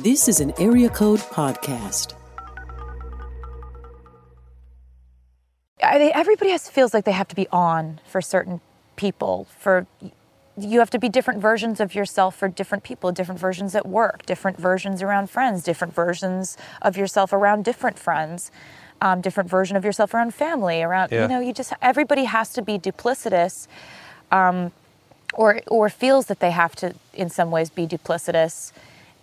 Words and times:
This 0.00 0.26
is 0.26 0.40
an 0.40 0.52
Area 0.58 0.88
Code 0.88 1.20
Podcast. 1.20 2.14
I 5.80 6.10
everybody 6.12 6.50
has 6.50 6.68
feels 6.68 6.92
like 6.92 7.04
they 7.04 7.12
have 7.12 7.28
to 7.28 7.36
be 7.36 7.46
on 7.52 8.00
for 8.04 8.20
certain 8.20 8.60
people. 8.96 9.46
For 9.56 9.86
you 10.58 10.80
have 10.80 10.90
to 10.90 10.98
be 10.98 11.08
different 11.08 11.40
versions 11.40 11.78
of 11.78 11.94
yourself 11.94 12.34
for 12.34 12.48
different 12.48 12.82
people, 12.82 13.12
different 13.12 13.40
versions 13.40 13.76
at 13.76 13.86
work, 13.86 14.26
different 14.26 14.58
versions 14.58 15.00
around 15.00 15.30
friends, 15.30 15.62
different 15.62 15.94
versions 15.94 16.56
of 16.82 16.96
yourself 16.96 17.32
around 17.32 17.64
different 17.64 17.96
friends, 17.96 18.50
um, 19.00 19.20
different 19.20 19.48
version 19.48 19.76
of 19.76 19.84
yourself 19.84 20.12
around 20.12 20.34
family. 20.34 20.82
Around 20.82 21.12
Yeah. 21.12 21.22
you 21.22 21.28
know, 21.28 21.38
you 21.40 21.52
just 21.52 21.72
everybody 21.80 22.24
has 22.24 22.52
to 22.54 22.62
be 22.62 22.80
duplicitous, 22.80 23.68
um, 24.32 24.72
or 25.34 25.60
or 25.68 25.88
feels 25.88 26.26
that 26.26 26.40
they 26.40 26.50
have 26.50 26.74
to 26.76 26.94
in 27.12 27.30
some 27.30 27.52
ways 27.52 27.70
be 27.70 27.86
duplicitous, 27.86 28.72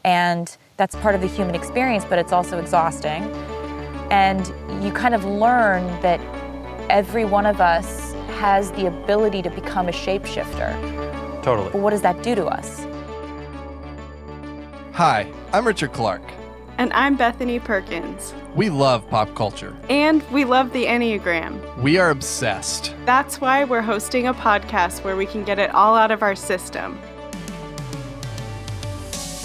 and 0.04 0.58
that's 0.78 0.96
part 0.98 1.16
of 1.16 1.22
the 1.22 1.28
human 1.28 1.56
experience. 1.56 2.06
But 2.06 2.20
it's 2.20 2.32
also 2.32 2.60
exhausting 2.60 3.24
and 4.12 4.54
you 4.84 4.92
kind 4.92 5.16
of 5.16 5.24
learn 5.24 5.86
that 6.02 6.20
every 6.90 7.24
one 7.24 7.46
of 7.46 7.62
us 7.62 8.12
has 8.40 8.72
the 8.74 8.86
ability 8.88 9.42
to 9.42 9.50
become 9.50 9.88
a 9.88 9.92
shapeshifter. 9.92 10.74
Totally. 10.74 11.38
But 11.38 11.44
Totally. 11.44 11.82
what 11.82 11.90
does 11.92 12.02
that 12.02 12.22
do 12.22 12.36
to 12.36 12.46
us? 12.46 12.86
Hi, 14.94 15.32
I'm 15.54 15.66
Richard 15.66 15.94
Clark. 15.94 16.22
And 16.78 16.92
I'm 16.94 17.16
Bethany 17.16 17.60
Perkins. 17.60 18.34
We 18.54 18.70
love 18.70 19.08
pop 19.10 19.34
culture. 19.34 19.78
And 19.90 20.30
we 20.30 20.44
love 20.44 20.74
the 20.74 20.86
Enneagram. 20.86 21.82
We 21.82 21.98
are 21.98 22.10
obsessed. 22.10 22.94
That's 23.06 23.40
why 23.40 23.64
we're 23.64 23.82
hosting 23.82 24.28
a 24.28 24.34
podcast 24.34 25.04
where 25.04 25.16
we 25.16 25.26
can 25.26 25.46
get 25.46 25.58
it 25.58 25.74
all 25.74 25.96
out 25.96 26.12
of 26.12 26.22
our 26.22 26.36
system. 26.36 27.00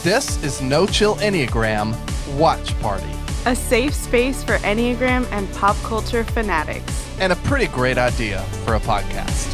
This 0.07 0.41
is 0.45 0.63
No 0.63 0.87
Chill 0.87 1.17
Enneagram 1.17 1.93
Watch 2.39 2.79
Party, 2.79 3.11
A 3.45 3.57
safe 3.57 3.93
space 3.93 4.41
for 4.45 4.59
Enneagram 4.59 5.27
and 5.33 5.53
pop 5.55 5.75
culture 5.79 6.23
fanatics. 6.23 7.05
and 7.19 7.33
a 7.33 7.37
pretty 7.43 7.67
great 7.67 7.99
idea 7.99 8.41
for 8.65 8.77
a 8.77 8.79
podcast. 8.79 9.53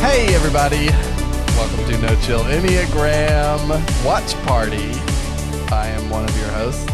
Hey, 0.00 0.34
everybody. 0.34 0.88
Welcome 1.56 1.84
to 1.90 1.98
No 2.00 2.20
Chill 2.22 2.42
Enneagram 2.44 4.04
Watch 4.04 4.34
Party. 4.46 4.92
I 5.72 5.88
am 5.88 6.08
one 6.10 6.24
of 6.24 6.36
your 6.38 6.48
hosts, 6.48 6.84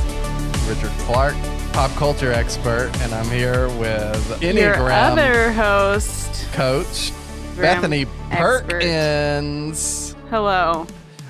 Richard 0.68 0.90
Clark, 1.00 1.34
pop 1.72 1.90
culture 1.92 2.32
expert, 2.32 2.90
and 3.00 3.12
I'm 3.14 3.26
here 3.26 3.68
with 3.78 4.42
Your 4.42 4.52
Enneagram 4.52 5.12
other 5.12 5.52
host. 5.52 6.46
coach, 6.52 7.12
Gram 7.54 7.76
Bethany 7.80 8.06
expert. 8.30 8.68
Perkins. 8.68 10.16
Hello. 10.30 10.86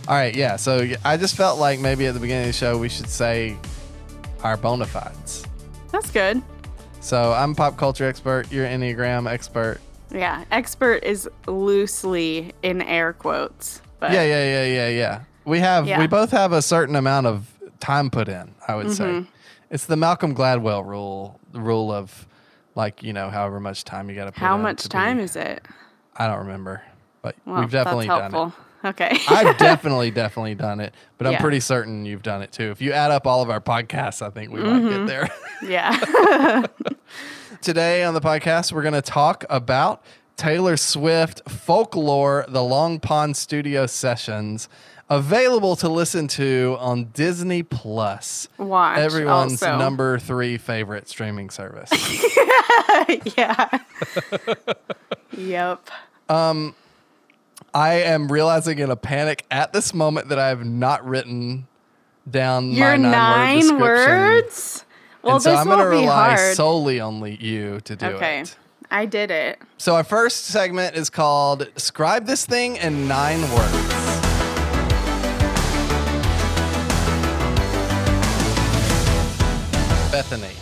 All 0.08 0.14
right, 0.16 0.34
yeah. 0.34 0.56
So 0.56 0.88
I 1.04 1.16
just 1.16 1.36
felt 1.36 1.58
like 1.58 1.80
maybe 1.80 2.06
at 2.06 2.14
the 2.14 2.20
beginning 2.20 2.42
of 2.44 2.48
the 2.48 2.52
show 2.58 2.78
we 2.78 2.88
should 2.88 3.08
say 3.08 3.56
our 4.42 4.56
bona 4.56 4.86
fides. 4.86 5.44
That's 5.90 6.10
good. 6.10 6.42
So 7.00 7.32
I'm 7.32 7.54
pop 7.54 7.76
culture 7.76 8.06
expert. 8.06 8.50
You're 8.52 8.66
Enneagram 8.66 9.28
expert. 9.30 9.80
Yeah, 10.12 10.44
expert 10.50 11.02
is 11.04 11.28
loosely 11.46 12.52
in 12.62 12.82
air 12.82 13.12
quotes. 13.12 13.80
But 13.98 14.12
Yeah, 14.12 14.22
yeah, 14.24 14.44
yeah, 14.44 14.64
yeah, 14.66 14.88
yeah. 14.88 15.20
We 15.44 15.60
have 15.60 15.86
Yeah. 15.86 15.98
we 15.98 16.06
both 16.06 16.30
have 16.30 16.52
a 16.52 16.62
certain 16.62 16.96
amount 16.96 17.26
of 17.26 17.46
time 17.80 18.10
put 18.10 18.28
in. 18.28 18.54
I 18.66 18.74
would 18.76 18.86
Mm-hmm. 18.86 19.22
say 19.24 19.30
it's 19.70 19.86
the 19.86 19.96
Malcolm 19.96 20.34
Gladwell 20.34 20.84
rule. 20.86 21.38
The 21.52 21.60
rule 21.60 21.92
of 21.92 22.26
like 22.74 23.02
you 23.02 23.12
know 23.12 23.28
however 23.30 23.60
much 23.60 23.84
time 23.84 24.08
you 24.08 24.14
got 24.16 24.26
to 24.26 24.32
put. 24.32 24.40
how 24.40 24.56
much 24.56 24.88
time 24.88 25.18
be- 25.18 25.24
is 25.24 25.36
it? 25.36 25.66
I 26.16 26.26
don't 26.26 26.38
remember, 26.38 26.82
but 27.22 27.34
Well, 27.46 27.60
we've 27.60 27.70
definitely 27.70 28.06
done 28.06 28.34
it. 28.34 28.52
Okay. 28.84 29.16
I've 29.28 29.56
definitely, 29.58 30.10
definitely 30.10 30.54
done 30.56 30.80
it, 30.80 30.92
but 31.16 31.26
I'm 31.26 31.36
pretty 31.40 31.60
certain 31.60 32.04
you've 32.04 32.22
done 32.22 32.42
it 32.42 32.50
too. 32.52 32.70
If 32.70 32.80
you 32.82 32.92
add 32.92 33.10
up 33.10 33.26
all 33.26 33.40
of 33.42 33.48
our 33.48 33.60
podcasts, 33.60 34.20
I 34.22 34.30
think 34.30 34.50
we 34.52 34.60
might 34.60 34.82
Mm-hmm. 34.82 35.06
get 35.06 35.06
there. 35.06 35.28
yeah. 35.70 36.66
Today 37.60 38.02
on 38.02 38.14
the 38.14 38.20
podcast, 38.20 38.72
we're 38.72 38.82
going 38.82 38.94
to 38.94 39.02
talk 39.02 39.44
about 39.48 40.02
Taylor 40.36 40.76
Swift 40.76 41.48
Folklore, 41.48 42.44
the 42.48 42.62
Long 42.64 42.98
Pond 42.98 43.36
Studio 43.36 43.86
Sessions, 43.86 44.68
available 45.12 45.76
to 45.76 45.88
listen 45.88 46.26
to 46.26 46.76
on 46.80 47.04
Disney 47.12 47.62
Plus, 47.62 48.48
Watch. 48.56 48.98
everyone's 48.98 49.62
also. 49.62 49.76
number 49.76 50.18
three 50.18 50.56
favorite 50.56 51.06
streaming 51.06 51.50
service. 51.50 51.90
yeah. 53.36 53.78
yep. 55.36 55.90
Um, 56.30 56.74
I 57.74 57.94
am 57.94 58.32
realizing 58.32 58.78
in 58.78 58.90
a 58.90 58.96
panic 58.96 59.44
at 59.50 59.74
this 59.74 59.92
moment 59.92 60.28
that 60.30 60.38
I 60.38 60.48
have 60.48 60.64
not 60.64 61.06
written 61.06 61.66
down 62.30 62.70
Your 62.72 62.96
my 62.96 62.96
nine, 62.96 63.66
nine 63.66 63.80
word 63.80 64.08
words? 64.08 64.84
Well, 65.22 65.34
and 65.34 65.42
so 65.42 65.50
this 65.50 65.60
I'm 65.60 65.68
won't 65.68 65.90
be 65.90 65.96
rely 65.98 66.36
hard. 66.36 66.56
solely 66.56 67.00
on 67.00 67.22
you 67.38 67.80
to 67.80 67.96
do 67.96 68.06
it. 68.06 68.14
okay. 68.14 68.40
it. 68.40 68.56
I 68.90 69.06
did 69.06 69.30
it. 69.30 69.58
So 69.76 69.94
our 69.94 70.04
first 70.04 70.46
segment 70.46 70.96
is 70.96 71.10
called 71.10 71.72
"Describe 71.74 72.26
this 72.26 72.46
thing 72.46 72.76
in 72.76 73.08
nine 73.08 73.40
words." 73.52 74.01
Bethany, 80.22 80.54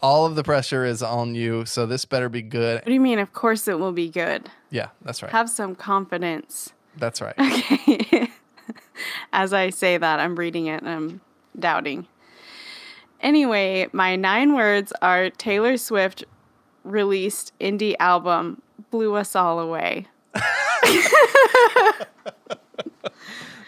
all 0.00 0.24
of 0.24 0.34
the 0.34 0.42
pressure 0.42 0.82
is 0.86 1.02
on 1.02 1.34
you, 1.34 1.66
so 1.66 1.84
this 1.84 2.06
better 2.06 2.30
be 2.30 2.40
good. 2.40 2.76
What 2.76 2.86
do 2.86 2.92
you 2.94 3.00
mean? 3.00 3.18
Of 3.18 3.34
course 3.34 3.68
it 3.68 3.78
will 3.78 3.92
be 3.92 4.08
good. 4.08 4.48
Yeah, 4.70 4.88
that's 5.02 5.22
right. 5.22 5.30
Have 5.30 5.50
some 5.50 5.74
confidence. 5.74 6.72
That's 6.96 7.20
right. 7.20 7.34
Okay. 7.38 8.30
As 9.34 9.52
I 9.52 9.68
say 9.68 9.98
that, 9.98 10.20
I'm 10.20 10.36
reading 10.36 10.68
it 10.68 10.80
and 10.80 10.88
I'm 10.88 11.20
doubting. 11.58 12.06
Anyway, 13.20 13.88
my 13.92 14.16
nine 14.16 14.54
words 14.54 14.90
are 15.02 15.28
Taylor 15.28 15.76
Swift 15.76 16.24
released 16.82 17.52
indie 17.60 17.94
album 18.00 18.62
Blew 18.90 19.14
Us 19.16 19.36
All 19.36 19.60
Away. 19.60 20.06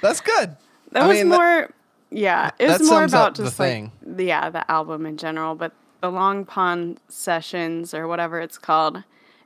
That's 0.01 0.23
good. 0.23 0.57
That 0.93 1.03
I 1.03 1.07
was 1.09 1.19
mean, 1.19 1.29
that- 1.29 1.37
more, 1.37 1.71
yeah, 2.17 2.51
it 2.59 2.69
that 2.69 2.83
more 2.83 3.05
about 3.05 3.35
the 3.35 3.45
just 3.45 3.57
thing. 3.57 3.93
like, 4.05 4.27
yeah, 4.27 4.51
the 4.51 4.69
album 4.71 5.07
in 5.07 5.17
general, 5.17 5.55
but 5.55 5.73
the 6.01 6.11
Long 6.11 6.45
Pond 6.45 7.01
sessions 7.09 7.93
or 7.93 8.09
whatever 8.09 8.41
it's 8.41 8.59
called, 8.59 9.03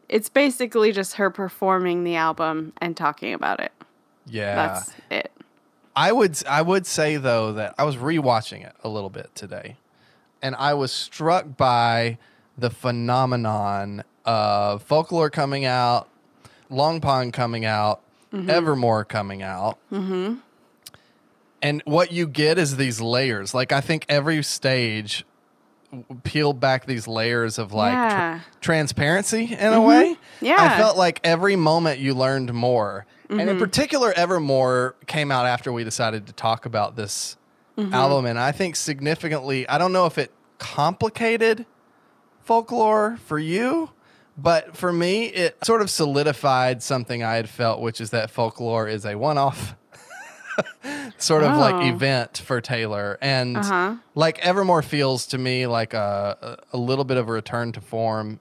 it's 0.09 0.29
basically 0.29 0.93
just 0.93 1.15
her 1.15 1.31
performing 1.31 2.05
the 2.05 2.17
album 2.17 2.73
and 2.81 2.97
talking 2.97 3.33
about 3.33 3.61
it. 3.61 3.73
Yeah. 4.27 4.55
That's 4.55 4.93
it. 5.11 5.33
I 5.97 6.13
would 6.13 6.43
I 6.47 6.63
would 6.63 6.87
say 6.87 7.17
though 7.17 7.53
that 7.55 7.75
I 7.77 7.85
was 7.85 7.97
rewatching 7.97 8.65
it 8.65 8.75
a 8.85 8.89
little 8.89 9.11
bit 9.11 9.35
today, 9.35 9.77
and 10.41 10.55
I 10.55 10.75
was 10.75 10.93
struck 10.93 11.57
by 11.57 12.19
the 12.57 12.71
phenomenon 12.71 14.05
of 14.25 14.83
folklore 14.83 15.31
coming 15.31 15.65
out, 15.65 16.09
Long 16.69 17.01
Pond 17.01 17.33
coming 17.33 17.65
out, 17.65 18.01
Evermore 18.33 19.05
coming 19.05 19.43
out. 19.43 19.79
Mm-hmm. 19.93 20.37
And 21.63 21.83
what 21.85 22.13
you 22.13 22.27
get 22.27 22.59
is 22.59 22.77
these 22.77 23.01
layers. 23.01 23.55
Like 23.55 23.73
I 23.73 23.81
think 23.81 24.07
every 24.09 24.43
stage 24.43 25.25
peeled 26.23 26.61
back 26.61 26.87
these 26.87 27.09
layers 27.09 27.59
of 27.59 27.73
like 27.73 27.93
tr- 27.93 27.99
Yeah. 27.99 28.41
transparency 28.61 29.45
in 29.45 29.73
a 29.73 29.77
mm-hmm. 29.77 29.87
way. 29.87 30.17
Yeah. 30.41 30.57
I 30.59 30.79
felt 30.79 30.97
like 30.97 31.21
every 31.25 31.57
moment 31.57 31.99
you 31.99 32.15
learned 32.15 32.53
more. 32.55 33.07
And 33.29 33.43
in 33.43 33.49
mm-hmm. 33.49 33.59
particular, 33.59 34.13
Evermore 34.17 34.97
came 35.07 35.31
out 35.31 35.47
after 35.47 35.73
we 35.73 35.85
decided 35.85 36.27
to 36.27 36.33
talk 36.33 36.67
about 36.67 36.97
this 36.97 37.37
mm-hmm. 37.79 37.95
album. 37.95 38.27
And 38.27 38.39
I 38.39 38.51
think 38.51 38.75
significantly, 38.75 39.69
I 39.69 39.79
don't 39.79 39.93
know 39.93 40.07
if 40.07 40.19
it 40.19 40.33
complicated 40.59 41.65
folklore 42.43 43.19
for 43.27 43.39
you, 43.39 43.91
but 44.37 44.77
for 44.77 44.93
me, 44.93 45.27
it 45.27 45.65
sort 45.65 45.81
of 45.81 45.91
solidified 45.91 46.83
something 46.83 47.23
I 47.23 47.37
had 47.37 47.49
felt, 47.49 47.81
which 47.81 48.01
is 48.01 48.11
that 48.11 48.31
folklore 48.31 48.89
is 48.89 49.05
a 49.05 49.15
one 49.17 49.39
off 49.39 49.77
sort 51.21 51.43
of 51.43 51.57
like 51.57 51.75
Oh. 51.75 51.81
event 51.89 52.39
for 52.39 52.61
Taylor. 52.61 53.19
And 53.21 53.57
Uh-huh. 53.59 53.95
like 54.15 54.39
Evermore 54.41 54.83
feels 54.83 55.27
to 55.27 55.39
me 55.39 55.67
like 55.67 55.95
a, 55.95 56.59
a 56.73 56.77
little 56.77 57.05
bit 57.05 57.17
of 57.17 57.29
a 57.29 57.33
return 57.33 57.73
to 57.73 57.81
form, 57.81 58.41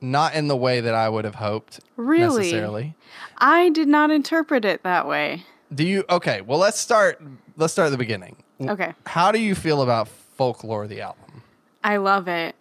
not 0.00 0.34
in 0.34 0.48
the 0.48 0.56
way 0.56 0.80
that 0.80 0.94
I 0.94 1.08
would 1.08 1.24
have 1.24 1.36
hoped 1.36 1.80
Really? 1.96 2.38
necessarily. 2.44 2.94
I 3.38 3.68
did 3.70 3.88
not 3.88 4.10
interpret 4.10 4.64
it 4.64 4.82
that 4.84 5.06
way. 5.06 5.44
Do 5.74 5.84
you 5.84 6.04
okay, 6.08 6.40
well 6.40 6.58
let's 6.58 6.80
start 6.80 7.20
let's 7.56 7.72
start 7.74 7.86
at 7.86 7.90
the 7.90 7.98
beginning. 7.98 8.36
Okay. 8.60 8.94
How 9.06 9.30
do 9.32 9.38
you 9.38 9.54
feel 9.54 9.82
about 9.82 10.08
Folklore 10.08 10.86
the 10.86 11.00
album? 11.02 11.42
I 11.84 11.98
love 11.98 12.26
it. 12.26 12.56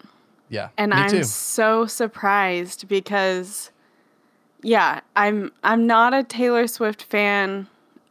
Yeah. 0.49 0.69
And 0.77 0.93
I'm 0.93 1.09
too. 1.09 1.23
so 1.23 1.85
surprised 1.85 2.87
because 2.87 3.71
yeah, 4.61 4.99
I'm 5.15 5.51
I'm 5.63 5.87
not 5.87 6.13
a 6.13 6.23
Taylor 6.23 6.67
Swift 6.67 7.03
fan 7.03 7.67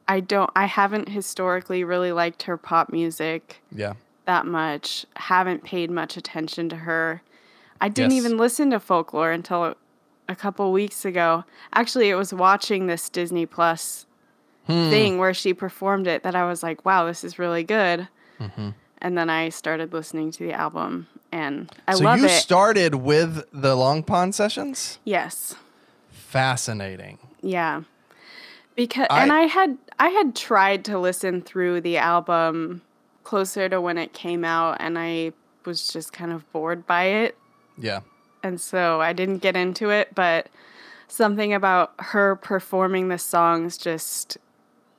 I 0.09 0.21
don't 0.21 0.51
I 0.57 0.67
haven't 0.67 1.09
historically 1.09 1.83
really 1.85 2.13
liked 2.13 2.45
her 2.45 2.57
pop 2.57 2.91
music 2.93 3.63
Yeah. 3.73 3.95
that 4.27 4.47
much. 4.47 5.05
Haven't 5.17 5.65
paid 5.65 5.91
much 5.91 6.17
attention 6.17 6.69
to 6.71 6.77
her. 6.77 7.23
I 7.81 7.89
didn't 7.89 8.13
Yes. 8.13 8.25
even 8.25 8.39
listen 8.39 8.71
to 8.71 8.81
folklore 8.81 9.31
until 9.33 9.75
a 10.29 10.35
couple 10.37 10.73
weeks 10.73 11.05
ago. 11.05 11.45
Actually, 11.73 12.09
it 12.11 12.15
was 12.17 12.33
watching 12.33 12.87
this 12.87 13.09
Disney 13.09 13.47
Plus 13.47 14.07
Hmm. 14.67 14.91
thing 14.91 15.19
where 15.19 15.35
she 15.35 15.55
performed 15.55 16.07
it 16.09 16.23
that 16.25 16.35
I 16.35 16.45
was 16.49 16.63
like, 16.63 16.85
"Wow, 16.85 17.05
this 17.07 17.23
is 17.23 17.39
really 17.39 17.63
good." 17.63 18.09
Mm-hmm. 18.41 18.71
And 18.99 19.17
then 19.19 19.31
I 19.31 19.51
started 19.51 19.93
listening 19.93 20.33
to 20.33 20.45
the 20.45 20.53
album, 20.53 21.07
and 21.31 21.71
I 21.87 21.95
so 21.95 22.03
love 22.05 22.19
you 22.19 22.25
it. 22.27 22.31
started 22.31 22.97
with 22.97 23.45
the 23.53 23.77
Long 23.77 24.03
Pond 24.03 24.35
sessions? 24.35 24.99
yes, 25.05 25.55
Fascinating. 26.11 27.19
yeah. 27.43 27.83
Because 28.77 29.07
I- 29.11 29.23
and 29.23 29.33
I 29.33 29.43
had 29.43 29.79
I 29.99 30.09
had 30.11 30.37
tried 30.37 30.85
to 30.87 30.99
listen 30.99 31.41
through 31.43 31.81
the 31.81 31.97
album 31.99 32.83
closer 33.25 33.69
to 33.69 33.81
when 33.81 33.99
it 33.99 34.13
came 34.13 34.45
out, 34.45 34.77
and 34.81 34.99
I 34.99 35.33
was 35.65 35.89
just 35.89 36.13
kind 36.13 36.31
of 36.33 36.51
bored 36.53 36.87
by 36.87 37.05
it. 37.05 37.37
Yeah. 37.79 38.01
and 38.43 38.61
so 38.61 39.01
I 39.01 39.13
didn't 39.13 39.39
get 39.39 39.57
into 39.57 39.91
it, 39.91 40.15
but 40.15 40.49
something 41.09 41.53
about 41.53 41.93
her 41.99 42.37
performing 42.37 43.09
the 43.09 43.19
songs 43.19 43.77
just 43.77 44.39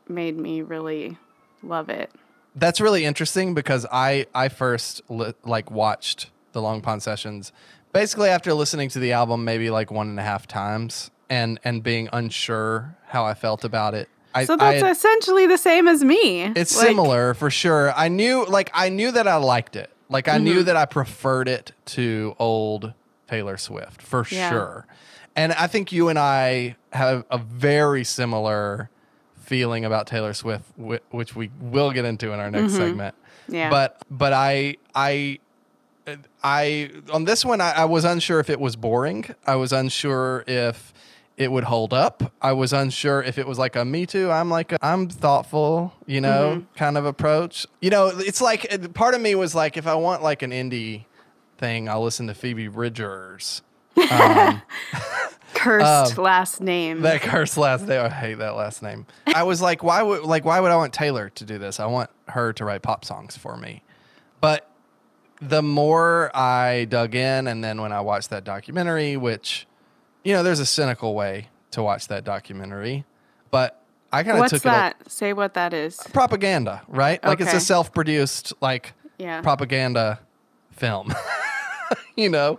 made 0.10 0.38
me 0.38 0.62
really 0.62 1.18
love 1.64 1.88
it. 1.90 2.12
That's 2.56 2.82
really 2.82 3.06
interesting 3.06 3.54
because 3.54 3.86
I 3.92 4.26
I 4.36 4.50
first 4.50 5.02
li- 5.10 5.34
like 5.46 5.72
watched 5.72 6.30
the 6.52 6.62
Long 6.62 6.82
Pond 6.82 7.02
sessions 7.04 7.52
basically 7.94 8.30
after 8.30 8.54
listening 8.54 8.90
to 8.90 9.00
the 9.00 9.12
album 9.14 9.46
maybe 9.46 9.70
like 9.70 9.92
one 9.92 10.10
and 10.10 10.20
a 10.20 10.24
half 10.24 10.46
times 10.48 11.10
and 11.30 11.60
and 11.64 11.84
being 11.84 12.10
unsure 12.14 12.96
how 13.08 13.26
I 13.26 13.34
felt 13.34 13.64
about 13.64 13.94
it. 13.94 14.10
I, 14.36 14.46
So 14.46 14.56
that's 14.56 14.82
had- 14.82 14.92
essentially 14.92 15.48
the 15.48 15.58
same 15.58 15.88
as 15.88 16.04
me. 16.04 16.44
It's 16.44 16.76
Like, 16.78 16.88
similar 16.88 17.34
for 17.34 17.50
sure. 17.50 17.92
I 17.96 18.08
knew 18.08 18.46
like 18.46 18.70
I 18.74 18.90
knew 18.90 19.12
that 19.12 19.28
I 19.28 19.38
liked 19.38 19.76
it. 19.76 19.90
Like 20.10 20.28
I 20.28 20.36
Mm-hmm. 20.36 20.44
knew 20.44 20.64
that 20.64 20.76
I 20.76 20.86
preferred 20.86 21.48
it 21.48 21.72
to 21.88 22.36
old 22.40 22.94
Taylor 23.30 23.58
Swift 23.58 24.02
for 24.02 24.26
Yeah. 24.30 24.50
sure. 24.50 24.86
And 25.36 25.54
I 25.54 25.68
think 25.68 25.92
you 25.92 26.10
and 26.10 26.18
I 26.20 26.76
have 26.94 27.24
a 27.30 27.38
very 27.38 28.04
similar 28.04 28.90
feeling 29.42 29.86
about 29.86 30.08
Taylor 30.08 30.34
Swift 30.34 30.66
which 30.78 31.36
we 31.36 31.50
will 31.62 31.92
get 31.92 32.06
into 32.06 32.32
in 32.34 32.40
our 32.40 32.52
next 32.52 32.74
segment. 32.74 33.16
Mm-hmm. 33.16 33.56
Yeah. 33.56 33.70
But 33.70 34.02
but 34.12 34.34
I 34.34 34.76
I 34.94 35.40
I 36.44 36.92
on 37.12 37.26
this 37.26 37.44
one 37.46 37.62
I, 37.62 37.72
I 37.72 37.86
was 37.86 38.04
unsure 38.06 38.40
if 38.40 38.50
it 38.50 38.60
was 38.60 38.76
boring. 38.76 39.26
I 39.46 39.56
was 39.56 39.72
unsure 39.74 40.44
if 40.48 40.94
it 41.38 41.52
would 41.52 41.66
hold 41.66 41.94
up. 41.94 42.34
I 42.42 42.54
was 42.54 42.74
unsure 42.74 43.22
if 43.22 43.38
it 43.38 43.48
was 43.48 43.60
like 43.60 43.76
a 43.76 43.86
me 43.86 44.06
too. 44.08 44.32
I'm 44.32 44.50
like 44.50 44.72
a, 44.72 44.80
I'm 44.86 45.08
thoughtful, 45.08 45.94
you 46.08 46.20
know, 46.20 46.66
kind 46.76 46.98
of 46.98 47.06
approach. 47.06 47.68
You 47.80 47.92
know, 47.92 48.08
it's 48.08 48.42
like 48.42 48.94
part 48.96 49.14
of 49.14 49.22
me 49.22 49.36
was 49.36 49.54
like 49.54 49.78
if 49.78 49.86
I 49.86 49.94
want 49.96 50.24
like 50.24 50.42
an 50.42 50.52
indie 50.52 51.06
thing, 51.60 51.88
I'll 51.88 52.04
listen 52.04 52.28
to 52.28 52.34
Phoebe 52.34 52.68
Bridgers. 52.68 53.62
Um, 54.12 54.62
cursed 55.54 56.18
last 56.18 56.60
name. 56.62 57.02
that 57.02 57.22
cursed 57.22 57.58
last 57.58 57.88
name. 57.88 58.02
I 58.02 58.10
hate 58.10 58.40
that 58.40 58.56
last 58.56 58.82
name. 58.82 59.06
I 59.28 59.44
was 59.44 59.62
like, 59.62 59.84
why 59.84 60.02
would 60.02 60.24
like 60.24 60.44
why 60.44 60.60
would 60.60 60.72
I 60.72 60.76
want 60.76 60.94
Taylor 60.94 61.30
to 61.30 61.46
do 61.46 61.60
this? 61.60 61.80
I 61.80 61.86
want 61.86 62.10
her 62.30 62.52
to 62.54 62.66
write 62.66 62.82
pop 62.82 63.06
songs 63.06 63.38
for 63.38 63.58
me. 63.58 63.84
But 64.42 64.70
the 65.40 65.62
more 65.62 66.36
I 66.36 66.86
dug 66.86 67.14
in, 67.14 67.46
and 67.48 67.64
then 67.64 67.80
when 67.82 67.92
I 67.92 68.02
watched 68.02 68.32
that 68.32 68.44
documentary, 68.44 69.18
which 69.18 69.68
you 70.24 70.34
know, 70.34 70.44
there's 70.44 70.60
a 70.60 70.66
cynical 70.66 71.16
way 71.16 71.48
to 71.72 71.82
watch 71.84 72.08
that 72.08 72.24
documentary, 72.24 73.06
but 73.52 73.82
I 74.12 74.24
kind 74.24 74.38
of 74.38 74.42
What's 74.42 74.54
took 74.54 74.62
that? 74.64 75.10
Say 75.12 75.34
what 75.34 75.54
that 75.56 75.74
is. 75.74 75.98
propaganda, 76.14 76.82
right? 76.88 77.24
Like 77.24 77.42
it's 77.42 77.54
a 77.54 77.60
self-produced 77.60 78.54
like 78.62 78.94
Yeah. 79.18 79.42
propaganda 79.42 80.20
film. 80.72 81.14
you 82.16 82.30
know, 82.30 82.58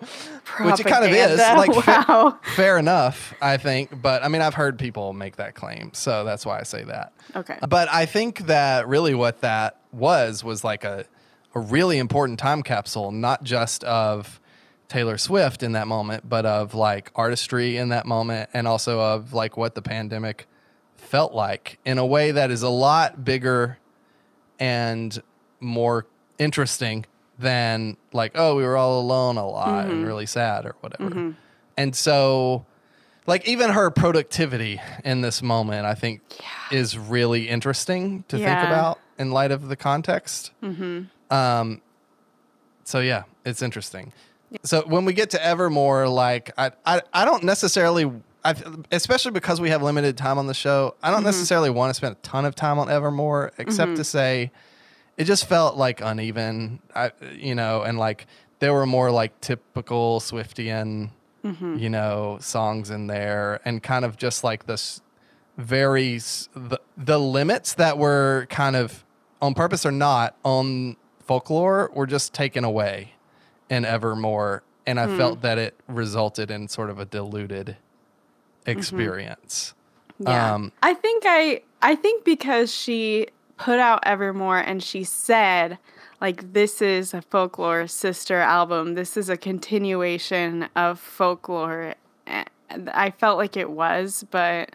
which 0.60 0.80
it 0.80 0.86
kind 0.86 1.04
of 1.04 1.10
is. 1.10 1.38
Propaganda. 1.40 1.56
Like 1.58 1.84
fa- 1.84 2.38
fair 2.54 2.78
enough, 2.78 3.34
I 3.42 3.56
think. 3.56 4.00
But 4.00 4.22
I 4.24 4.28
mean, 4.28 4.40
I've 4.42 4.54
heard 4.54 4.78
people 4.78 5.12
make 5.12 5.36
that 5.36 5.54
claim, 5.54 5.90
so 5.94 6.24
that's 6.24 6.46
why 6.46 6.60
I 6.60 6.62
say 6.62 6.84
that. 6.84 7.12
Okay. 7.36 7.58
But 7.68 7.88
I 7.92 8.06
think 8.06 8.46
that 8.46 8.86
really 8.88 9.14
what 9.14 9.40
that 9.40 9.76
was 9.92 10.44
was 10.44 10.64
like 10.64 10.84
a 10.84 11.04
a 11.54 11.60
really 11.60 11.98
important 11.98 12.38
time 12.38 12.62
capsule, 12.62 13.10
not 13.10 13.42
just 13.42 13.82
of 13.84 14.38
Taylor 14.88 15.18
Swift 15.18 15.62
in 15.62 15.72
that 15.72 15.86
moment, 15.86 16.28
but 16.28 16.46
of 16.46 16.74
like 16.74 17.10
artistry 17.14 17.76
in 17.76 17.90
that 17.90 18.06
moment, 18.06 18.50
and 18.54 18.66
also 18.66 19.00
of 19.00 19.32
like 19.32 19.56
what 19.56 19.74
the 19.74 19.82
pandemic 19.82 20.46
felt 20.96 21.32
like 21.32 21.78
in 21.84 21.98
a 21.98 22.04
way 22.04 22.30
that 22.32 22.50
is 22.50 22.62
a 22.62 22.68
lot 22.68 23.24
bigger 23.24 23.78
and 24.58 25.22
more 25.60 26.06
interesting 26.38 27.04
than 27.38 27.96
like 28.12 28.32
oh 28.34 28.56
we 28.56 28.62
were 28.64 28.76
all 28.76 29.00
alone 29.00 29.36
a 29.36 29.46
lot 29.46 29.84
and 29.84 29.94
mm-hmm. 29.94 30.04
really 30.04 30.26
sad 30.26 30.66
or 30.66 30.74
whatever. 30.80 31.10
Mm-hmm. 31.10 31.30
And 31.76 31.94
so 31.94 32.66
like 33.26 33.46
even 33.46 33.70
her 33.70 33.90
productivity 33.90 34.80
in 35.04 35.20
this 35.20 35.42
moment 35.42 35.86
i 35.86 35.94
think 35.94 36.22
is 36.72 36.98
really 36.98 37.48
interesting 37.48 38.24
to 38.28 38.36
think 38.36 38.48
about 38.48 38.98
in 39.18 39.30
light 39.30 39.50
of 39.50 39.68
the 39.68 39.76
context. 39.76 40.50
Mm-hmm. 40.62 41.32
Um 41.32 41.80
so 42.84 43.00
yeah 43.00 43.24
it's 43.44 43.62
interesting 43.62 44.12
so 44.62 44.82
when 44.86 45.04
we 45.04 45.12
get 45.12 45.30
to 45.30 45.44
evermore 45.44 46.08
like 46.08 46.50
i 46.58 46.70
i, 46.86 47.02
I 47.12 47.24
don't 47.24 47.44
necessarily 47.44 48.10
I, 48.44 48.54
especially 48.92 49.32
because 49.32 49.60
we 49.60 49.70
have 49.70 49.82
limited 49.82 50.16
time 50.16 50.38
on 50.38 50.46
the 50.46 50.54
show 50.54 50.94
i 51.02 51.10
don't 51.10 51.18
mm-hmm. 51.18 51.26
necessarily 51.26 51.70
want 51.70 51.90
to 51.90 51.94
spend 51.94 52.12
a 52.12 52.18
ton 52.20 52.44
of 52.44 52.54
time 52.54 52.78
on 52.78 52.90
evermore 52.90 53.52
except 53.58 53.90
to 53.90 53.94
mm-hmm. 53.94 54.02
say 54.02 54.50
it 55.16 55.24
just 55.24 55.46
felt 55.46 55.76
like 55.76 56.00
uneven 56.00 56.80
I, 56.94 57.10
you 57.34 57.54
know 57.54 57.82
and 57.82 57.98
like 57.98 58.26
there 58.60 58.72
were 58.72 58.86
more 58.86 59.10
like 59.10 59.38
typical 59.40 60.20
swiftian 60.20 61.10
mm-hmm. 61.44 61.76
you 61.76 61.90
know 61.90 62.38
songs 62.40 62.90
in 62.90 63.06
there 63.06 63.60
and 63.64 63.82
kind 63.82 64.04
of 64.04 64.16
just 64.16 64.44
like 64.44 64.66
this 64.66 65.02
very 65.56 66.18
the, 66.18 66.80
the 66.96 67.18
limits 67.18 67.74
that 67.74 67.98
were 67.98 68.46
kind 68.48 68.76
of 68.76 69.04
on 69.42 69.54
purpose 69.54 69.84
or 69.84 69.90
not 69.90 70.36
on 70.44 70.96
folklore 71.20 71.90
were 71.92 72.06
just 72.06 72.32
taken 72.32 72.64
away 72.64 73.12
in 73.70 73.84
evermore 73.84 74.62
and 74.86 74.98
i 74.98 75.06
hmm. 75.06 75.16
felt 75.16 75.42
that 75.42 75.58
it 75.58 75.78
resulted 75.88 76.50
in 76.50 76.68
sort 76.68 76.90
of 76.90 76.98
a 76.98 77.04
diluted 77.04 77.76
mm-hmm. 78.66 78.78
experience 78.78 79.74
Yeah. 80.18 80.54
um 80.54 80.72
I 80.82 80.94
think 80.94 81.24
I 81.26 81.62
I 81.80 81.94
think 81.94 82.24
because 82.24 82.74
she 82.74 83.28
put 83.56 83.78
out 83.78 84.00
Evermore 84.04 84.58
and 84.58 84.82
she 84.82 85.04
said 85.04 85.78
like 86.20 86.52
this 86.52 86.82
is 86.82 87.14
a 87.14 87.22
folklore 87.22 87.86
sister 87.86 88.38
album. 88.38 88.94
This 88.94 89.16
is 89.16 89.28
a 89.28 89.36
continuation 89.36 90.68
of 90.74 90.98
folklore. 90.98 91.94
Eh, 92.26 92.44
I 92.92 93.10
felt 93.10 93.38
like 93.38 93.56
it 93.56 93.70
was, 93.70 94.24
but 94.30 94.74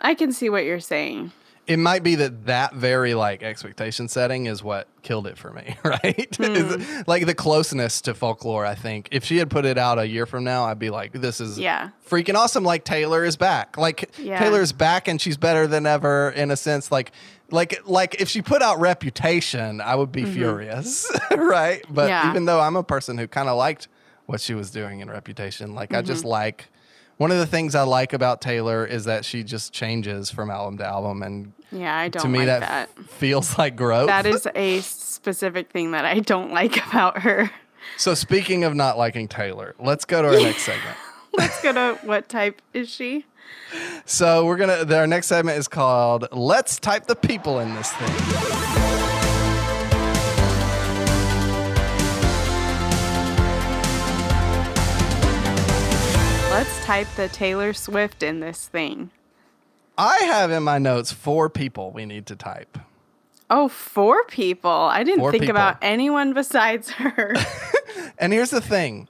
I 0.00 0.14
can 0.14 0.32
see 0.32 0.50
what 0.50 0.64
you're 0.64 0.80
saying. 0.80 1.32
It 1.68 1.78
might 1.78 2.02
be 2.02 2.14
that 2.14 2.46
that 2.46 2.74
very 2.74 3.12
like 3.12 3.42
expectation 3.42 4.08
setting 4.08 4.46
is 4.46 4.62
what 4.62 4.88
killed 5.02 5.26
it 5.26 5.36
for 5.36 5.52
me, 5.52 5.76
right? 5.84 6.36
Is- 6.40 6.86
hmm. 6.86 7.00
like 7.06 7.26
the 7.26 7.34
closeness 7.34 8.00
to 8.02 8.14
folklore. 8.14 8.64
I 8.64 8.74
think 8.74 9.08
if 9.12 9.22
she 9.22 9.36
had 9.36 9.50
put 9.50 9.66
it 9.66 9.76
out 9.76 9.98
a 9.98 10.08
year 10.08 10.24
from 10.24 10.44
now, 10.44 10.64
I'd 10.64 10.78
be 10.78 10.88
like, 10.88 11.12
"This 11.12 11.40
is 11.40 11.58
Yeah. 11.58 11.90
freaking 12.08 12.34
awesome!" 12.34 12.64
Like 12.64 12.84
Taylor 12.84 13.22
is 13.22 13.36
back. 13.36 13.76
Like 13.76 14.10
Yeah. 14.18 14.38
Taylor's 14.38 14.72
back, 14.72 15.08
and 15.08 15.20
she's 15.20 15.36
better 15.36 15.66
than 15.66 15.84
ever 15.84 16.30
in 16.30 16.50
a 16.50 16.56
sense. 16.56 16.90
Like, 16.90 17.12
like, 17.50 17.82
like 17.86 18.18
if 18.20 18.30
she 18.30 18.40
put 18.40 18.62
out 18.62 18.80
Reputation, 18.80 19.82
I 19.82 19.94
would 19.94 20.10
be 20.10 20.22
mm-hmm. 20.22 20.32
furious, 20.32 21.10
right? 21.36 21.84
But 21.90 22.08
Yeah. 22.08 22.30
even 22.30 22.46
though 22.46 22.60
I'm 22.60 22.76
a 22.76 22.82
person 22.82 23.18
who 23.18 23.28
kind 23.28 23.50
of 23.50 23.58
liked 23.58 23.88
what 24.24 24.40
she 24.40 24.54
was 24.54 24.70
doing 24.70 25.00
in 25.00 25.10
Reputation, 25.10 25.74
like 25.74 25.92
I 25.92 26.00
just 26.00 26.20
mm-hmm. 26.22 26.30
like. 26.30 26.68
One 27.18 27.30
of 27.32 27.38
the 27.38 27.46
things 27.46 27.74
I 27.74 27.82
like 27.82 28.12
about 28.12 28.40
Taylor 28.40 28.86
is 28.86 29.04
that 29.04 29.24
she 29.24 29.42
just 29.42 29.72
changes 29.72 30.30
from 30.30 30.50
album 30.50 30.78
to 30.78 30.84
album, 30.86 31.22
and 31.22 31.52
Yeah, 31.72 31.94
I 31.96 32.08
don't 32.08 32.22
to 32.22 32.28
me 32.28 32.38
like 32.38 32.46
that, 32.46 32.60
that. 32.60 32.88
f- 32.98 33.06
feels 33.10 33.58
like 33.58 33.76
growth. 33.76 34.06
That 34.06 34.24
is 34.24 34.46
a 34.54 34.80
specific 34.80 35.70
thing 35.70 35.90
that 35.92 36.04
I 36.04 36.20
don't 36.20 36.52
like 36.52 36.76
about 36.86 37.18
her. 37.22 37.50
so 37.96 38.14
speaking 38.14 38.62
of 38.64 38.74
not 38.74 38.96
liking 38.98 39.26
Taylor, 39.28 39.74
let's 39.80 40.04
go 40.04 40.22
to 40.22 40.28
our 40.28 40.40
next 40.40 40.62
segment. 40.64 40.96
Let's 41.36 41.60
go 41.62 41.72
to 41.72 41.98
what 42.06 42.28
type 42.28 42.62
is 42.72 42.88
she? 42.88 43.26
So 44.06 44.46
we're 44.46 44.56
gonna 44.56 44.84
our 44.96 45.06
next 45.06 45.26
segment 45.26 45.58
is 45.58 45.68
called 45.68 46.26
Let's 46.32 46.78
Type 46.78 47.06
the 47.06 47.16
People 47.16 47.58
in 47.60 47.74
This 47.74 47.90
Thing. 47.92 48.87
Let's 56.50 56.84
type 56.84 57.06
the 57.16 57.28
Taylor 57.28 57.72
Swift 57.72 58.22
in 58.22 58.40
this 58.40 58.66
thing. 58.66 59.10
I 59.96 60.16
have 60.24 60.50
in 60.50 60.62
my 60.62 60.78
notes 60.78 61.12
four 61.12 61.48
people 61.50 61.90
we 61.92 62.06
need 62.06 62.26
to 62.26 62.36
type. 62.36 62.78
Oh, 63.50 63.68
four 63.68 64.24
people. 64.24 64.70
I 64.70 65.04
didn't 65.04 65.20
Four 65.20 65.30
think 65.30 65.42
people. 65.42 65.56
about 65.56 65.78
anyone 65.82 66.34
besides 66.34 66.90
her. 66.92 67.34
And 68.20 68.32
here's 68.32 68.50
the 68.50 68.60
thing. 68.60 69.08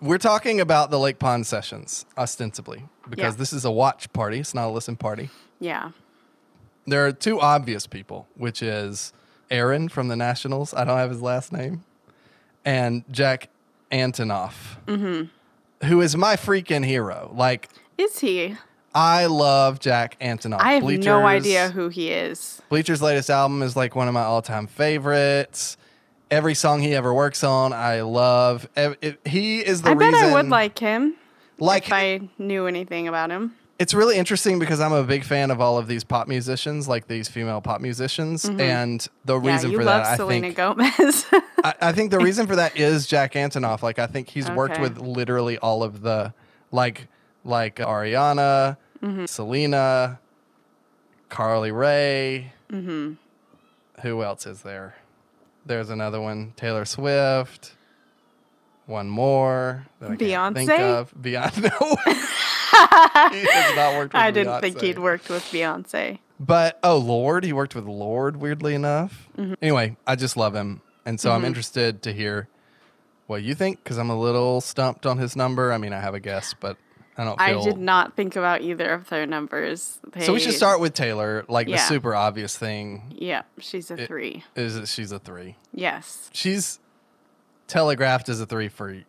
We're 0.00 0.18
talking 0.18 0.60
about 0.60 0.90
the 0.90 0.98
Lake 0.98 1.18
Pond 1.20 1.46
sessions, 1.46 2.04
ostensibly, 2.18 2.84
because 3.08 3.34
Yeah. 3.34 3.38
this 3.38 3.52
is 3.52 3.64
a 3.64 3.70
watch 3.70 4.12
party. 4.12 4.40
It's 4.40 4.54
not 4.54 4.68
a 4.68 4.70
listen 4.72 4.96
party. 4.96 5.30
Yeah. 5.60 5.90
There 6.86 7.06
are 7.06 7.12
two 7.12 7.40
obvious 7.40 7.86
people, 7.86 8.26
which 8.36 8.60
is 8.60 9.12
Aaron 9.50 9.88
from 9.88 10.08
the 10.08 10.16
Nationals. 10.16 10.74
I 10.74 10.84
don't 10.84 10.98
have 10.98 11.10
his 11.10 11.22
last 11.22 11.52
name. 11.52 11.84
And 12.64 13.04
Jack 13.10 13.48
Antonoff, 13.92 14.54
Mm-hmm. 14.86 15.86
who 15.86 16.00
is 16.00 16.16
my 16.16 16.36
freaking 16.36 16.84
hero. 16.84 17.30
Like, 17.34 17.68
Is 17.98 18.18
he? 18.20 18.56
I 18.94 19.26
love 19.26 19.80
Jack 19.80 20.16
Antonoff. 20.20 20.60
I 20.60 20.74
have 20.74 20.84
no 20.84 21.26
idea 21.26 21.70
who 21.70 21.88
he 21.88 22.10
is. 22.10 22.62
Bleachers' 22.68 23.02
latest 23.02 23.28
album 23.28 23.60
is 23.62 23.74
like 23.76 23.96
one 23.96 24.06
of 24.08 24.14
my 24.14 24.22
all 24.22 24.40
time 24.42 24.66
favorites. 24.68 25.76
Every 26.30 26.54
song 26.54 26.80
he 26.80 26.94
ever 26.94 27.12
works 27.12 27.42
on, 27.44 27.72
I 27.72 28.02
love. 28.02 28.68
He 29.24 29.60
is 29.60 29.82
the 29.82 29.90
I 29.90 29.94
bet. 29.94 30.14
I 30.14 30.32
would 30.32 30.48
like 30.48 30.78
him 30.78 31.14
like 31.58 31.86
if 31.88 31.92
I 31.92 32.28
knew 32.38 32.66
anything 32.66 33.08
about 33.08 33.30
him. 33.30 33.54
It's 33.78 33.92
really 33.94 34.16
interesting 34.16 34.58
because 34.58 34.80
I'm 34.80 34.92
a 34.92 35.02
big 35.02 35.24
fan 35.24 35.50
of 35.50 35.60
all 35.60 35.78
of 35.78 35.86
these 35.88 36.04
pop 36.04 36.28
musicians, 36.28 36.86
like 36.88 37.08
these 37.08 37.28
female 37.28 37.60
pop 37.60 37.80
musicians, 37.80 38.44
and 38.44 39.06
the 39.24 39.34
Mm-hmm. 39.34 39.46
Yeah, 39.46 39.52
reason 39.52 39.72
for 39.74 39.84
that, 39.84 40.06
I 40.06 40.16
Selena 40.16 40.40
think, 40.46 40.56
Gomez. 40.56 41.26
I, 41.64 41.74
I 41.80 41.92
think 41.92 42.10
the 42.10 42.18
reason 42.20 42.46
for 42.46 42.56
that 42.56 42.76
is 42.78 43.06
Jack 43.06 43.32
Antonoff. 43.34 43.82
Like, 43.82 43.98
I 43.98 44.06
think 44.06 44.28
he's 44.28 44.50
worked 44.50 44.80
with 44.80 44.98
literally 44.98 45.58
all 45.58 45.82
of 45.82 46.02
the, 46.02 46.32
like, 46.70 47.08
like 47.44 47.76
Ariana, 47.76 48.76
Mm-hmm. 49.02 49.26
Selena, 49.26 50.18
Carly 51.28 51.70
Rae. 51.72 52.52
Mm-hmm. 52.70 53.14
Who 54.00 54.22
else 54.22 54.46
is 54.46 54.62
there? 54.62 54.94
There's 55.66 55.90
another 55.90 56.20
one, 56.22 56.52
Taylor 56.56 56.84
Swift. 56.86 57.74
One 58.86 59.08
more 59.10 59.86
that 60.00 60.10
I 60.12 60.16
can't 60.16 60.54
think 60.56 60.70
Beyonce? 60.70 60.80
of. 60.80 61.14
Beyonce. 61.14 61.70
No. 61.80 62.14
he 63.32 63.46
has 63.46 63.76
not 63.76 63.94
worked 63.96 64.12
with 64.14 64.22
I 64.22 64.30
didn't 64.30 64.60
think 64.60 64.80
he'd 64.80 64.98
worked 64.98 65.28
with 65.28 65.42
Beyonce. 65.44 66.18
But 66.40 66.78
oh 66.82 66.98
Lord, 66.98 67.44
he 67.44 67.52
worked 67.52 67.74
with 67.74 67.84
Lorde. 67.84 68.36
Weirdly 68.36 68.74
enough. 68.74 69.28
Mm-hmm. 69.38 69.54
Anyway, 69.62 69.96
I 70.06 70.16
just 70.16 70.36
love 70.36 70.54
him, 70.54 70.82
and 71.06 71.20
so 71.20 71.30
I'm 71.32 71.44
interested 71.44 72.02
to 72.02 72.12
hear 72.12 72.48
what 73.26 73.42
you 73.42 73.54
think 73.54 73.82
because 73.82 73.98
I'm 73.98 74.10
a 74.10 74.18
little 74.18 74.60
stumped 74.60 75.06
on 75.06 75.18
his 75.18 75.36
number. 75.36 75.72
I 75.72 75.78
mean, 75.78 75.92
I 75.92 76.00
have 76.00 76.14
a 76.14 76.20
guess, 76.20 76.54
but 76.58 76.76
I 77.16 77.24
don't 77.24 77.40
I 77.40 77.62
did 77.62 77.78
not 77.78 78.16
think 78.16 78.34
about 78.36 78.62
either 78.62 78.92
of 78.92 79.08
their 79.08 79.26
numbers. 79.26 80.00
So 80.20 80.32
we 80.32 80.40
should 80.40 80.54
start 80.54 80.80
with 80.80 80.94
Taylor. 80.94 81.44
Like 81.48 81.68
the 81.68 81.78
super 81.78 82.14
obvious 82.14 82.56
thing 82.56 83.14
Yeah, 83.16 83.42
she's 83.58 83.90
a 83.90 83.96
three. 84.06 84.44
is 84.56 84.74
that 84.74 84.88
she's 84.88 85.12
a 85.12 85.18
three. 85.18 85.56
Yes. 85.72 86.28
She's 86.32 86.80
telegraphed 87.68 88.28
as 88.28 88.40
a 88.40 88.46
three 88.46 88.68
for 88.68 89.02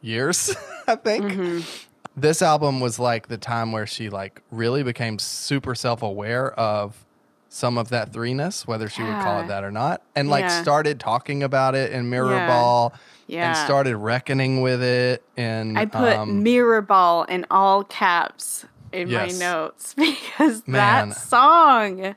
years, 0.00 0.54
I 0.86 0.96
think. 0.96 1.24
Mm-hmm. 1.24 1.87
This 2.20 2.42
album 2.42 2.80
was 2.80 2.98
like 2.98 3.28
the 3.28 3.38
time 3.38 3.72
where 3.72 3.86
she 3.86 4.08
like 4.10 4.42
really 4.50 4.82
became 4.82 5.18
super 5.18 5.74
self-aware 5.74 6.52
of 6.58 7.04
some 7.48 7.78
of 7.78 7.88
that 7.90 8.12
threeness, 8.12 8.66
whether 8.66 8.88
she 8.88 9.02
would 9.02 9.14
call 9.22 9.40
it 9.40 9.48
that 9.48 9.64
or 9.64 9.70
not, 9.70 10.02
and 10.14 10.28
like 10.28 10.42
Yeah. 10.42 10.62
started 10.62 11.00
talking 11.00 11.42
about 11.42 11.74
it 11.74 11.92
in 11.92 12.10
Mirror 12.10 12.32
Yeah. 12.34 12.46
Ball 12.46 12.92
Yeah. 13.26 13.48
and 13.48 13.56
started 13.56 13.96
reckoning 13.96 14.60
with 14.60 14.82
it. 14.82 15.22
And 15.36 15.78
I 15.78 15.86
put 15.86 16.14
um, 16.14 16.42
mirror 16.42 16.82
ball 16.82 17.24
in 17.24 17.46
all 17.50 17.84
caps 17.84 18.66
in 18.92 19.08
Yes. 19.08 19.32
my 19.32 19.38
notes 19.38 19.94
because 19.96 20.62
Man. 20.66 21.10
that 21.10 21.16
song. 21.16 22.14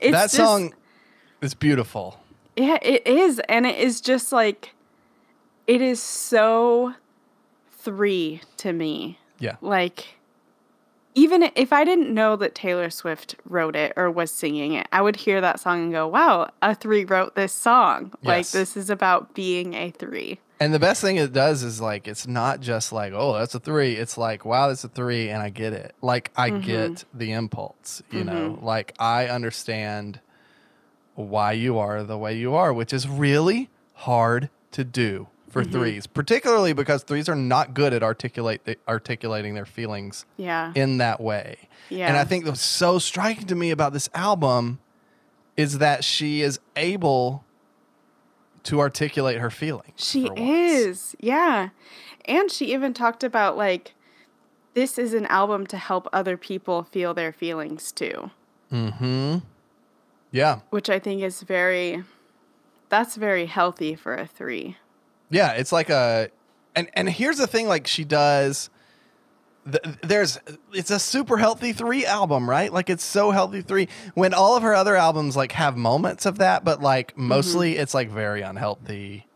It's 0.00 0.12
that 0.12 0.22
just- 0.24 0.34
song 0.36 0.74
is 1.40 1.54
beautiful. 1.54 2.18
Yeah, 2.56 2.78
it 2.82 3.06
is. 3.06 3.40
And 3.48 3.66
it 3.66 3.76
is 3.78 4.00
just 4.00 4.32
like, 4.32 4.74
it 5.66 5.80
is 5.82 6.00
so 6.02 6.94
three 7.72 8.40
to 8.58 8.72
me. 8.72 9.18
Yeah. 9.38 9.56
Like, 9.60 10.16
even 11.14 11.48
if 11.54 11.72
I 11.72 11.84
didn't 11.84 12.12
know 12.12 12.34
that 12.36 12.54
Taylor 12.54 12.90
Swift 12.90 13.36
wrote 13.44 13.76
it 13.76 13.92
or 13.96 14.10
was 14.10 14.30
singing 14.30 14.72
it, 14.72 14.88
I 14.92 15.00
would 15.00 15.16
hear 15.16 15.40
that 15.40 15.60
song 15.60 15.84
and 15.84 15.92
go, 15.92 16.08
wow, 16.08 16.50
a 16.60 16.74
three 16.74 17.04
wrote 17.04 17.34
this 17.36 17.52
song. 17.52 18.12
Like, 18.22 18.48
this 18.48 18.76
is 18.76 18.90
about 18.90 19.34
being 19.34 19.74
a 19.74 19.90
three. 19.90 20.40
And 20.60 20.72
the 20.72 20.78
best 20.78 21.00
thing 21.02 21.16
it 21.16 21.32
does 21.32 21.62
is 21.62 21.80
like 21.80 22.06
it's 22.06 22.28
not 22.28 22.60
just 22.60 22.92
like 22.92 23.12
oh 23.12 23.34
that's 23.36 23.54
a 23.56 23.60
three. 23.60 23.94
It's 23.94 24.16
like 24.16 24.44
wow 24.44 24.68
that's 24.68 24.84
a 24.84 24.88
three, 24.88 25.28
and 25.28 25.42
I 25.42 25.50
get 25.50 25.72
it. 25.72 25.94
Like 26.00 26.30
I 26.36 26.50
Mm-hmm. 26.50 26.60
get 26.60 27.04
the 27.12 27.32
impulse. 27.32 28.02
You 28.10 28.22
know, 28.24 28.58
like 28.62 28.94
I 28.98 29.26
understand 29.26 30.20
why 31.16 31.52
you 31.52 31.76
are 31.78 32.02
the 32.04 32.16
way 32.16 32.38
you 32.38 32.54
are, 32.54 32.72
which 32.72 32.92
is 32.92 33.08
really 33.08 33.68
hard 33.94 34.48
to 34.70 34.84
do 34.84 35.26
for 35.54 35.62
Mm-hmm. 35.62 35.72
threes, 35.72 36.06
particularly 36.06 36.74
because 36.74 37.02
threes 37.04 37.28
are 37.30 37.34
not 37.34 37.72
good 37.72 37.94
at 37.94 38.02
articulate 38.02 38.78
articulating 38.86 39.54
their 39.54 39.64
feelings 39.64 40.26
Yeah. 40.36 40.72
in 40.74 40.98
that 40.98 41.20
way. 41.20 41.56
Yeah. 41.88 42.08
And 42.08 42.16
I 42.18 42.24
think 42.24 42.44
what's 42.44 42.60
so 42.60 42.98
striking 42.98 43.46
to 43.46 43.54
me 43.54 43.70
about 43.70 43.92
this 43.94 44.10
album 44.14 44.80
is 45.56 45.78
that 45.78 46.04
she 46.04 46.42
is 46.42 46.60
able 46.76 47.44
to 48.64 48.80
articulate 48.80 49.38
her 49.38 49.50
feelings. 49.50 49.92
She 49.96 50.26
is. 50.36 51.14
Yeah. 51.20 51.68
And 52.26 52.50
she 52.50 52.72
even 52.74 52.92
talked 52.94 53.22
about 53.22 53.56
like 53.56 53.94
this 54.74 54.98
is 54.98 55.14
an 55.14 55.26
album 55.26 55.66
to 55.68 55.76
help 55.76 56.08
other 56.12 56.36
people 56.36 56.82
feel 56.82 57.14
their 57.14 57.32
feelings 57.32 57.92
too, 57.92 58.30
Mm-hmm. 58.72 59.38
Yeah. 60.32 60.60
which 60.70 60.90
I 60.90 60.98
think 60.98 61.22
is 61.22 61.42
very 61.42 62.02
that's 62.88 63.16
very 63.16 63.46
healthy 63.46 63.94
for 63.94 64.14
a 64.14 64.26
3. 64.26 64.76
Yeah. 65.30 65.52
It's 65.52 65.72
like 65.72 65.90
a 65.90 66.30
and 66.74 66.88
and 66.94 67.08
here's 67.08 67.38
the 67.38 67.46
thing, 67.46 67.68
like 67.68 67.86
she 67.86 68.04
does 68.04 68.70
th- 69.70 69.96
there's 70.02 70.38
it's 70.72 70.90
a 70.90 70.98
super 70.98 71.36
healthy 71.36 71.72
three 71.72 72.06
album, 72.06 72.48
right? 72.48 72.72
Like 72.72 72.90
it's 72.90 73.04
so 73.04 73.30
healthy 73.30 73.62
three. 73.62 73.88
When 74.14 74.34
all 74.34 74.56
of 74.56 74.62
her 74.62 74.74
other 74.74 74.96
albums 74.96 75.36
like 75.36 75.52
have 75.52 75.76
moments 75.76 76.26
of 76.26 76.38
that, 76.38 76.64
but 76.64 76.80
like 76.80 77.12
mm-hmm. 77.12 77.28
mostly 77.28 77.76
it's 77.76 77.94
like 77.94 78.10
very 78.10 78.42
unhealthy 78.42 79.26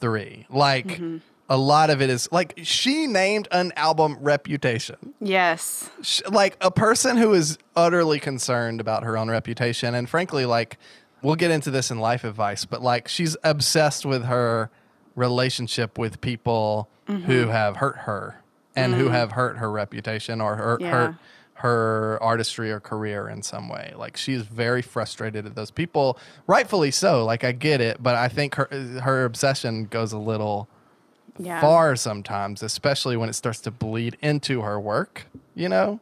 three. 0.00 0.46
Like 0.50 0.86
mm-hmm. 0.86 1.18
a 1.48 1.56
lot 1.56 1.90
of 1.90 2.02
it 2.02 2.10
is 2.10 2.30
like 2.32 2.54
she 2.62 3.06
named 3.06 3.48
an 3.50 3.72
album 3.76 4.18
Reputation. 4.20 5.14
Yes. 5.20 5.90
sh- 6.02 6.22
like 6.30 6.56
a 6.60 6.70
person 6.70 7.16
who 7.16 7.32
is 7.34 7.58
utterly 7.76 8.20
concerned 8.20 8.80
about 8.80 9.04
her 9.04 9.16
own 9.16 9.30
reputation 9.30 9.94
and 9.94 10.08
frankly 10.08 10.46
like 10.46 10.78
we'll 11.22 11.36
get 11.36 11.50
into 11.50 11.70
this 11.70 11.90
in 11.90 11.98
life 11.98 12.22
advice 12.22 12.64
but 12.64 12.82
like 12.82 13.08
she's 13.08 13.36
obsessed 13.42 14.06
with 14.06 14.24
her 14.24 14.70
relationship 15.14 15.98
with 15.98 16.20
people 16.20 16.88
who 17.06 17.14
mm-hmm. 17.14 17.50
have 17.50 17.76
hurt 17.76 17.98
her 17.98 18.42
and 18.74 18.94
who 18.94 19.08
mm. 19.08 19.12
have 19.12 19.32
hurt 19.32 19.58
her 19.58 19.70
reputation 19.70 20.40
or 20.40 20.56
hurt 20.56 20.80
Yeah. 20.80 20.90
hurt 20.90 21.14
her 21.58 22.18
artistry 22.20 22.70
or 22.72 22.80
career 22.80 23.28
in 23.28 23.42
some 23.42 23.68
way 23.68 23.92
like 23.96 24.16
she's 24.16 24.42
very 24.42 24.82
frustrated 24.82 25.46
at 25.46 25.54
those 25.54 25.70
people 25.70 26.18
rightfully 26.48 26.90
so 26.90 27.24
like 27.24 27.44
i 27.44 27.52
get 27.52 27.80
it 27.80 28.02
but 28.02 28.16
i 28.16 28.26
think 28.26 28.56
her 28.56 28.66
her 29.02 29.24
obsession 29.24 29.84
goes 29.84 30.12
a 30.12 30.18
little 30.18 30.68
Yeah. 31.38 31.60
far 31.60 31.96
sometimes, 31.96 32.62
especially 32.62 33.16
when 33.16 33.28
it 33.28 33.34
starts 33.34 33.60
to 33.62 33.70
bleed 33.70 34.16
into 34.22 34.62
her 34.62 34.78
work, 34.78 35.26
you 35.54 35.68
know, 35.68 36.00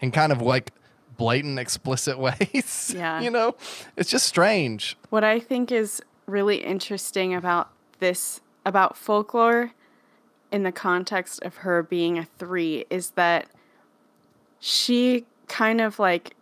in 0.00 0.10
kind 0.12 0.30
of 0.32 0.40
like 0.40 0.72
blatant, 1.16 1.58
explicit 1.58 2.18
ways. 2.26 2.92
Yeah. 2.96 3.20
you 3.20 3.30
know, 3.30 3.56
it's 3.96 4.10
just 4.10 4.26
strange. 4.26 4.96
What 5.10 5.24
I 5.24 5.40
think 5.40 5.72
is 5.72 6.00
really 6.26 6.58
interesting 6.58 7.34
about 7.34 7.70
this, 8.02 8.42
about 8.66 8.96
folklore 8.96 9.72
in 10.50 10.64
the 10.64 10.72
context 10.72 11.42
of 11.42 11.56
her 11.58 11.82
being 11.82 12.18
a 12.18 12.26
three, 12.38 12.84
is 12.90 13.10
that 13.12 13.48
she 14.60 15.24
kind 15.48 15.80
of 15.80 15.98
like 15.98 16.34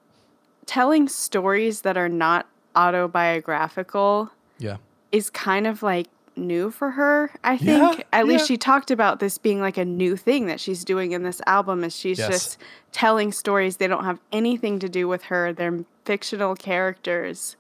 telling 0.67 1.07
stories 1.09 1.83
that 1.83 1.97
are 1.97 2.09
not 2.09 2.49
autobiographical 2.75 4.31
Yeah. 4.59 4.79
is 5.13 5.31
kind 5.31 5.67
of 5.67 5.83
like 5.83 6.09
new 6.37 6.71
for 6.71 6.93
her, 6.93 7.31
I 7.45 7.55
Yeah, 7.55 7.89
think. 7.91 8.05
At 8.13 8.27
least 8.27 8.47
she 8.47 8.57
talked 8.57 8.91
about 8.91 9.21
this 9.21 9.37
being 9.39 9.61
like 9.61 9.77
a 9.77 9.85
new 9.85 10.17
thing 10.17 10.47
that 10.47 10.61
she's 10.61 10.85
doing 10.85 11.13
in 11.13 11.23
this 11.23 11.41
album 11.47 11.85
is 11.85 11.95
she's 11.97 12.19
Yes. 12.19 12.29
just 12.29 12.59
telling 12.93 13.33
stories 13.33 13.77
they 13.77 13.87
don't 13.89 14.05
have 14.05 14.21
anything 14.33 14.79
to 14.79 14.89
do 14.89 15.07
with 15.09 15.25
her. 15.25 15.53
They're 15.53 15.85
fictional 16.05 16.55
characters. 16.55 17.57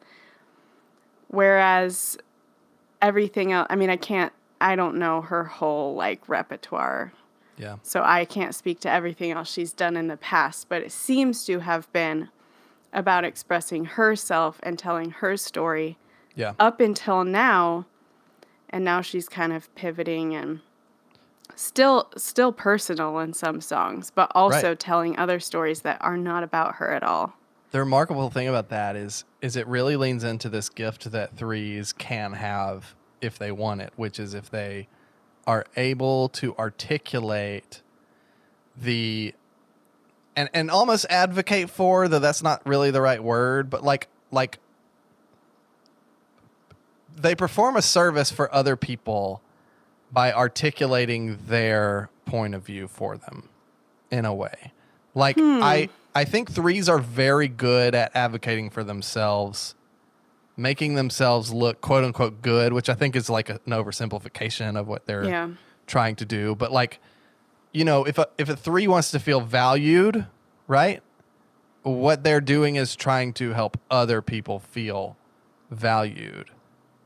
Whereas 1.28 2.16
everything 3.02 3.52
else, 3.52 3.66
I 3.70 3.76
mean, 3.76 3.90
I 3.90 3.96
can't 3.96 4.32
I 4.60 4.76
don't 4.76 4.96
know 4.96 5.22
her 5.22 5.44
whole 5.44 5.94
like 5.94 6.28
repertoire. 6.28 7.12
Yeah. 7.56 7.76
So 7.82 8.02
I 8.04 8.24
can't 8.24 8.54
speak 8.54 8.80
to 8.80 8.90
everything 8.90 9.30
else 9.32 9.50
she's 9.50 9.72
done 9.72 9.96
in 9.96 10.08
the 10.08 10.16
past, 10.16 10.68
but 10.68 10.82
it 10.82 10.92
seems 10.92 11.44
to 11.46 11.60
have 11.60 11.90
been 11.92 12.28
about 12.92 13.24
expressing 13.24 13.84
herself 13.84 14.58
and 14.62 14.78
telling 14.78 15.10
her 15.10 15.36
story 15.36 15.96
Yeah. 16.34 16.54
up 16.58 16.80
until 16.80 17.24
now 17.24 17.86
and 18.68 18.84
now 18.84 19.00
she's 19.00 19.28
kind 19.28 19.52
of 19.52 19.72
pivoting 19.74 20.34
and 20.34 20.60
still 21.54 22.08
still 22.16 22.52
personal 22.52 23.18
in 23.20 23.32
some 23.32 23.60
songs 23.60 24.10
but 24.10 24.30
also 24.34 24.70
Right. 24.70 24.78
telling 24.80 25.16
other 25.18 25.38
stories 25.38 25.82
that 25.82 25.98
are 26.00 26.16
not 26.16 26.42
about 26.42 26.76
her 26.76 26.90
at 26.92 27.02
all 27.02 27.34
The 27.70 27.78
remarkable 27.78 28.30
thing 28.30 28.48
about 28.48 28.68
that 28.70 28.96
is 28.96 29.24
is 29.40 29.56
it 29.56 29.66
really 29.66 29.96
leans 29.96 30.24
into 30.24 30.48
this 30.48 30.68
gift 30.68 31.10
that 31.12 31.36
threes 31.36 31.92
can 31.92 32.32
have 32.32 32.94
if 33.20 33.38
they 33.38 33.52
want 33.52 33.80
it, 33.80 33.92
which 33.96 34.18
is 34.18 34.34
if 34.34 34.50
they 34.50 34.88
are 35.46 35.64
able 35.76 36.28
to 36.28 36.56
articulate 36.56 37.82
the 38.76 39.34
and 40.36 40.48
and 40.52 40.70
almost 40.70 41.06
advocate 41.10 41.70
for 41.70 42.08
though 42.08 42.18
that's 42.18 42.42
not 42.42 42.64
really 42.66 42.90
the 42.90 43.00
right 43.00 43.22
word 43.22 43.68
but 43.68 43.82
like 43.82 44.06
like 44.30 44.58
they 47.16 47.34
perform 47.34 47.76
a 47.76 47.82
service 47.82 48.30
for 48.30 48.52
other 48.54 48.76
people 48.76 49.42
by 50.12 50.32
articulating 50.32 51.38
their 51.46 52.10
point 52.24 52.54
of 52.54 52.64
view 52.64 52.88
for 52.88 53.16
them 53.16 53.48
in 54.10 54.24
a 54.24 54.34
way. 54.34 54.72
Like 55.14 55.36
hmm. 55.36 55.60
i 55.62 55.88
i 56.14 56.24
think 56.24 56.50
threes 56.50 56.88
are 56.88 56.98
very 56.98 57.48
good 57.48 57.94
at 57.94 58.10
advocating 58.14 58.70
for 58.70 58.82
themselves 58.84 59.74
making 60.56 60.94
themselves 60.94 61.52
look 61.52 61.80
quote 61.80 62.04
unquote 62.04 62.42
good 62.42 62.72
which 62.72 62.88
i 62.88 62.94
think 62.94 63.14
is 63.16 63.30
like 63.30 63.48
a, 63.48 63.54
an 63.66 63.72
oversimplification 63.72 64.78
of 64.78 64.86
what 64.88 65.06
they're 65.06 65.24
Yeah. 65.24 65.50
trying 65.86 66.16
to 66.16 66.24
do. 66.24 66.54
But 66.54 66.70
like 66.72 67.00
you 67.72 67.84
know 67.84 68.04
if 68.04 68.18
a 68.18 68.28
if 68.38 68.48
a 68.48 68.56
three 68.56 68.86
wants 68.86 69.10
to 69.12 69.18
feel 69.18 69.40
valued 69.40 70.26
right 70.66 71.02
what 71.82 72.22
they're 72.24 72.40
doing 72.40 72.76
is 72.76 72.94
trying 72.94 73.32
to 73.34 73.52
help 73.54 73.76
other 73.90 74.20
people 74.20 74.58
feel 74.58 75.16
valued. 75.70 76.50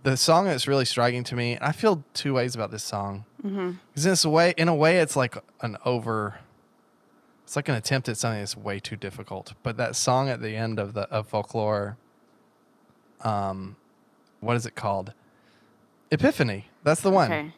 The 0.02 0.16
song 0.16 0.46
that's 0.46 0.66
really 0.66 0.84
striking 0.84 1.22
to 1.24 1.34
me 1.36 1.56
i 1.60 1.72
feel 1.72 2.02
two 2.14 2.34
ways 2.34 2.54
about 2.54 2.70
this 2.70 2.82
song. 2.84 3.24
Mm-hmm. 3.44 3.72
Because 3.92 4.06
in 4.06 4.10
this 4.12 4.26
way 4.26 4.54
in 4.56 4.68
a 4.68 4.74
way 4.74 4.98
it's 4.98 5.16
like 5.16 5.36
an 5.60 5.76
over 5.84 6.40
it's 7.54 7.56
like 7.56 7.68
an 7.68 7.76
attempt 7.76 8.08
at 8.08 8.16
something 8.16 8.40
that's 8.40 8.56
way 8.56 8.80
too 8.80 8.96
difficult 8.96 9.54
but 9.62 9.76
that 9.76 9.94
song 9.94 10.28
at 10.28 10.42
the 10.42 10.56
end 10.56 10.80
of 10.80 10.92
the 10.92 11.02
of 11.02 11.28
folklore 11.28 11.96
um 13.20 13.76
what 14.40 14.56
is 14.56 14.66
it 14.66 14.74
called 14.74 15.12
epiphany 16.10 16.66
that's 16.82 17.00
the 17.00 17.10
one 17.10 17.30
Okay. 17.30 17.52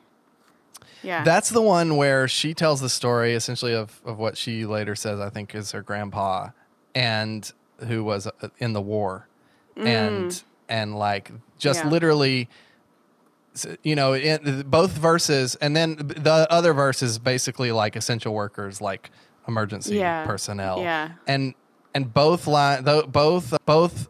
Yeah. 1.03 1.25
that's 1.25 1.49
the 1.49 1.63
one 1.63 1.97
where 1.97 2.29
she 2.29 2.53
tells 2.53 2.83
the 2.83 2.91
story 2.91 3.33
essentially 3.33 3.75
of, 3.75 4.03
of 4.05 4.19
what 4.19 4.37
she 4.37 4.67
later 4.67 4.95
says, 4.95 5.21
I 5.21 5.31
think, 5.31 5.55
is 5.55 5.71
her 5.73 5.81
grandpa 5.83 6.51
and 6.95 7.51
who 7.87 8.03
was 8.03 8.27
uh, 8.27 8.49
in 8.59 8.73
the 8.73 8.81
war. 8.81 9.29
And, 9.77 10.43
and 10.69 10.99
like, 10.99 11.31
just 11.59 11.85
Yeah. 11.85 11.91
literally, 11.91 12.49
you 13.83 13.95
know, 13.95 14.15
in, 14.15 14.65
both 14.67 14.93
verses, 14.93 15.55
and 15.57 15.77
then 15.77 15.97
the 15.97 16.47
other 16.51 16.73
verse 16.73 17.03
is 17.03 17.19
basically 17.19 17.71
like 17.73 17.95
essential 17.95 18.35
workers, 18.35 18.81
like 18.81 19.11
emergency 19.49 19.97
Yeah. 19.97 20.25
personnel. 20.25 20.81
Yeah. 20.81 21.11
And, 21.27 21.55
and 21.95 22.13
both 22.13 22.47
line, 22.47 22.85
both, 22.85 23.57
both 23.65 24.09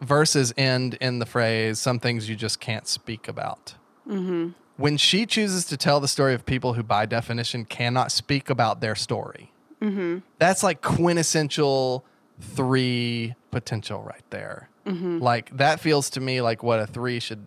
verses 0.00 0.52
end 0.56 0.94
in 1.00 1.18
the 1.18 1.26
phrase, 1.26 1.78
some 1.78 1.98
things 1.98 2.28
you 2.28 2.36
just 2.36 2.60
can't 2.60 2.86
speak 2.86 3.28
about 3.28 3.74
mm-hmm. 4.08 4.50
when 4.76 4.96
she 4.96 5.26
chooses 5.26 5.64
to 5.66 5.76
tell 5.76 6.00
the 6.00 6.08
story 6.08 6.34
of 6.34 6.44
people 6.44 6.74
who, 6.74 6.82
by 6.82 7.06
definition, 7.06 7.64
cannot 7.64 8.12
speak 8.12 8.50
about 8.50 8.80
their 8.80 8.94
story, 8.94 9.52
mm-hmm. 9.80 10.18
that's 10.38 10.62
like 10.62 10.82
quintessential 10.82 12.04
three 12.40 13.34
potential 13.50 14.02
right 14.02 14.24
there. 14.30 14.68
Mm-hmm. 14.86 15.18
Like 15.18 15.56
that 15.56 15.80
feels 15.80 16.10
to 16.10 16.20
me 16.20 16.40
like 16.40 16.62
what 16.62 16.80
a 16.80 16.86
three 16.86 17.20
should 17.20 17.46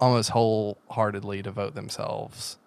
almost 0.00 0.30
wholeheartedly 0.30 1.42
devote 1.42 1.74
themselves 1.74 2.58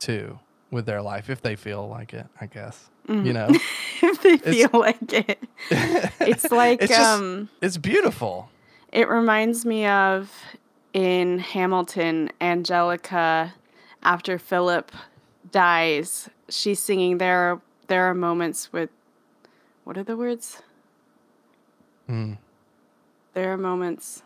to 0.00 0.38
with 0.70 0.86
their 0.86 1.02
life 1.02 1.28
if 1.28 1.42
they 1.42 1.56
feel 1.56 1.88
like 1.88 2.14
it. 2.14 2.26
I 2.40 2.46
guess 2.46 2.89
you 3.08 3.32
know 3.32 3.48
if 4.02 4.22
they 4.22 4.36
feel 4.38 4.70
like 4.72 5.12
it. 5.12 5.38
It's 6.20 6.50
like 6.50 6.82
it's 6.82 6.92
just 6.92 7.00
um 7.20 7.48
it's 7.60 7.76
beautiful. 7.76 8.48
it 8.92 9.08
reminds 9.08 9.64
me 9.66 9.86
of 9.86 10.30
in 10.92 11.38
Hamilton, 11.38 12.30
Angelica 12.40 13.54
after 14.02 14.38
Philip 14.38 14.90
dies, 15.50 16.28
she's 16.48 16.80
singing 16.80 17.18
there 17.18 17.60
there 17.88 18.04
are 18.04 18.14
moments 18.14 18.72
with 18.72 18.90
what 19.84 19.96
are 19.98 20.04
the 20.04 20.16
words? 20.16 20.62
Hmm. 22.06 22.34
There 23.34 23.52
are 23.52 23.56
moments 23.56 24.22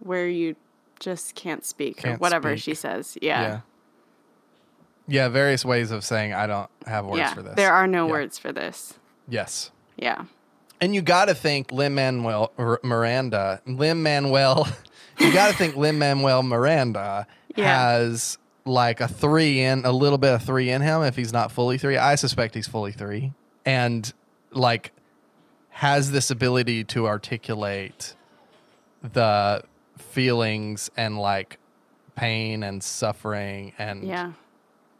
where 0.00 0.28
you 0.28 0.56
just 0.98 1.34
can't 1.34 1.64
speak 1.64 1.98
or 1.98 2.02
Can't 2.02 2.20
whatever 2.20 2.56
speak. 2.56 2.64
she 2.64 2.74
says. 2.74 3.16
Yeah. 3.20 3.40
Yeah. 3.42 3.60
Yeah, 5.08 5.28
various 5.28 5.64
ways 5.64 5.90
of 5.90 6.04
saying 6.04 6.32
I 6.32 6.46
don't 6.46 6.70
have 6.86 7.06
words 7.06 7.18
Yeah. 7.18 7.34
for 7.34 7.42
this. 7.42 7.54
There 7.54 7.72
are 7.72 7.86
no 7.86 8.06
Yeah. 8.06 8.12
words 8.12 8.38
for 8.38 8.52
this. 8.52 8.94
Yes. 9.28 9.70
Yeah. 9.96 10.24
And 10.80 10.94
you 10.94 11.00
got 11.02 11.26
to 11.26 11.34
think 11.34 11.72
Lin 11.72 11.94
Manuel 11.94 12.52
Miranda, 12.82 13.62
Lin 13.66 14.02
Manuel, 14.02 14.68
you 15.18 15.32
got 15.32 15.48
to 15.50 15.54
think 15.56 15.76
Lin 15.76 15.98
Manuel 15.98 16.42
Miranda 16.42 17.26
Yeah. 17.54 17.64
has 17.90 18.36
like 18.64 19.00
a 19.00 19.08
three 19.08 19.60
in, 19.62 19.84
a 19.84 19.92
little 19.92 20.18
bit 20.18 20.34
of 20.34 20.42
three 20.42 20.70
in 20.70 20.82
him 20.82 21.02
if 21.02 21.14
he's 21.16 21.32
not 21.32 21.52
fully 21.52 21.78
three. 21.78 21.96
I 21.96 22.16
suspect 22.16 22.54
he's 22.54 22.66
fully 22.66 22.92
three. 22.92 23.32
And 23.64 24.12
like 24.50 24.92
has 25.70 26.10
this 26.10 26.30
ability 26.30 26.82
to 26.84 27.06
articulate 27.06 28.14
the 29.02 29.62
feelings 29.98 30.90
and 30.96 31.18
like 31.18 31.58
pain 32.16 32.62
and 32.62 32.82
suffering 32.82 33.72
and 33.78 34.02
Yeah. 34.04 34.32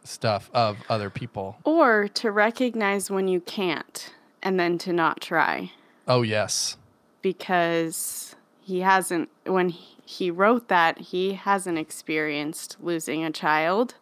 Stuff 0.07 0.49
of 0.53 0.77
other 0.89 1.09
people. 1.09 1.57
Or 1.63 2.07
to 2.15 2.31
recognize 2.31 3.09
when 3.11 3.27
you 3.27 3.41
can't 3.41 4.13
and 4.41 4.59
then 4.59 4.77
to 4.79 4.93
not 4.93 5.21
try. 5.21 5.71
Oh, 6.07 6.21
yes. 6.21 6.77
because 7.21 8.35
he 8.61 8.79
hasn't 8.81 9.29
when 9.45 9.69
he- 9.69 10.31
wrote 10.31 10.67
that 10.69 10.97
he 10.97 11.33
hasn't 11.33 11.77
experienced 11.77 12.77
losing 12.79 13.23
a 13.25 13.31
child 13.31 13.95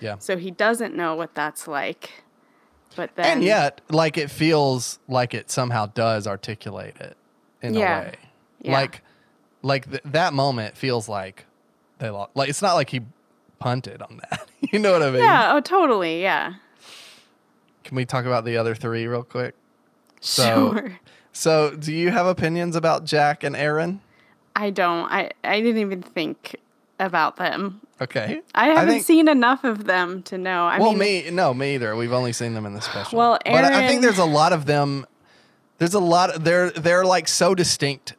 Yeah. 0.00 0.16
so 0.18 0.36
he 0.36 0.50
doesn't 0.50 0.94
know 0.94 1.14
what 1.14 1.34
that's 1.34 1.66
like 1.66 2.22
but 2.94 3.14
then 3.16 3.26
and 3.38 3.42
yet 3.42 3.80
like 3.88 4.18
it 4.18 4.30
feels 4.30 4.98
like 5.08 5.32
it 5.32 5.50
somehow 5.50 5.86
does 5.86 6.26
articulate 6.26 6.96
it 7.00 7.16
in 7.62 7.72
Yeah. 7.74 7.98
a 8.00 8.04
way 8.04 8.14
Yeah. 8.60 8.72
like 8.72 9.02
like 9.62 9.90
th- 9.90 10.02
that 10.04 10.34
moment 10.34 10.76
feels 10.76 11.08
like 11.08 11.46
they 11.98 12.10
lost 12.10 12.32
like 12.34 12.50
it's 12.50 12.60
not 12.62 12.74
like 12.74 12.90
he 12.90 13.00
punted 13.58 14.02
on 14.02 14.20
that. 14.30 14.48
You 14.72 14.78
know 14.80 14.92
what 14.92 15.02
i 15.02 15.10
mean? 15.10 15.22
Yeah 15.22 15.52
oh 15.54 15.60
totally 15.60 16.22
yeah. 16.22 16.54
Can 17.84 17.96
we 17.96 18.04
talk 18.04 18.24
about 18.24 18.44
the 18.44 18.56
other 18.56 18.74
three 18.74 19.06
real 19.06 19.22
quick? 19.22 19.54
So- 20.20 20.72
sure. 20.72 20.98
so 21.32 21.70
do 21.76 21.92
you 21.92 22.10
have 22.10 22.26
opinions 22.26 22.74
about 22.74 23.04
jack 23.04 23.44
and 23.44 23.54
aaron? 23.54 24.00
I 24.56 24.70
don't. 24.70 25.10
I 25.12 25.30
i 25.44 25.60
didn't 25.60 25.80
even 25.82 26.02
think 26.02 26.56
about 26.98 27.36
them. 27.36 27.80
Okay. 28.00 28.40
I 28.54 28.68
haven't 28.68 28.88
think- 28.94 29.04
seen 29.06 29.28
enough 29.28 29.62
of 29.62 29.84
them 29.84 30.22
to 30.24 30.38
know. 30.38 30.64
I 30.66 30.78
well 30.78 30.92
mean 30.94 31.26
me 31.26 31.30
no 31.30 31.52
me 31.54 31.74
either. 31.74 31.94
We've 31.94 32.12
only 32.12 32.32
seen 32.32 32.54
them 32.54 32.66
in 32.66 32.74
the 32.74 32.80
special. 32.80 33.18
Well, 33.18 33.38
but 33.44 33.64
i 33.64 33.84
I 33.84 33.86
think 33.88 34.02
there's 34.02 34.18
a 34.18 34.24
lot 34.24 34.52
of 34.52 34.64
them. 34.66 35.06
There's 35.78 35.94
a 35.94 36.00
lot 36.00 36.42
they're 36.42 36.70
they're 36.70 37.04
like 37.04 37.28
so 37.28 37.54
distinct. 37.54 38.14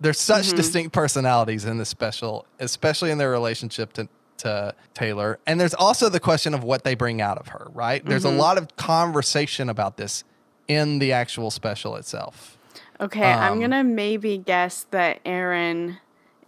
There's 0.00 0.20
such 0.20 0.46
Mm-hmm. 0.48 0.56
distinct 0.56 0.92
personalities 0.92 1.64
in 1.64 1.78
the 1.78 1.84
special 1.86 2.44
especially 2.58 3.10
in 3.12 3.18
their 3.18 3.30
relationship 3.30 3.92
to 3.94 4.08
to 4.42 4.74
Taylor 4.94 5.38
and 5.46 5.58
there's 5.60 5.74
also 5.74 6.08
the 6.08 6.20
question 6.20 6.54
of 6.54 6.62
what 6.62 6.84
they 6.84 6.94
bring 6.94 7.20
out 7.20 7.38
of 7.38 7.48
her 7.48 7.68
right 7.74 8.04
there's 8.06 8.24
Mm-hmm. 8.24 8.36
a 8.36 8.40
lot 8.40 8.58
of 8.58 8.76
conversation 8.76 9.68
about 9.68 9.96
this 9.96 10.24
in 10.68 10.98
the 11.00 11.12
actual 11.12 11.50
special 11.50 11.96
itself 11.96 12.56
okay 13.00 13.24
i'm 13.32 13.54
um, 13.54 13.60
gonna 13.60 13.82
maybe 13.84 14.38
guess 14.38 14.86
that 14.90 15.20
aaron 15.24 15.98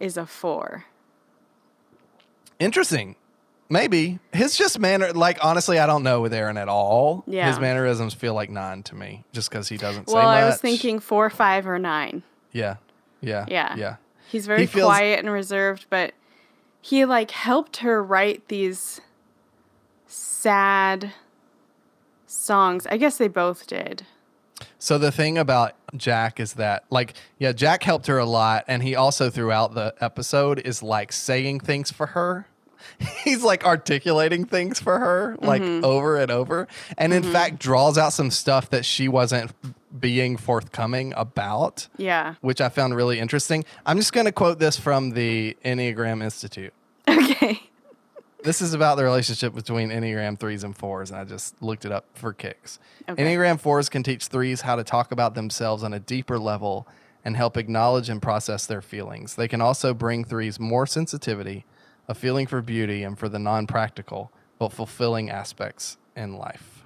is 0.01 0.17
a 0.17 0.25
four 0.27 0.85
interesting 2.59 3.17
maybe 3.69 4.19
his 4.33 4.57
just 4.57 4.79
manner 4.79 5.13
like 5.13 5.39
honestly 5.45 5.79
i 5.79 5.87
don't 5.87 6.03
know 6.03 6.21
with 6.21 6.33
aaron 6.33 6.57
at 6.57 6.69
all 6.69 7.25
Yeah. 7.27 7.49
his 7.49 7.59
mannerisms 7.59 8.15
feel 8.15 8.35
like 8.35 8.51
nine 8.51 8.83
to 8.85 8.95
me 8.95 9.25
just 9.33 9.51
because 9.51 9.69
he 9.69 9.77
doesn't 9.77 10.09
say 10.09 10.15
well 10.15 10.29
i 10.29 10.45
was 10.45 10.59
thinking 10.61 10.99
four 11.01 11.31
five 11.31 11.67
or 11.67 11.79
nine 11.79 12.23
Yeah. 12.53 12.77
Yeah. 13.21 13.47
Yeah. 13.49 13.75
Yeah. 13.77 13.97
He's 14.29 14.47
very 14.47 14.67
feels- 14.67 14.87
quiet 14.87 15.19
and 15.21 15.31
reserved, 15.33 15.87
but 15.91 16.13
he 16.87 17.07
like 17.07 17.31
helped 17.31 17.79
her 17.79 18.03
write 18.03 18.49
these 18.49 19.01
sad 20.07 21.13
songs. 22.27 22.87
I 22.89 22.99
guess 22.99 23.17
they 23.17 23.29
both 23.29 23.67
did. 23.67 24.05
So 24.79 24.99
the 24.99 25.11
thing 25.11 25.39
about 25.39 25.73
Jack 25.97 26.39
is 26.39 26.55
that 26.55 26.85
like 26.91 27.15
yeah, 27.39 27.53
Jack 27.53 27.83
helped 27.85 28.07
her 28.09 28.19
a 28.19 28.27
lot 28.27 28.65
and 28.69 28.83
he 28.83 28.95
also 28.95 29.31
throughout 29.31 29.75
the 29.75 29.95
episode 30.01 30.59
is 30.59 30.83
like 30.83 31.11
saying 31.11 31.61
things 31.61 31.91
for 31.91 32.09
her. 32.09 32.47
He's 33.25 33.43
like 33.43 33.65
articulating 33.65 34.45
things 34.45 34.79
for 34.79 34.99
her 34.99 35.37
like 35.41 35.63
Mm-hmm. 35.63 35.87
over 35.87 36.19
and 36.19 36.31
over 36.31 36.69
and 36.99 37.15
in 37.15 37.23
fact 37.23 37.59
draws 37.59 37.97
out 37.97 38.13
some 38.13 38.31
stuff 38.31 38.69
that 38.71 38.85
she 38.85 39.09
wasn't 39.09 39.53
being 39.99 40.37
forthcoming 40.37 41.13
about, 41.17 41.89
Yeah. 41.97 42.35
which 42.41 42.61
I 42.61 42.69
found 42.69 42.97
really 42.97 43.19
interesting. 43.21 43.65
I'm 43.87 43.97
just 43.99 44.13
going 44.13 44.27
to 44.27 44.33
quote 44.33 44.59
this 44.59 44.77
from 44.79 45.11
the 45.11 45.57
Enneagram 45.65 46.23
Institute. 46.23 46.73
Okay. 47.09 47.63
This 48.43 48.61
is 48.61 48.75
about 48.75 48.97
the 48.97 49.05
relationship 49.05 49.55
between 49.55 49.89
Enneagram 49.91 50.39
threes 50.39 50.65
and 50.65 50.77
fours, 50.77 51.11
and 51.11 51.19
I 51.19 51.25
just 51.25 51.63
looked 51.63 51.85
it 51.87 51.93
up 51.93 52.05
for 52.15 52.33
kicks. 52.33 52.79
Okay. 53.09 53.23
Enneagram 53.23 53.59
fours 53.59 53.89
can 53.89 54.03
teach 54.03 54.27
threes 54.27 54.63
how 54.63 54.77
to 54.77 54.85
talk 54.85 55.13
about 55.13 55.35
themselves 55.35 55.83
on 55.83 55.95
a 55.95 56.01
deeper 56.01 56.39
level 56.39 56.87
and 57.25 57.37
help 57.37 57.57
acknowledge 57.57 58.11
and 58.11 58.21
process 58.21 58.67
their 58.67 58.83
feelings. 58.83 59.37
They 59.37 59.49
can 59.49 59.63
also 59.63 59.95
bring 59.95 60.25
threes 60.25 60.61
more 60.61 60.87
sensitivity, 60.87 61.65
a 62.07 62.15
feeling 62.15 62.47
for 62.47 62.61
beauty, 62.61 63.03
and 63.03 63.19
for 63.19 63.31
the 63.31 63.39
non 63.39 63.67
practical, 63.67 64.31
but 64.59 64.73
fulfilling 64.73 65.31
aspects 65.31 65.97
in 66.15 66.37
life. 66.37 66.85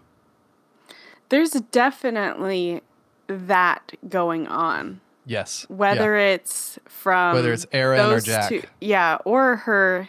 There's 1.28 1.50
definitely 1.72 2.82
that 3.28 3.92
going 4.08 4.46
on. 4.46 5.00
Yes. 5.26 5.66
Whether 5.68 6.16
Yeah. 6.16 6.34
it's 6.34 6.78
from 6.86 7.34
Whether 7.34 7.52
it's 7.52 7.66
Aaron 7.72 8.12
or 8.12 8.20
Jack. 8.20 8.48
two- 8.48 8.62
yeah, 8.80 9.18
or 9.24 9.56
her 9.56 10.08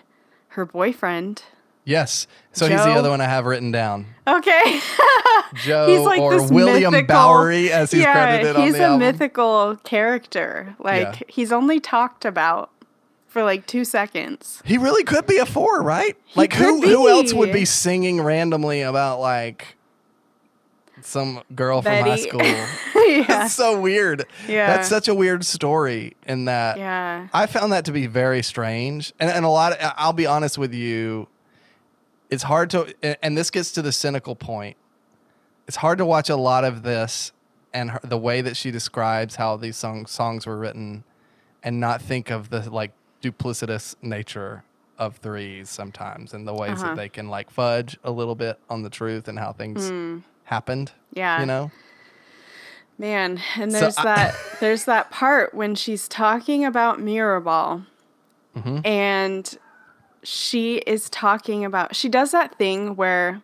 her 0.53 0.65
boyfriend. 0.65 1.43
Yes. 1.86 2.27
So 2.51 2.67
he's 2.67 2.84
the 2.84 2.91
other 2.91 3.10
one 3.10 3.19
I 3.21 3.25
have 3.25 3.45
written 3.45 3.71
down. 3.71 4.05
Okay. 4.27 4.79
Joe 5.55 5.88
he's 5.88 6.05
like 6.05 6.21
or 6.21 6.39
this 6.39 6.51
William 6.51 6.91
mythical, 6.91 7.15
Bowery 7.15 7.71
as 7.71 7.91
he's 7.91 8.01
yeah, 8.03 8.13
credited 8.13 8.55
on 8.55 8.62
he's 8.63 8.73
the 8.73 8.82
a 8.82 8.84
album. 8.86 8.99
mythical 8.99 9.75
character. 9.84 10.75
Like 10.79 11.01
Yeah. 11.01 11.15
he's 11.27 11.51
only 11.51 11.79
talked 11.79 12.25
about 12.25 12.69
for 13.27 13.43
like 13.43 13.65
two 13.67 13.84
seconds. 13.86 14.62
He 14.65 14.77
really 14.77 15.03
could 15.03 15.25
be 15.25 15.38
a 15.38 15.45
four, 15.45 15.82
right? 15.82 16.15
Like 16.36 16.53
who 16.53 16.79
could 16.82 16.89
who 16.89 17.10
else 17.10 17.34
would 17.34 17.51
be. 17.51 17.60
be 17.60 17.65
singing 17.65 18.21
randomly 18.21 18.82
about 18.82 19.19
like 19.19 19.75
some 21.05 21.41
girl 21.55 21.81
from 21.81 21.91
high 21.93 22.15
school? 22.17 22.41
yeah. 22.95 23.23
That's 23.27 23.53
so 23.53 23.79
weird. 23.79 24.25
Yeah. 24.47 24.67
That's 24.75 24.88
such 24.89 25.07
a 25.07 25.13
weird 25.15 25.45
story 25.45 26.15
in 26.27 26.45
that 26.45 26.77
Yeah. 26.77 27.27
I 27.33 27.45
found 27.47 27.71
that 27.73 27.85
to 27.85 27.91
be 27.91 28.07
very 28.07 28.41
strange. 28.43 29.13
And, 29.19 29.29
and 29.29 29.45
a 29.45 29.49
lot 29.49 29.73
of, 29.73 29.93
I'll 29.97 30.13
be 30.13 30.25
honest 30.27 30.57
with 30.57 30.73
you, 30.73 31.27
it's 32.29 32.43
hard 32.43 32.69
to, 32.71 32.93
and- 33.23 33.38
this 33.38 33.49
gets 33.49 33.71
to 33.73 33.81
the 33.81 33.91
cynical 33.91 34.35
point. 34.35 34.77
It's 35.67 35.77
hard 35.77 35.97
to 35.99 36.05
watch 36.05 36.29
a 36.29 36.35
lot 36.35 36.63
of 36.63 36.83
this 36.83 37.31
and 37.73 37.91
her, 37.91 37.99
the 38.03 38.17
way 38.17 38.41
that 38.41 38.57
she 38.57 38.71
describes 38.71 39.35
how 39.35 39.55
these 39.57 39.77
song, 39.77 40.05
songs 40.07 40.47
were 40.47 40.57
written 40.57 41.03
and 41.62 41.79
not 41.79 42.01
think 42.01 42.31
of 42.31 42.49
the 42.49 42.69
like 42.69 42.91
duplicitous 43.21 43.95
nature 44.01 44.63
of 44.97 45.17
threes 45.17 45.69
sometimes 45.69 46.33
and 46.33 46.47
the 46.47 46.53
ways 46.53 46.71
Uh-huh. 46.81 46.88
that 46.89 46.95
they 46.97 47.07
can 47.09 47.29
like 47.29 47.49
fudge 47.51 47.97
a 48.03 48.12
little 48.12 48.35
bit 48.35 48.57
on 48.69 48.81
the 48.83 48.89
truth 48.89 49.27
and 49.27 49.38
how 49.39 49.53
things 49.53 49.91
happened. 50.49 50.91
Yeah. 51.13 51.39
You 51.39 51.45
know? 51.45 51.71
Man, 52.97 53.39
and 53.55 53.71
So 53.71 53.79
there's 53.79 53.97
I- 53.97 54.03
that 54.03 54.35
there's 54.59 54.85
that 54.85 55.09
part 55.12 55.53
when 55.53 55.75
she's 55.75 56.07
talking 56.07 56.65
about 56.65 56.99
Mirrorball, 56.99 57.85
Mm-hmm. 58.57 58.79
and 58.85 59.57
she 60.23 60.77
is 60.79 61.09
talking 61.09 61.63
about 61.63 61.95
she 61.95 62.09
does 62.09 62.31
that 62.31 62.55
thing 62.57 62.95
where 62.95 63.41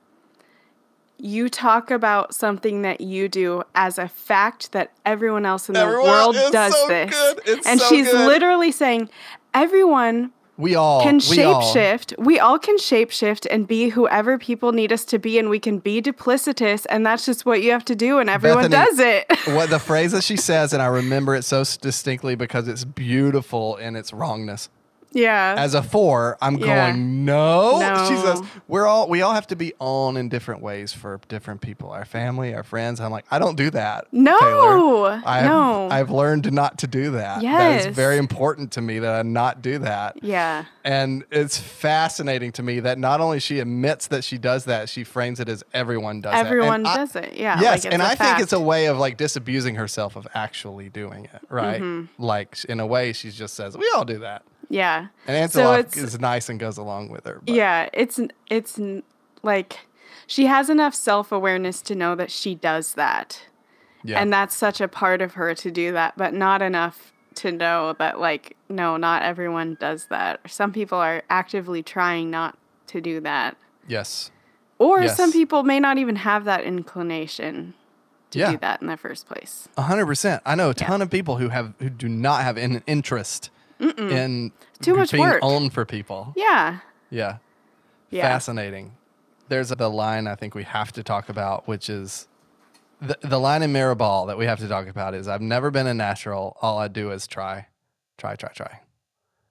you 1.17 1.47
talk 1.47 1.89
about 1.91 2.33
something 2.35 2.81
that 2.81 2.99
you 2.99 3.29
do 3.29 3.63
as 3.75 3.97
a 3.97 4.07
fact 4.09 4.71
that 4.73 4.91
everyone 5.05 5.45
else 5.45 5.69
in 5.69 5.73
the 5.73 5.85
world 5.85 6.35
does 6.51 6.73
so 6.73 6.87
this, 6.89 7.65
and 7.65 7.79
so 7.79 7.87
she's 7.87 8.11
good. 8.11 8.27
literally 8.27 8.71
saying 8.71 9.07
everyone 9.53 10.31
We 10.57 10.75
all 10.75 11.03
can 11.03 11.19
we 11.29 11.43
all- 11.43 11.61
shapeshift. 11.61 12.17
We 12.17 12.39
all 12.39 12.57
can 12.57 12.77
shapeshift 12.77 13.45
and 13.51 13.67
be 13.67 13.89
whoever 13.89 14.37
people 14.37 14.71
need 14.71 14.93
us 14.93 15.03
to 15.05 15.19
be, 15.19 15.37
and 15.37 15.49
we 15.49 15.59
can 15.59 15.79
be 15.79 16.01
duplicitous, 16.01 16.85
and 16.89 17.05
that's 17.05 17.25
just 17.25 17.45
what 17.45 17.61
you 17.61 17.71
have 17.71 17.85
to 17.85 17.95
do, 17.95 18.19
and 18.19 18.29
everyone 18.29 18.69
Bethany, 18.69 18.85
does 18.85 18.99
it. 18.99 19.53
what 19.55 19.69
the 19.69 19.79
phrase 19.79 20.13
that 20.13 20.23
she 20.23 20.37
says, 20.37 20.71
and 20.71 20.81
I 20.81 20.87
remember 20.87 21.35
it 21.35 21.43
so 21.43 21.63
distinctly 21.81 22.35
because 22.35 22.67
it's 22.67 22.85
beautiful 22.85 23.75
in 23.77 23.95
its 23.95 24.13
wrongness. 24.13 24.69
Yeah. 25.15 25.55
As 25.57 25.73
a 25.73 25.81
four, 25.81 26.37
I'm 26.41 26.57
Yeah. 26.57 26.91
going 26.91 27.25
no. 27.25 28.05
She 28.09 28.15
says 28.17 28.41
we're 28.67 28.85
all 28.85 29.09
we 29.09 29.21
all 29.23 29.33
have 29.33 29.47
to 29.47 29.55
be 29.55 29.73
on 29.79 30.17
in 30.17 30.29
different 30.29 30.61
ways 30.61 30.93
for 30.93 31.19
different 31.27 31.61
people, 31.61 31.89
our 31.89 32.05
family, 32.05 32.53
our 32.53 32.63
friends. 32.63 32.99
I'm 33.01 33.11
like 33.11 33.25
I 33.31 33.39
don't 33.39 33.55
do 33.55 33.69
that. 33.71 34.05
No, 34.11 34.37
Taylor. 34.39 35.21
I've, 35.25 35.45
no. 35.45 35.89
I've 35.89 36.11
learned 36.11 36.51
not 36.53 36.77
to 36.79 36.87
do 36.87 37.11
that. 37.11 37.35
that 37.37 37.43
Yes. 37.43 37.85
is 37.87 37.95
very 37.95 38.17
important 38.17 38.71
to 38.73 38.81
me 38.81 38.99
that 38.99 39.15
I 39.15 39.21
not 39.23 39.61
do 39.63 39.79
that. 39.79 40.21
yeah. 40.21 40.65
And 40.83 41.23
it's 41.31 41.57
fascinating 41.57 42.51
to 42.53 42.63
me 42.63 42.79
that 42.81 42.99
not 42.99 43.19
only 43.19 43.39
she 43.39 43.59
admits 43.59 44.05
that 44.07 44.23
she 44.23 44.37
does 44.37 44.65
that, 44.65 44.87
she 44.87 45.03
frames 45.03 45.39
it 45.39 45.49
as 45.49 45.63
everyone 45.73 46.21
does 46.21 46.33
that. 46.33 46.45
Everyone 46.45 46.85
I- 46.85 46.97
does 46.97 47.15
it. 47.15 47.33
Yeah. 47.35 47.59
Yes, 47.59 47.85
like, 47.85 47.93
and 47.93 48.03
I 48.03 48.13
think 48.13 48.39
it's 48.39 48.53
a 48.53 48.59
way 48.59 48.85
of 48.85 48.97
like 48.99 49.17
disabusing 49.17 49.75
herself 49.75 50.15
of 50.15 50.27
actually 50.35 50.89
doing 50.89 51.25
it, 51.25 51.41
right? 51.49 51.81
Mm-hmm. 51.81 52.21
Like 52.23 52.63
in 52.65 52.79
a 52.79 52.85
way, 52.85 53.13
she 53.13 53.31
just 53.31 53.55
says, 53.55 53.75
"We 53.77 53.91
all 53.95 54.05
do 54.05 54.19
that," 54.19 54.43
Yeah. 54.69 55.07
and 55.27 55.51
So 55.51 55.61
Antonoff 55.61 55.79
it's- 55.79 55.97
is 55.97 56.19
nice 56.19 56.49
and 56.49 56.59
goes 56.59 56.77
along 56.77 57.09
with 57.09 57.25
her. 57.25 57.41
But 57.45 57.53
Yeah. 57.53 57.89
It's 57.93 58.19
it's 58.49 58.79
like 59.43 59.79
she 60.27 60.45
has 60.47 60.69
enough 60.69 60.93
self 60.95 61.31
awareness 61.31 61.81
to 61.83 61.95
know 61.95 62.15
that 62.15 62.31
she 62.31 62.55
does 62.55 62.93
that, 62.95 63.45
yeah, 64.03 64.19
and 64.19 64.33
that's 64.33 64.55
such 64.55 64.81
a 64.81 64.87
part 64.87 65.21
of 65.21 65.33
her 65.35 65.53
to 65.55 65.69
do 65.71 65.91
that, 65.91 66.13
but 66.17 66.33
not 66.33 66.61
enough 66.61 67.11
to 67.35 67.51
know 67.51 67.93
that 67.99 68.19
like 68.19 68.55
no, 68.69 68.97
not 68.97 69.21
everyone 69.21 69.77
does 69.79 70.07
that. 70.07 70.39
Some 70.47 70.71
people 70.71 70.97
are 70.97 71.21
actively 71.29 71.83
trying 71.83 72.31
not 72.31 72.57
to 72.87 73.01
do 73.01 73.19
that, 73.21 73.55
yes, 73.87 74.31
or 74.79 75.01
Yes. 75.01 75.15
some 75.17 75.31
people 75.31 75.61
may 75.63 75.79
not 75.79 75.97
even 75.99 76.15
have 76.15 76.45
that 76.45 76.63
inclination 76.63 77.73
to 78.31 78.39
Yeah. 78.39 78.51
do 78.51 78.57
that 78.57 78.81
in 78.81 78.87
the 78.87 78.97
first 78.97 79.27
place. 79.27 79.67
a 79.77 79.83
hundred 79.83 80.07
percent. 80.07 80.41
I 80.45 80.55
know 80.55 80.71
a 80.71 80.73
ton 80.73 81.01
of 81.03 81.09
people 81.11 81.37
who 81.37 81.49
have 81.49 81.73
who 81.79 81.89
do 81.89 82.07
not 82.09 82.41
have 82.43 82.57
an 82.57 82.81
interest 82.87 83.49
in 83.79 84.51
Too 84.81 84.95
much 84.95 85.11
being 85.11 85.23
work. 85.23 85.39
owned 85.41 85.73
for 85.73 85.85
people. 85.85 86.33
Yeah. 86.35 86.79
Yeah. 87.09 87.37
Yeah. 88.09 88.23
Fascinating. 88.23 88.93
There's 89.49 89.69
the 89.69 89.89
line 89.89 90.27
I 90.27 90.35
think 90.35 90.55
we 90.55 90.63
have 90.63 90.91
to 90.93 91.03
talk 91.03 91.29
about, 91.29 91.67
which 91.67 91.89
is 91.89 92.27
the, 93.01 93.17
the 93.21 93.39
line 93.39 93.61
in 93.61 93.71
Mirrorball 93.73 94.27
that 94.27 94.37
we 94.37 94.45
have 94.45 94.59
to 94.59 94.67
talk 94.67 94.87
about 94.87 95.13
is 95.13 95.27
I've 95.27 95.41
never 95.41 95.69
been 95.71 95.85
a 95.87 95.93
natural. 95.93 96.57
All 96.61 96.77
I 96.79 96.87
do 96.87 97.11
is 97.11 97.27
try, 97.27 97.67
try, 98.17 98.35
try, 98.35 98.51
try. 98.53 98.79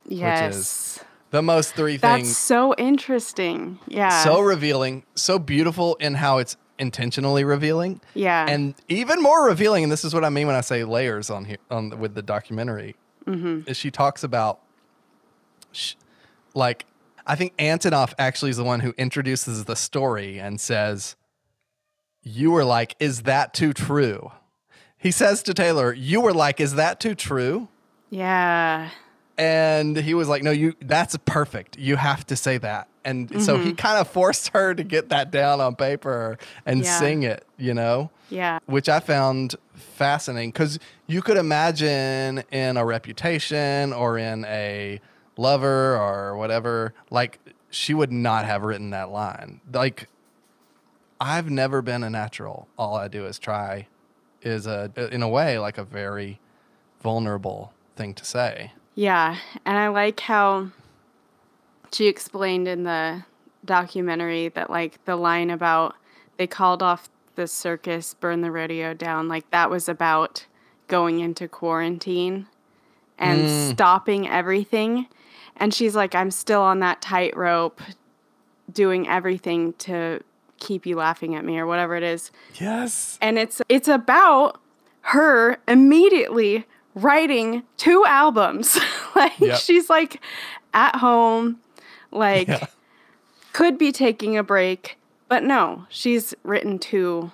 Yes. 0.06 1.00
The 1.30 1.42
most 1.42 1.74
three 1.74 1.96
That's 1.96 2.22
things. 2.22 2.36
so 2.36 2.74
interesting. 2.76 3.78
Yeah. 3.88 4.22
So 4.24 4.40
revealing, 4.40 5.04
so 5.14 5.38
beautiful 5.38 5.96
in 5.96 6.14
how 6.14 6.38
it's 6.38 6.56
intentionally 6.78 7.44
revealing. 7.44 8.00
yeah. 8.14 8.46
And 8.48 8.74
even 8.88 9.22
more 9.22 9.46
revealing, 9.46 9.84
and 9.84 9.92
this 9.92 10.04
is 10.04 10.14
what 10.14 10.24
I 10.24 10.28
mean 10.28 10.46
when 10.46 10.56
I 10.56 10.60
say 10.60 10.84
layers 10.84 11.30
on 11.30 11.44
here 11.44 11.58
on 11.70 11.98
with 12.00 12.14
the 12.14 12.22
documentary, 12.22 12.96
Mm-hmm. 13.26 13.68
is 13.68 13.76
she 13.76 13.90
talks 13.90 14.22
about, 14.22 14.60
sh- 15.72 15.94
like, 16.54 16.86
I 17.26 17.36
think 17.36 17.56
Antonoff 17.56 18.12
actually 18.18 18.50
is 18.50 18.58
the 18.58 18.64
one 18.64 18.80
who 18.80 18.92
introduces 18.98 19.64
the 19.64 19.76
story 19.76 20.38
and 20.38 20.60
says, 20.60 21.16
"You 22.22 22.50
were 22.50 22.64
like, 22.64 22.96
is 23.00 23.22
that 23.22 23.54
too 23.54 23.72
true?" 23.72 24.30
He 24.98 25.10
says 25.10 25.42
to 25.44 25.54
Taylor, 25.54 25.92
"You 25.92 26.20
were 26.20 26.34
like, 26.34 26.60
is 26.60 26.74
that 26.74 27.00
too 27.00 27.14
true?" 27.14 27.68
yeah. 28.10 28.90
And 29.36 29.96
he 29.96 30.14
was 30.14 30.28
like, 30.28 30.42
"No, 30.42 30.52
you. 30.52 30.74
That's 30.80 31.16
perfect. 31.24 31.78
You 31.78 31.96
have 31.96 32.24
to 32.26 32.36
say 32.36 32.58
that." 32.58 32.88
And 33.04 33.30
so 33.42 33.56
Mm-hmm. 33.56 33.66
he 33.66 33.72
kind 33.74 33.98
of 33.98 34.08
forced 34.08 34.48
her 34.48 34.74
to 34.74 34.82
get 34.82 35.10
that 35.10 35.30
down 35.30 35.60
on 35.60 35.74
paper 35.76 36.38
and 36.64 36.82
Yeah. 36.84 36.98
sing 36.98 37.22
it. 37.22 37.46
You 37.58 37.74
know 37.74 38.10
Yeah. 38.30 38.58
which 38.66 38.88
I 38.88 39.00
found 39.00 39.54
fascinating 39.74 40.50
because 40.50 40.78
you 41.06 41.22
could 41.22 41.36
imagine 41.36 42.42
in 42.50 42.76
a 42.76 42.84
reputation 42.84 43.92
or 43.92 44.18
in 44.18 44.44
a 44.46 45.00
lover 45.36 45.96
or 45.96 46.36
whatever, 46.36 46.94
like 47.10 47.38
she 47.70 47.92
would 47.94 48.12
not 48.12 48.44
have 48.44 48.62
written 48.62 48.90
that 48.90 49.10
line. 49.10 49.60
Like, 49.72 50.08
I've 51.20 51.50
never 51.50 51.82
been 51.82 52.02
a 52.04 52.10
natural. 52.10 52.68
All 52.78 52.96
I 52.96 53.08
do 53.08 53.24
is 53.26 53.38
try, 53.38 53.88
is 54.42 54.66
a 54.66 54.90
in 55.12 55.22
a 55.22 55.28
way 55.28 55.58
like 55.58 55.78
a 55.78 55.84
very 55.84 56.40
vulnerable 57.02 57.72
thing 57.96 58.14
to 58.14 58.24
say. 58.24 58.72
Yeah. 58.94 59.36
And 59.64 59.76
I 59.78 59.88
like 59.88 60.20
how 60.20 60.68
she 61.94 62.06
explained 62.08 62.68
in 62.68 62.84
the 62.84 63.24
documentary 63.64 64.48
that, 64.48 64.70
like, 64.70 65.04
the 65.04 65.16
line 65.16 65.50
about 65.50 65.94
they 66.36 66.46
called 66.46 66.82
off 66.82 67.08
the 67.36 67.46
circus, 67.46 68.14
burn 68.14 68.40
the 68.40 68.50
rodeo 68.50 68.94
down, 68.94 69.28
like, 69.28 69.50
that 69.50 69.70
was 69.70 69.88
about 69.88 70.46
going 70.88 71.20
into 71.20 71.48
quarantine 71.48 72.46
and 73.18 73.40
hmm. 73.42 73.70
stopping 73.70 74.28
everything. 74.28 75.06
And 75.56 75.72
she's 75.72 75.94
like, 75.94 76.14
I'm 76.14 76.30
still 76.30 76.62
on 76.62 76.80
that 76.80 77.00
tightrope 77.00 77.80
doing 78.72 79.08
everything 79.08 79.72
to 79.74 80.20
keep 80.58 80.86
you 80.86 80.96
laughing 80.96 81.34
at 81.34 81.44
me 81.44 81.58
or 81.58 81.66
whatever 81.66 81.94
it 81.96 82.02
is. 82.02 82.30
Yes. 82.54 83.18
and 83.20 83.38
it's 83.38 83.60
it's 83.68 83.88
about 83.88 84.60
her 85.02 85.58
immediately 85.68 86.66
writing 86.94 87.62
two 87.76 88.04
albums. 88.06 88.78
like 89.14 89.38
Yep. 89.38 89.58
she's 89.58 89.90
like 89.90 90.20
at 90.72 90.96
home, 90.96 91.60
like 92.14 92.48
Yeah. 92.48 92.66
could 93.52 93.78
be 93.78 93.92
taking 93.92 94.36
a 94.36 94.42
break, 94.42 94.98
but 95.28 95.42
no, 95.42 95.86
she's 95.88 96.34
written 96.42 96.78
two 96.78 97.32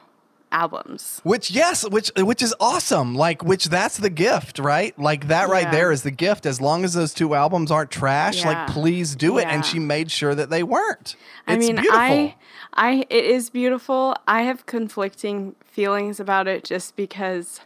albums. 0.53 1.21
Which 1.23 1.51
yes, 1.51 1.89
which 1.89 2.11
which 2.17 2.43
is 2.43 2.55
awesome. 2.59 3.15
Like 3.15 3.45
which 3.45 3.67
that's 3.67 3.99
the 3.99 4.11
gift, 4.11 4.59
right? 4.59 4.99
Like 4.99 5.29
that 5.29 5.49
right 5.49 5.71
there 5.71 5.93
is 5.93 6.03
the 6.03 6.11
gift. 6.11 6.45
As 6.45 6.61
long 6.61 6.85
as 6.85 6.95
those 6.95 7.15
two 7.15 7.35
albums 7.35 7.71
aren't 7.71 7.91
trash, 7.91 8.41
Yeah. 8.43 8.49
like 8.49 8.67
please 8.69 9.15
do 9.15 9.39
it. 9.39 9.43
Yeah. 9.43 9.51
And 9.55 9.65
she 9.65 9.79
made 9.79 10.11
sure 10.11 10.35
that 10.35 10.51
they 10.51 10.63
weren't. 10.65 11.15
I 11.47 11.55
It's 11.55 11.67
mean, 11.67 11.77
beautiful. 11.77 11.99
I 12.01 12.35
I 12.75 13.07
it 13.11 13.25
is 13.25 13.49
beautiful. 13.51 14.17
I 14.27 14.43
have 14.43 14.67
conflicting 14.67 15.55
feelings 15.65 16.19
about 16.19 16.49
it 16.49 16.65
just 16.65 16.97
because 16.97 17.61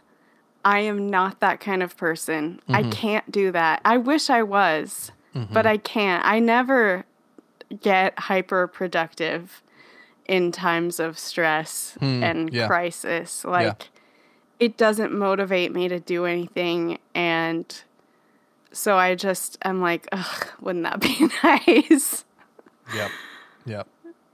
I 0.63 0.79
am 0.79 1.09
not 1.09 1.39
that 1.41 1.59
kind 1.59 1.81
of 1.83 1.97
person. 1.97 2.59
I 2.69 2.81
Mm-hmm. 2.81 2.89
can't 2.91 3.31
do 3.31 3.51
that. 3.51 3.81
I 3.85 3.97
wish 3.97 4.29
I 4.29 4.41
was, 4.43 5.11
but 5.51 5.65
I 5.65 5.77
can't. 5.77 6.23
I 6.25 6.39
never 6.39 7.03
get 7.81 8.17
hyper 8.17 8.67
productive 8.67 9.61
in 10.27 10.51
times 10.51 10.99
of 10.99 11.19
stress 11.19 11.97
and 12.01 12.49
Hmm, 12.49 12.55
yeah. 12.55 12.67
crisis. 12.67 13.43
Like 13.43 13.89
it 14.59 14.77
doesn't 14.77 15.11
motivate 15.13 15.73
me 15.73 15.87
to 15.89 15.99
do 15.99 16.25
anything 16.25 16.97
and 17.13 17.65
so 18.71 18.97
I 18.97 19.15
just 19.15 19.57
I'm 19.63 19.81
like, 19.81 20.07
ugh, 20.11 20.47
wouldn't 20.61 20.83
that 20.83 20.99
be 20.99 21.27
nice? 21.43 22.23
Yep. 22.93 23.11
Yep. 23.65 23.87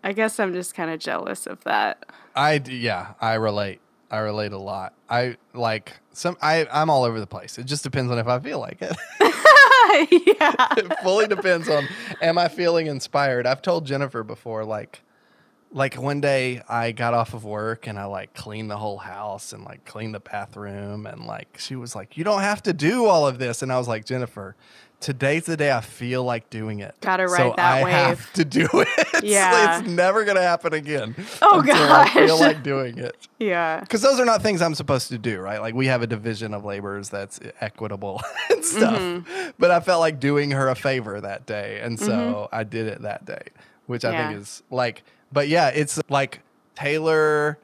I 0.04 0.14
guess 0.14 0.40
I'm 0.40 0.54
just 0.54 0.74
kind 0.74 0.90
of 0.92 1.00
jealous 1.00 1.46
of 1.48 1.64
that. 1.64 2.06
I, 2.36 2.62
yeah, 2.68 3.14
I 3.22 3.36
relate. 3.36 3.82
I 4.10 4.18
relate 4.20 4.52
a 4.52 4.58
lot. 4.58 4.94
I 5.10 5.38
like 5.54 6.00
some. 6.12 6.38
I 6.42 6.68
I'm 6.72 6.90
all 6.90 7.04
over 7.04 7.20
the 7.20 7.28
place. 7.28 7.58
It 7.58 7.66
just 7.66 7.84
depends 7.84 8.12
on 8.12 8.18
if 8.18 8.28
I 8.28 8.40
feel 8.40 8.60
like 8.60 8.82
it. 8.82 8.96
yeah. 10.12 10.68
it 10.78 11.00
fully 11.02 11.28
depends 11.28 11.70
on 11.70 11.88
am 12.22 12.38
I 12.38 12.48
feeling 12.48 12.88
inspired. 12.88 13.46
I've 13.46 13.62
told 13.62 13.86
Jennifer 13.86 14.24
before, 14.24 14.66
like, 14.66 15.02
like 15.72 15.96
one 15.96 16.20
day 16.22 16.62
I 16.68 16.92
got 16.92 17.14
off 17.14 17.34
of 17.34 17.46
work 17.46 17.88
and 17.88 17.98
I 17.98 18.06
like 18.06 18.34
cleaned 18.34 18.70
the 18.70 18.78
whole 18.78 18.98
house 18.98 19.54
and 19.54 19.64
like 19.64 19.86
cleaned 19.86 20.14
the 20.14 20.20
bathroom 20.20 21.06
and 21.06 21.26
like 21.26 21.58
she 21.60 21.76
was 21.76 21.96
like, 21.96 22.18
"You 22.18 22.24
don't 22.24 22.42
have 22.42 22.62
to 22.64 22.74
do 22.74 23.06
all 23.06 23.28
of 23.28 23.40
this," 23.40 23.62
and 23.62 23.72
I 23.72 23.78
was 23.78 23.88
like, 23.88 24.06
Jennifer. 24.06 24.56
Today's 25.02 25.46
the 25.48 25.58
day 25.58 25.72
I 25.72 25.82
feel 25.82 26.24
like 26.24 26.50
doing 26.52 26.80
it. 26.80 26.96
Gotta 27.02 27.28
so 27.28 27.34
ride 27.34 27.56
that 27.58 27.60
I 27.60 27.84
wave. 27.84 27.94
have 27.94 28.34
to 28.34 28.46
do 28.46 28.68
it. 28.74 29.24
Yeah. 29.24 29.80
it's 29.80 29.88
never 29.90 30.24
gonna 30.24 30.42
happen 30.44 30.74
again. 30.74 31.16
Oh, 31.42 31.60
until 31.60 31.76
I 31.76 32.08
feel 32.10 32.40
like 32.40 32.64
doing 32.64 32.98
it. 32.98 33.16
Yeah. 33.40 33.80
Because 33.80 34.04
those 34.04 34.20
are 34.20 34.26
not 34.26 34.44
things 34.44 34.62
I'm 34.62 34.76
supposed 34.76 35.08
to 35.08 35.18
do, 35.18 35.40
right? 35.40 35.60
Like 35.60 35.74
we 35.74 35.88
have 35.88 36.04
a 36.04 36.08
division 36.08 36.54
of 36.54 36.64
labors 36.64 37.10
that's 37.10 37.40
equitable 37.60 38.22
and 38.52 38.64
stuff. 38.64 39.00
Mm-hmm. 39.00 39.50
But 39.58 39.72
I 39.72 39.80
felt 39.80 40.00
like 40.00 40.20
doing 40.20 40.52
her 40.52 40.70
a 40.70 40.76
favor 40.76 41.20
that 41.20 41.48
day. 41.48 41.80
And 41.82 42.00
so 42.00 42.48
I 42.52 42.64
did 42.64 42.86
it 42.86 43.02
that 43.02 43.26
day, 43.26 43.42
which 43.88 44.06
I 44.06 44.16
think 44.30 44.40
is 44.40 44.62
like, 44.70 45.02
but 45.32 45.48
yeah, 45.48 45.70
it's 45.70 46.00
like 46.08 46.42
Taylor 46.76 47.58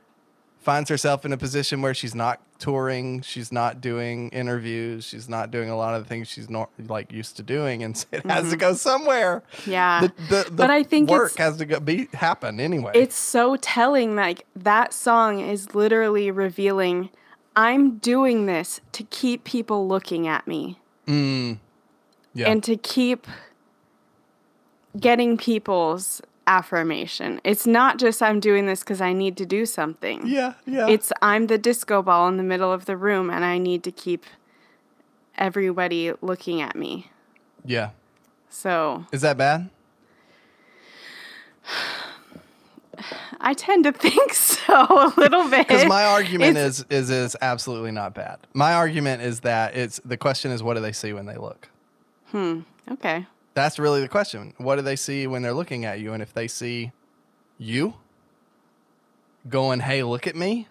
finds 0.62 0.90
herself 0.90 1.24
in 1.26 1.32
a 1.32 1.38
position 1.38 1.84
where 1.84 1.94
she's 1.94 2.16
not 2.16 2.42
touring, 2.60 3.22
she's 3.22 3.52
not 3.52 3.82
doing 3.82 4.30
interviews, 4.30 5.06
she's 5.06 5.28
not 5.30 5.52
doing 5.52 5.70
a 5.70 5.76
lot 5.78 5.96
of 5.96 6.04
the 6.04 6.10
things 6.10 6.28
she's 6.28 6.50
not 6.50 6.70
like 6.88 7.12
used 7.12 7.38
to 7.38 7.44
doing, 7.44 7.84
and 7.84 8.06
it 8.12 8.26
has 8.26 8.50
to 8.52 8.58
go 8.58 8.74
somewhere. 8.74 9.44
Mm-hmm. 9.54 9.72
Yeah. 9.72 10.02
The, 10.02 10.14
the, 10.30 10.44
the 10.50 10.52
But 10.56 10.70
I 10.72 10.84
think 10.84 11.10
work 11.10 11.36
has 11.38 11.58
to 11.58 11.66
go, 11.66 11.80
be 11.80 12.08
happen 12.14 12.60
anyway. 12.60 12.92
It's 12.96 13.16
so 13.18 13.56
telling 13.58 14.16
like 14.16 14.46
that 14.56 14.94
song 14.94 15.40
is 15.40 15.74
literally 15.76 16.32
revealing 16.32 17.10
I'm 17.56 17.98
doing 17.98 18.46
this 18.46 18.82
to 18.92 19.04
keep 19.04 19.44
people 19.44 19.88
looking 19.88 20.28
at 20.28 20.48
me 20.48 20.80
Mm. 21.08 21.58
yeah. 22.34 22.50
and 22.50 22.64
to 22.66 22.76
keep 22.76 23.26
getting 25.00 25.38
people's 25.38 26.22
affirmation. 26.48 27.40
It's 27.44 27.68
not 27.68 28.00
just 28.00 28.22
I'm 28.24 28.40
doing 28.40 28.66
this 28.66 28.84
cuz 28.84 29.02
I 29.02 29.14
need 29.14 29.38
to 29.38 29.46
do 29.46 29.66
something. 29.66 30.26
yeah, 30.26 30.54
yeah. 30.66 30.88
It's 30.88 31.12
I'm 31.22 31.48
the 31.48 31.58
disco 31.58 32.02
ball 32.02 32.28
in 32.28 32.38
the 32.38 32.44
middle 32.44 32.72
of 32.74 32.86
the 32.86 32.98
room 32.98 33.30
and 33.30 33.44
I 33.46 33.58
need 33.60 33.84
to 33.84 33.92
keep 33.92 34.26
everybody 35.38 36.14
looking 36.22 36.62
at 36.62 36.76
me. 36.76 37.12
yeah. 37.66 37.90
So, 38.50 39.06
Is 39.12 39.22
that 39.22 39.38
bad? 39.38 39.70
I 43.40 43.54
tend 43.54 43.84
to 43.84 43.92
think 43.92 44.34
so 44.56 44.74
a 44.74 45.14
little 45.18 45.48
bit. 45.50 45.68
Because 45.68 45.86
my 45.86 46.06
argument 46.06 46.58
It's- 46.58 46.80
is 46.80 46.86
is 46.90 47.10
is 47.10 47.36
absolutely 47.42 47.92
not 47.92 48.14
bad. 48.16 48.40
My 48.54 48.74
argument 48.74 49.22
is 49.22 49.42
that 49.42 49.76
it's 49.76 50.00
the 50.04 50.18
question 50.18 50.52
is 50.52 50.64
what 50.64 50.74
do 50.76 50.80
they 50.82 50.92
see 50.92 51.14
when 51.14 51.26
they 51.26 51.36
look? 51.36 51.70
Hmm. 52.32 52.62
Okay. 52.92 53.28
That's 53.58 53.80
really 53.80 54.02
the 54.02 54.08
question. 54.08 54.54
What 54.58 54.76
do 54.76 54.84
they 54.84 54.96
see 54.96 55.26
when 55.26 55.42
they're 55.42 55.52
looking 55.52 55.84
at 55.84 56.00
you? 56.00 56.14
And 56.14 56.22
if 56.22 56.32
they 56.32 56.48
see 56.48 56.92
you 57.58 57.96
going, 59.50 59.80
"Hey, 59.80 60.04
look 60.04 60.28
at 60.28 60.36
me," 60.36 60.68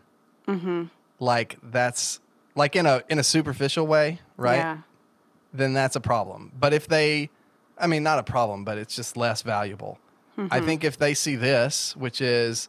mm-hmm. 0.46 0.84
like 1.18 1.58
that's 1.64 2.20
like 2.54 2.76
in 2.76 2.86
a 2.86 3.02
in 3.08 3.18
a 3.18 3.24
superficial 3.24 3.88
way, 3.88 4.20
right? 4.36 4.58
Yeah. 4.58 4.78
Then 5.52 5.72
that's 5.72 5.96
a 5.96 6.00
problem. 6.00 6.52
But 6.56 6.72
if 6.72 6.86
they, 6.86 7.28
I 7.76 7.88
mean, 7.88 8.04
not 8.04 8.20
a 8.20 8.22
problem, 8.22 8.62
but 8.62 8.78
it's 8.78 8.94
just 8.94 9.16
less 9.16 9.42
valuable. 9.42 9.98
I 10.38 10.40
mm-hmm. 10.40 10.66
think 10.66 10.84
if 10.84 10.96
they 10.96 11.14
see 11.14 11.34
this, 11.34 11.96
which 11.96 12.20
is, 12.20 12.68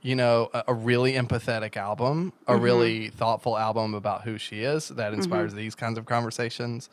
you 0.00 0.16
know, 0.16 0.50
a, 0.52 0.64
a 0.66 0.74
really 0.74 1.12
empathetic 1.12 1.76
album, 1.76 2.32
a 2.48 2.54
mm-hmm. 2.54 2.62
really 2.64 3.08
thoughtful 3.10 3.56
album 3.56 3.94
about 3.94 4.22
who 4.22 4.38
she 4.38 4.62
is 4.62 4.88
that 4.88 5.14
inspires 5.14 5.52
mm-hmm. 5.52 5.58
these 5.58 5.76
kinds 5.76 5.98
of 5.98 6.06
conversations, 6.06 6.90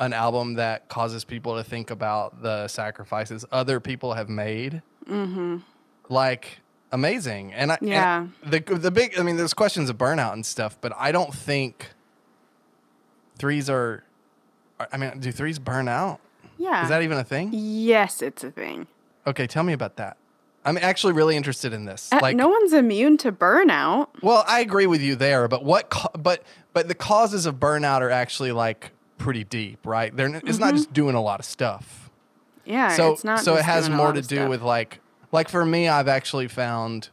an 0.00 0.12
album 0.12 0.54
that 0.54 0.88
causes 0.88 1.24
people 1.24 1.56
to 1.56 1.64
think 1.64 1.90
about 1.90 2.42
the 2.42 2.68
sacrifices 2.68 3.44
other 3.50 3.80
people 3.80 4.14
have 4.14 4.28
made, 4.28 4.82
like 6.08 6.60
amazing. 6.92 7.52
And 7.52 7.72
I, 7.72 7.78
and 7.80 7.88
Yeah. 7.88 8.26
the 8.44 8.60
the 8.60 8.90
big, 8.90 9.18
I 9.18 9.22
mean, 9.22 9.36
there's 9.36 9.54
questions 9.54 9.90
of 9.90 9.98
burnout 9.98 10.32
and 10.32 10.44
stuff, 10.46 10.78
but 10.80 10.92
I 10.96 11.12
don't 11.12 11.34
think 11.34 11.90
threes 13.38 13.68
are. 13.68 14.04
I 14.92 14.96
mean, 14.96 15.18
do 15.18 15.32
threes 15.32 15.58
burn 15.58 15.88
out? 15.88 16.20
Yeah. 16.56 16.82
Is 16.84 16.88
that 16.88 17.02
even 17.02 17.18
a 17.18 17.24
thing? 17.24 17.50
yes, 17.52 18.22
it's 18.22 18.44
a 18.44 18.50
thing. 18.50 18.86
Okay, 19.26 19.46
tell 19.46 19.62
me 19.64 19.72
about 19.72 19.96
that. 19.96 20.16
I'm 20.64 20.76
actually 20.78 21.12
really 21.12 21.36
interested 21.36 21.72
in 21.72 21.84
this. 21.84 22.12
Uh, 22.12 22.18
Like, 22.20 22.36
no 22.36 22.48
one's 22.48 22.72
immune 22.72 23.16
to 23.18 23.32
burnout. 23.32 24.08
well, 24.22 24.44
I 24.46 24.60
agree 24.60 24.86
with 24.86 25.00
you 25.00 25.14
there, 25.16 25.48
but 25.48 25.64
what? 25.64 25.88
ca- 25.90 26.10
but 26.18 26.42
but 26.72 26.88
the 26.88 26.94
causes 26.94 27.46
of 27.46 27.56
burnout 27.56 28.00
are 28.00 28.10
actually 28.10 28.52
like 28.52 28.90
pretty 29.18 29.44
deep, 29.44 29.84
right? 29.86 30.14
They're 30.16 30.34
it's 30.44 30.58
not 30.58 30.74
just 30.74 30.92
doing 30.92 31.14
a 31.14 31.22
lot 31.22 31.40
of 31.40 31.46
stuff. 31.46 32.10
Yeah, 32.64 32.94
So 32.96 33.12
it's 33.12 33.24
not. 33.24 33.40
so 33.40 33.56
it 33.56 33.64
has 33.64 33.88
more 33.90 34.12
to 34.12 34.20
do 34.22 34.36
stuff. 34.36 34.48
with 34.48 34.62
like 34.62 35.00
like 35.32 35.48
for 35.48 35.64
me, 35.64 35.88
I've 35.88 36.08
actually 36.08 36.48
found 36.48 37.08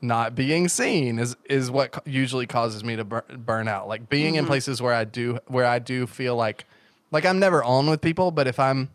not 0.00 0.34
being 0.34 0.68
seen 0.68 1.18
is 1.18 1.36
is 1.48 1.70
what 1.70 2.02
usually 2.06 2.46
causes 2.46 2.84
me 2.84 2.96
to 2.96 3.04
bur- 3.04 3.24
burn 3.36 3.66
out. 3.68 3.88
Like 3.88 4.08
being 4.08 4.34
Mm-hmm. 4.34 4.40
in 4.40 4.46
places 4.46 4.80
where 4.82 4.94
I 4.94 5.04
do 5.04 5.38
where 5.46 5.66
I 5.66 5.78
do 5.78 6.06
feel 6.06 6.36
like 6.36 6.64
like 7.10 7.24
I'm 7.24 7.38
never 7.38 7.62
on 7.64 7.88
with 7.88 8.00
people, 8.00 8.30
but 8.30 8.46
if 8.46 8.58
I'm 8.60 8.90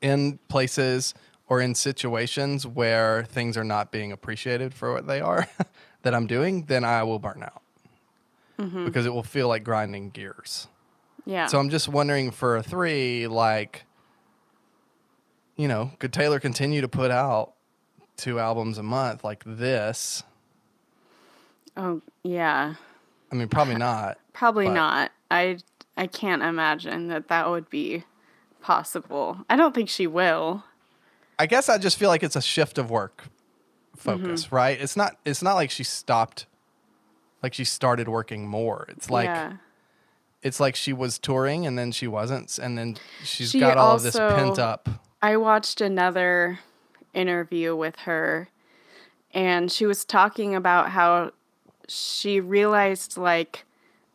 in 0.00 0.38
places 0.48 1.14
or 1.48 1.60
in 1.60 1.74
situations 1.74 2.66
where 2.66 3.24
things 3.24 3.56
are 3.56 3.64
not 3.64 3.92
being 3.92 4.10
appreciated 4.12 4.72
for 4.74 4.92
what 4.92 5.06
they 5.06 5.20
are 5.20 5.46
that 6.02 6.14
I'm 6.14 6.26
doing, 6.26 6.64
then 6.66 6.84
I 6.84 7.02
will 7.02 7.18
burn 7.18 7.42
out 7.42 7.62
Mm-hmm. 8.58 8.84
because 8.84 9.06
it 9.06 9.12
will 9.14 9.22
feel 9.24 9.48
like 9.48 9.64
grinding 9.64 10.10
gears. 10.10 10.68
Yeah. 11.24 11.46
So 11.46 11.58
I'm 11.58 11.70
just 11.70 11.88
wondering 11.88 12.30
for 12.30 12.56
a 12.56 12.62
three, 12.62 13.26
like, 13.28 13.84
you 15.56 15.68
know, 15.68 15.92
could 15.98 16.12
Taylor 16.12 16.40
continue 16.40 16.80
to 16.80 16.88
put 16.88 17.10
out 17.10 17.52
two 18.16 18.38
albums 18.40 18.78
a 18.78 18.82
month 18.82 19.24
like 19.24 19.42
this? 19.46 20.22
oh 21.76 22.02
yeah, 22.22 22.74
I 23.30 23.34
mean, 23.34 23.48
probably 23.48 23.76
not. 23.76 24.18
probably 24.34 24.66
But- 24.66 24.74
not. 24.74 25.12
I 25.30 25.58
I 25.96 26.06
can't 26.06 26.42
imagine 26.42 27.08
that 27.08 27.28
that 27.28 27.48
would 27.48 27.70
be 27.70 28.04
possible. 28.60 29.38
I 29.48 29.56
don't 29.56 29.74
think 29.74 29.88
she 29.88 30.06
will. 30.06 30.64
I 31.38 31.46
guess 31.46 31.68
I 31.68 31.78
just 31.78 31.98
feel 31.98 32.08
like 32.10 32.22
it's 32.22 32.36
a 32.36 32.42
shift 32.42 32.76
of 32.78 32.90
work 32.90 33.24
focus, 33.96 34.44
Mm-hmm. 34.46 34.54
right? 34.54 34.80
It's 34.80 34.96
not. 34.96 35.16
It's 35.24 35.42
not 35.42 35.54
like 35.54 35.70
she 35.70 35.84
stopped. 35.84 36.46
Like 37.42 37.54
she 37.54 37.64
started 37.64 38.08
working 38.08 38.46
more. 38.46 38.86
It's 38.90 39.08
like 39.10 39.26
yeah. 39.26 39.54
It's 40.42 40.58
like 40.60 40.76
she 40.76 40.92
was 40.92 41.18
touring 41.18 41.66
and 41.66 41.78
then 41.78 41.92
she 41.92 42.06
wasn't, 42.06 42.58
and 42.58 42.76
then 42.76 42.96
she's 43.22 43.50
She 43.50 43.60
got 43.60 43.78
all 43.78 43.96
of 43.96 44.02
this 44.02 44.16
pent 44.16 44.58
up. 44.58 44.88
I 45.20 45.36
watched 45.36 45.80
another 45.80 46.58
interview 47.14 47.76
with 47.76 47.96
her 48.00 48.48
and 49.32 49.70
she 49.70 49.86
was 49.86 50.04
talking 50.04 50.54
about 50.54 50.90
how 50.90 51.32
she 51.88 52.40
realized 52.40 53.16
like 53.16 53.64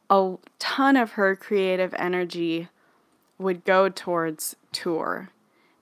a 0.10 0.36
ton 0.60 0.96
of 0.98 1.12
her 1.12 1.36
creative 1.36 1.94
energy 1.98 2.68
would 3.38 3.64
go 3.66 3.88
towards 3.90 4.56
tour 4.72 5.30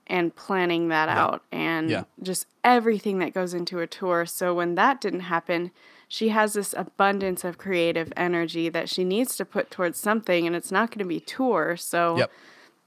and 0.08 0.36
planning 0.36 0.90
that 0.90 1.10
out 1.10 1.42
and 1.52 1.90
Yeah. 1.90 2.04
just 2.22 2.48
everything 2.64 3.20
that 3.20 3.34
goes 3.34 3.54
into 3.54 3.80
a 3.80 3.88
tour. 3.88 4.26
So 4.26 4.54
when 4.54 4.76
that 4.76 5.02
didn't 5.02 5.22
happen, 5.22 5.72
she 6.08 6.30
has 6.30 6.54
this 6.54 6.74
abundance 6.78 7.44
of 7.44 7.58
creative 7.58 8.12
energy 8.16 8.70
that 8.70 8.90
she 8.90 9.04
needs 9.04 9.36
to 9.38 9.46
put 9.46 9.72
towards 9.72 10.00
something 10.00 10.46
and 10.48 10.56
it's 10.56 10.72
not 10.72 10.90
going 10.92 11.00
to 11.00 11.06
be 11.06 11.20
tour. 11.20 11.76
So 11.78 12.18
Yep. 12.18 12.32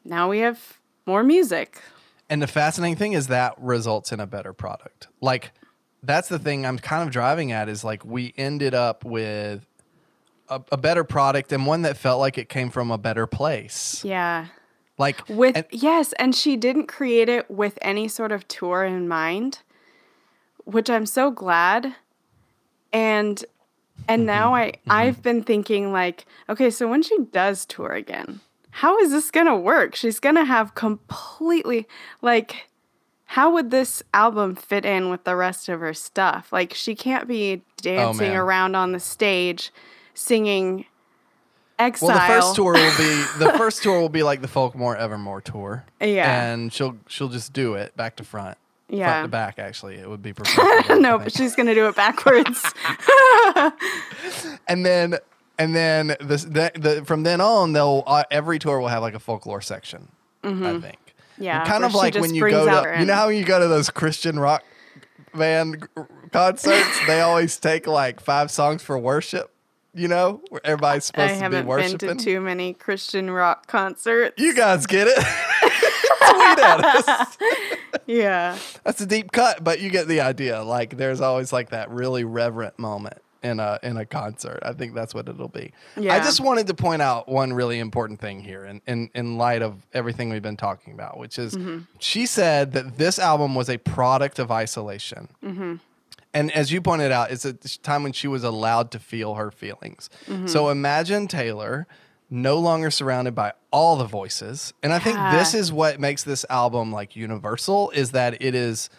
now 0.04 0.28
we 0.30 0.38
have 0.40 0.78
more 1.06 1.22
music. 1.22 1.80
And 2.30 2.40
the 2.42 2.46
fascinating 2.46 2.96
thing 2.96 3.12
is 3.14 3.26
that 3.28 3.54
results 3.58 4.12
in 4.12 4.20
a 4.20 4.26
better 4.26 4.52
product. 4.52 5.08
Like 5.20 5.52
that's 6.02 6.28
the 6.28 6.38
thing 6.38 6.64
I'm 6.64 6.78
kind 6.78 7.02
of 7.02 7.10
driving 7.12 7.50
at 7.52 7.68
is 7.68 7.82
like 7.84 8.04
we 8.04 8.32
ended 8.36 8.74
up 8.74 9.04
with 9.04 9.66
a, 10.48 10.60
a 10.70 10.76
better 10.76 11.04
product 11.04 11.52
and 11.52 11.66
one 11.66 11.82
that 11.82 11.96
felt 11.96 12.20
like 12.20 12.38
it 12.38 12.48
came 12.48 12.70
from 12.70 12.90
a 12.90 12.98
better 12.98 13.26
place. 13.26 14.02
Yeah. 14.04 14.46
Like 14.96 15.22
With 15.28 15.56
and- 15.56 15.66
yes, 15.70 16.12
and 16.14 16.34
she 16.34 16.56
didn't 16.56 16.86
create 16.86 17.28
it 17.28 17.50
with 17.50 17.78
any 17.82 18.08
sort 18.08 18.32
of 18.32 18.46
tour 18.48 18.84
in 18.84 19.06
mind, 19.08 19.60
which 20.64 20.90
I'm 20.90 21.06
so 21.06 21.30
glad. 21.30 21.94
And 22.92 23.44
and 24.06 24.20
mm-hmm. 24.20 24.26
now 24.26 24.54
I 24.54 24.70
mm-hmm. 24.70 24.90
I've 24.90 25.22
been 25.22 25.42
thinking 25.42 25.92
like, 25.92 26.26
okay, 26.48 26.70
so 26.70 26.88
when 26.88 27.02
she 27.02 27.16
does 27.32 27.66
tour 27.66 27.92
again, 27.92 28.40
how 28.70 28.98
is 28.98 29.10
this 29.10 29.30
going 29.30 29.46
to 29.46 29.56
work? 29.56 29.94
She's 29.94 30.20
going 30.20 30.36
to 30.36 30.44
have 30.44 30.74
completely 30.74 31.86
like 32.22 32.68
how 33.26 33.52
would 33.52 33.70
this 33.70 34.02
album 34.14 34.56
fit 34.56 34.86
in 34.86 35.10
with 35.10 35.24
the 35.24 35.36
rest 35.36 35.68
of 35.68 35.80
her 35.80 35.92
stuff? 35.92 36.50
Like 36.50 36.72
she 36.72 36.94
can't 36.94 37.28
be 37.28 37.60
oh, 37.60 37.72
dancing 37.82 38.28
man. 38.28 38.36
around 38.36 38.74
on 38.74 38.92
the 38.92 39.00
stage 39.00 39.70
singing 40.14 40.86
Exile. 41.78 42.08
Well, 42.08 42.18
the 42.18 42.34
first 42.34 42.56
tour 42.56 42.72
will 42.72 42.98
be 42.98 43.24
the 43.38 43.52
first 43.58 43.82
tour 43.82 44.00
will 44.00 44.08
be 44.08 44.22
like 44.22 44.40
the 44.40 44.48
Folkmore 44.48 44.96
Evermore 44.96 45.40
tour. 45.40 45.84
Yeah. 46.00 46.50
and 46.50 46.72
she'll 46.72 46.96
she'll 47.06 47.28
just 47.28 47.52
do 47.52 47.74
it 47.74 47.96
back 47.96 48.16
to 48.16 48.24
front. 48.24 48.58
Yeah. 48.88 49.10
front 49.12 49.24
to 49.24 49.28
back. 49.28 49.58
Actually, 49.58 49.96
it 49.96 50.08
would 50.08 50.22
be 50.22 50.32
preferred. 50.34 51.00
no, 51.00 51.18
but 51.18 51.32
she's 51.32 51.54
gonna 51.54 51.74
do 51.74 51.86
it 51.88 51.94
backwards. 51.96 52.64
and 54.68 54.84
then 54.84 55.16
and 55.58 55.74
then 55.74 56.16
this 56.20 56.44
the, 56.44 56.70
the 56.74 57.04
from 57.04 57.22
then 57.22 57.40
on 57.40 57.72
they'll 57.72 58.02
uh, 58.06 58.24
every 58.30 58.58
tour 58.58 58.80
will 58.80 58.88
have 58.88 59.02
like 59.02 59.14
a 59.14 59.18
folklore 59.20 59.60
section. 59.60 60.08
I 60.44 60.48
think. 60.48 60.54
Mm-hmm. 60.62 61.42
Yeah, 61.42 61.64
kind 61.64 61.84
of 61.84 61.94
like 61.94 62.14
when 62.14 62.34
you 62.34 62.48
go 62.48 62.64
to 62.64 62.98
you 63.00 63.06
know 63.06 63.14
how 63.14 63.28
you 63.28 63.44
go 63.44 63.58
to 63.60 63.68
those 63.68 63.90
Christian 63.90 64.38
rock 64.38 64.64
band 65.34 65.86
concerts, 66.32 67.00
they 67.06 67.20
always 67.20 67.58
take 67.58 67.86
like 67.86 68.20
five 68.20 68.50
songs 68.50 68.82
for 68.82 68.98
worship. 68.98 69.52
You 69.94 70.06
know, 70.06 70.42
where 70.50 70.60
everybody's 70.64 71.04
I 71.04 71.06
supposed 71.06 71.28
to 71.28 71.34
be 71.34 71.40
haven't 71.40 71.60
been 71.60 71.66
worshiping. 71.66 72.18
to 72.18 72.24
too 72.24 72.40
many 72.40 72.72
Christian 72.72 73.30
rock 73.30 73.66
concerts. 73.66 74.40
you 74.40 74.54
guys 74.54 74.86
get 74.86 75.08
it. 75.08 75.24
Tweet 76.30 76.58
at 76.58 76.84
us. 76.84 77.38
yeah. 78.06 78.58
That's 78.84 79.00
a 79.00 79.06
deep 79.06 79.32
cut, 79.32 79.62
but 79.62 79.80
you 79.80 79.90
get 79.90 80.08
the 80.08 80.20
idea. 80.20 80.62
Like 80.62 80.96
there's 80.96 81.20
always 81.20 81.52
like 81.52 81.70
that 81.70 81.90
really 81.90 82.24
reverent 82.24 82.78
moment 82.78 83.18
in 83.42 83.60
a 83.60 83.78
in 83.82 83.96
a 83.96 84.04
concert. 84.04 84.58
I 84.62 84.72
think 84.72 84.94
that's 84.94 85.14
what 85.14 85.28
it'll 85.28 85.48
be. 85.48 85.72
I 85.96 86.18
just 86.18 86.40
wanted 86.40 86.66
to 86.68 86.74
point 86.74 87.02
out 87.02 87.28
one 87.28 87.52
really 87.52 87.78
important 87.78 88.20
thing 88.20 88.40
here 88.40 88.64
in, 88.64 88.80
in, 88.86 89.10
in 89.14 89.38
light 89.38 89.62
of 89.62 89.86
everything 89.94 90.28
we've 90.30 90.42
been 90.42 90.56
talking 90.56 90.92
about, 90.92 91.18
which 91.18 91.38
is 91.38 91.54
Mm-hmm. 91.54 91.78
she 91.98 92.26
said 92.26 92.72
that 92.72 92.98
this 92.98 93.18
album 93.18 93.54
was 93.54 93.68
a 93.70 93.78
product 93.78 94.38
of 94.38 94.50
isolation. 94.50 95.28
Mm-hmm. 95.42 95.76
And 96.34 96.52
as 96.52 96.70
you 96.70 96.80
pointed 96.82 97.10
out, 97.10 97.30
it's 97.30 97.44
a 97.44 97.54
time 97.54 98.02
when 98.02 98.12
she 98.12 98.28
was 98.28 98.44
allowed 98.44 98.90
to 98.90 98.98
feel 98.98 99.34
her 99.34 99.50
feelings. 99.50 100.10
Mm-hmm. 100.26 100.46
So 100.46 100.68
imagine 100.68 101.26
Taylor 101.26 101.86
no 102.30 102.58
longer 102.58 102.90
surrounded 102.90 103.34
by 103.34 103.52
all 103.70 103.96
the 103.96 104.04
voices. 104.04 104.72
And 104.82 104.92
I 104.92 104.98
think 104.98 105.16
this 105.32 105.54
is 105.54 105.72
what 105.72 105.98
makes 105.98 106.22
this 106.24 106.44
album 106.50 106.92
like 106.92 107.16
universal 107.16 107.90
is 107.90 108.10
that 108.12 108.42
it 108.42 108.54
is 108.54 108.90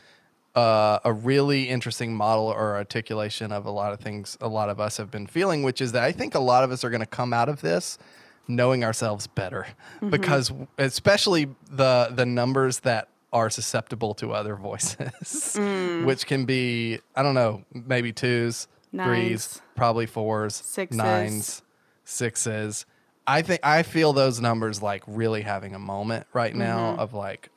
uh, 0.56 1.00
a 1.04 1.14
really 1.14 1.70
interesting 1.70 2.16
model 2.16 2.46
or 2.46 2.76
articulation 2.76 3.52
of 3.52 3.66
a 3.66 3.72
lot 3.72 3.94
of 3.94 4.00
things 4.00 4.38
a 4.42 4.48
lot 4.48 4.70
of 4.70 4.80
us 4.80 4.98
have 4.98 5.12
been 5.12 5.28
feeling, 5.28 5.62
which 5.64 5.80
is 5.80 5.92
that 5.92 6.04
I 6.04 6.12
think 6.12 6.34
a 6.34 6.40
lot 6.40 6.64
of 6.64 6.72
us 6.72 6.84
are 6.84 6.90
going 6.90 7.02
to 7.02 7.06
come 7.06 7.34
out 7.34 7.50
of 7.50 7.62
this 7.62 7.98
knowing 8.48 8.84
ourselves 8.84 9.28
better 9.28 9.68
because 10.10 10.52
especially 10.80 11.48
the 11.70 12.10
the 12.12 12.26
numbers 12.26 12.80
that 12.80 13.10
are 13.32 13.48
susceptible 13.52 14.16
to 14.16 14.34
other 14.34 14.56
voices, 14.56 15.56
which 16.04 16.26
can 16.26 16.46
be 16.46 17.00
I 17.16 17.22
don't 17.22 17.36
know 17.36 17.64
maybe 17.72 18.12
twos, 18.12 18.68
threes, 18.92 19.62
probably 19.76 20.08
fours, 20.08 20.56
Sixes. 20.56 20.98
nines, 20.98 21.62
sixes. 22.06 22.88
I 23.30 23.42
think 23.44 23.60
I 23.64 23.84
feel 23.84 24.12
those 24.14 24.42
numbers 24.42 24.82
like 24.82 25.04
really 25.08 25.42
having 25.42 25.76
a 25.76 25.80
moment 25.80 26.26
right 26.34 26.56
now 26.56 26.92
Mm-hmm. 26.92 27.00
of 27.00 27.14
like 27.14 27.50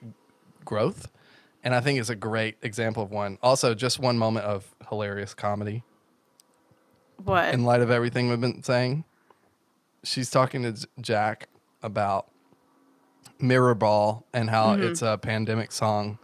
growth. 0.64 1.08
And 1.64 1.74
I 1.74 1.80
think 1.80 1.98
it's 2.00 2.10
a 2.10 2.16
great 2.16 2.56
example 2.62 3.02
of 3.02 3.10
one. 3.10 3.38
Also, 3.42 3.74
just 3.74 3.98
one 3.98 4.18
moment 4.18 4.44
of 4.46 4.74
hilarious 4.88 5.32
comedy 5.34 5.82
What? 7.24 7.54
in 7.54 7.64
light 7.64 7.80
of 7.80 7.90
everything 7.90 8.28
we've 8.28 8.40
been 8.40 8.62
saying. 8.62 9.04
She's 10.04 10.28
talking 10.30 10.62
to 10.64 10.88
Jack 11.00 11.48
about 11.82 12.26
Mirror 13.40 13.76
Ball 13.76 14.26
and 14.32 14.50
how 14.50 14.74
Mm-hmm. 14.74 14.82
it's 14.90 15.02
a 15.02 15.18
pandemic 15.18 15.72
song. 15.72 16.18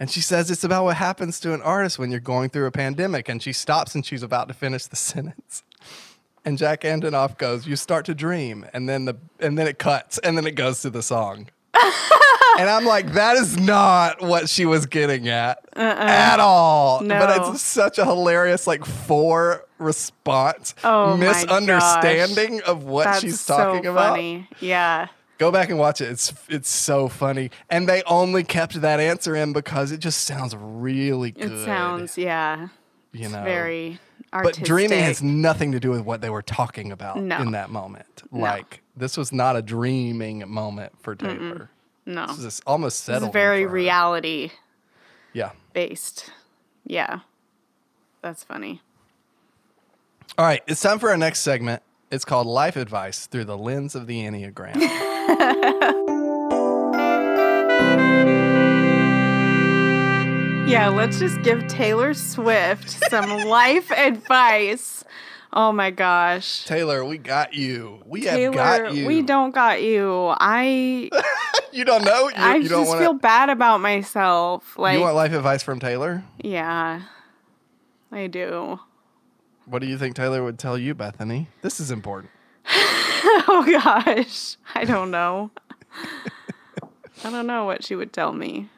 And 0.00 0.10
she 0.10 0.20
says 0.20 0.50
it's 0.50 0.64
about 0.64 0.84
what 0.84 0.96
happens 0.96 1.38
to 1.40 1.52
an 1.54 1.62
artist 1.62 1.98
when 1.98 2.10
you're 2.10 2.20
going 2.20 2.48
through 2.50 2.66
a 2.66 2.70
pandemic. 2.72 3.28
And 3.28 3.42
she 3.42 3.52
stops 3.52 3.94
and 3.94 4.04
she's 4.04 4.22
about 4.22 4.48
to 4.48 4.54
finish 4.54 4.86
the 4.86 4.96
sentence. 5.12 5.62
And 6.44 6.56
Jack 6.56 6.82
Antonoff 6.82 7.36
goes, 7.38 7.66
"You 7.66 7.76
start 7.76 8.06
to 8.06 8.14
dream," 8.14 8.64
and 8.72 8.88
then 8.88 9.04
the 9.04 9.16
and 9.40 9.58
then 9.58 9.66
it 9.66 9.78
cuts, 9.78 10.18
and 10.18 10.36
then 10.38 10.46
it 10.46 10.54
goes 10.54 10.80
to 10.82 10.90
the 10.90 11.02
song. 11.02 11.48
and 12.58 12.68
I'm 12.68 12.84
like, 12.84 13.12
that 13.12 13.36
is 13.36 13.58
not 13.58 14.20
what 14.22 14.48
she 14.48 14.64
was 14.66 14.86
getting 14.86 15.28
at 15.28 15.58
uh-uh. 15.76 15.80
at 15.82 16.40
all. 16.40 17.00
No. 17.02 17.18
But 17.18 17.30
Uh-uh. 17.40 17.52
It's 17.52 17.62
such 17.62 17.98
a 17.98 18.04
hilarious, 18.04 18.66
like, 18.66 18.84
four 18.84 19.64
response 19.78 20.74
Oh 20.84 21.16
misunderstanding 21.16 22.60
of 22.62 22.84
what 22.84 23.04
That's 23.04 23.20
she's 23.20 23.46
talking 23.46 23.84
so 23.84 23.92
about. 23.92 24.10
funny. 24.10 24.48
Yeah. 24.60 25.08
Go 25.38 25.50
back 25.50 25.70
and 25.70 25.78
watch 25.78 26.00
it. 26.02 26.10
It's 26.10 26.34
it's 26.50 26.68
so 26.68 27.08
funny, 27.08 27.50
and 27.70 27.88
they 27.88 28.02
only 28.02 28.44
kept 28.44 28.78
that 28.82 29.00
answer 29.00 29.34
in 29.34 29.54
because 29.54 29.90
it 29.90 29.98
just 29.98 30.24
sounds 30.24 30.54
really 30.54 31.30
good. 31.30 31.52
It 31.52 31.64
sounds, 31.64 32.18
yeah. 32.18 32.68
you 33.12 33.24
It's 33.24 33.32
know, 33.32 33.42
very 33.44 33.98
but 34.32 34.54
dreaming 34.62 35.00
has 35.00 35.22
nothing 35.22 35.72
to 35.72 35.80
do 35.80 35.90
with 35.90 36.02
what 36.02 36.20
they 36.20 36.30
were 36.30 36.42
talking 36.42 36.92
about 36.92 37.20
No. 37.20 37.38
in 37.40 37.50
that 37.52 37.70
moment. 37.70 38.22
Like 38.30 38.82
this 38.96 39.16
was 39.16 39.32
not 39.32 39.56
a 39.56 39.62
dreaming 39.62 40.44
moment 40.48 40.92
for 41.02 41.14
Taylor. 41.16 41.70
no. 42.06 42.26
This 42.28 42.38
is 42.44 42.62
almost 42.66 42.98
This 43.06 43.14
settled. 43.14 43.30
is 43.30 43.32
very 43.32 43.66
reality 43.66 44.52
Yeah. 45.32 45.50
based. 45.72 46.30
Yeah. 46.86 47.20
That's 48.22 48.44
funny. 48.44 48.82
All 50.38 50.44
right, 50.46 50.62
it's 50.66 50.80
time 50.80 50.98
for 50.98 51.10
our 51.10 51.16
next 51.16 51.40
segment. 51.40 51.82
It's 52.10 52.24
called 52.24 52.46
Life 52.46 52.76
Advice 52.76 53.26
Through 53.26 53.44
the 53.46 53.58
Lens 53.58 53.94
of 53.94 54.06
the 54.06 54.20
Enneagram. 54.24 54.76
Yeah, 60.66 60.88
let's 60.88 61.18
just 61.18 61.42
give 61.42 61.66
Taylor 61.66 62.14
Swift 62.14 62.88
some 63.10 63.28
life 63.48 63.90
advice. 63.90 65.04
Oh 65.52 65.72
my 65.72 65.90
gosh. 65.90 66.64
Taylor, 66.64 67.04
we 67.04 67.18
got 67.18 67.54
you. 67.54 68.00
We 68.06 68.24
have 68.26 68.36
Taylor, 68.36 68.54
got 68.54 68.94
you. 68.94 69.04
we 69.06 69.22
don't 69.22 69.52
got 69.52 69.82
you. 69.82 70.32
I 70.38 71.10
You 71.72 71.84
don't 71.84 72.04
know? 72.04 72.28
You, 72.28 72.34
I 72.36 72.56
you 72.56 72.68
just 72.68 72.88
want 72.88 73.00
feel 73.00 73.14
bad 73.14 73.50
about 73.50 73.80
myself. 73.80 74.78
Like 74.78 74.94
You 74.96 75.02
want 75.02 75.16
life 75.16 75.32
advice 75.32 75.62
from 75.64 75.80
Taylor? 75.80 76.22
yeah. 76.38 77.02
I 78.12 78.26
do. 78.28 78.78
What 79.66 79.80
do 79.80 79.86
you 79.88 79.96
think 79.98 80.14
Taylor 80.16 80.42
would 80.42 80.58
tell 80.58 80.76
you, 80.78 80.94
Bethany? 80.94 81.48
This 81.62 81.80
is 81.80 81.90
important. 81.90 82.30
Oh 83.52 83.66
gosh. 83.70 84.56
I 84.74 84.84
don't 84.84 85.10
know. 85.10 85.50
I 87.22 87.30
don't 87.30 87.46
know 87.46 87.64
what 87.64 87.84
she 87.84 87.94
would 87.94 88.12
tell 88.12 88.32
me. 88.32 88.68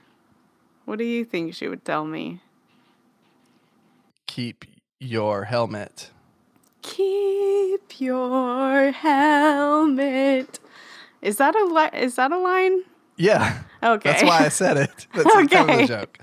What 0.85 0.99
do 0.99 1.05
you 1.05 1.25
think 1.25 1.55
she 1.55 1.69
would 1.69 1.85
tell 1.85 2.05
me? 2.05 2.41
Keep 4.27 4.65
your 5.01 5.45
helmet. 5.45 6.11
Keep 6.83 8.01
your 8.01 8.91
helmet. 8.93 10.59
Is 11.21 11.37
that 11.37 11.55
a 11.55 11.65
li- 11.65 12.01
is 12.01 12.17
that 12.17 12.33
a 12.33 12.39
line? 12.39 12.83
Yeah. 13.17 13.59
Okay. 13.83 14.11
That's 14.11 14.23
why 14.25 14.45
I 14.45 14.49
said 14.49 14.77
it. 14.77 15.07
That's 15.15 15.33
kind 15.53 15.71
of 15.71 15.81
a 15.81 15.87
joke. 15.87 16.19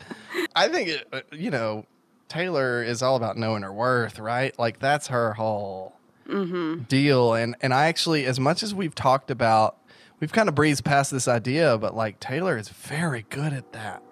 I 0.56 0.67
think 0.67 0.89
it, 0.89 1.08
uh, 1.13 1.22
you 1.32 1.52
know, 1.52 1.86
Taylor 2.28 2.84
is 2.84 3.02
all 3.02 3.15
about 3.15 3.38
knowing 3.38 3.63
her 3.63 3.72
worth, 3.74 4.19
right? 4.19 4.58
Like 4.60 4.80
that's 4.80 5.08
her 5.08 5.34
whole 5.34 5.93
Mm-hmm. 6.28 6.84
deal. 6.84 7.34
And 7.34 7.56
and 7.62 7.74
I 7.74 7.88
actually, 7.88 8.26
as 8.26 8.39
much 8.39 8.62
as 8.62 8.76
we've 8.76 8.93
talked 8.93 9.32
about, 9.32 9.78
we've 10.19 10.32
kind 10.32 10.48
of 10.48 10.54
breezed 10.54 10.86
past 10.86 11.10
this 11.12 11.28
idea, 11.28 11.76
but 11.78 11.95
like 11.95 12.19
Taylor 12.19 12.56
is 12.58 12.69
very 12.69 13.26
good 13.30 13.52
at 13.52 13.72
that. 13.74 14.04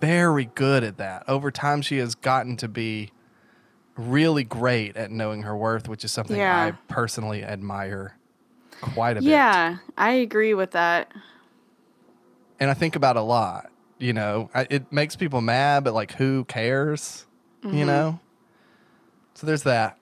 Very 0.00 0.46
good 0.54 0.84
at 0.84 0.98
that. 0.98 1.24
Over 1.28 1.50
time, 1.50 1.82
she 1.82 1.98
has 1.98 2.14
gotten 2.14 2.56
to 2.58 2.68
be 2.68 3.10
really 3.96 4.44
great 4.44 4.96
at 4.96 5.10
knowing 5.10 5.42
her 5.42 5.56
worth, 5.56 5.88
which 5.88 6.04
is 6.04 6.12
something 6.12 6.36
Yeah. 6.36 6.56
I 6.66 6.70
personally 6.92 7.42
admire 7.42 8.16
quite 8.80 9.16
a 9.16 9.20
bit. 9.20 9.30
Yeah, 9.30 9.78
I 9.96 10.10
agree 10.12 10.54
with 10.54 10.70
that. 10.72 11.10
and 12.60 12.70
I 12.70 12.74
think 12.74 12.94
about 12.96 13.16
a 13.16 13.22
lot. 13.22 13.70
You 13.98 14.12
know, 14.12 14.50
I, 14.54 14.66
it 14.70 14.92
makes 14.92 15.16
people 15.16 15.40
mad, 15.40 15.82
but 15.82 15.94
like, 15.94 16.12
who 16.12 16.44
cares? 16.44 17.26
Mm-hmm. 17.64 17.76
You 17.76 17.84
know. 17.86 18.20
So 19.34 19.46
there's 19.46 19.64
that. 19.64 19.98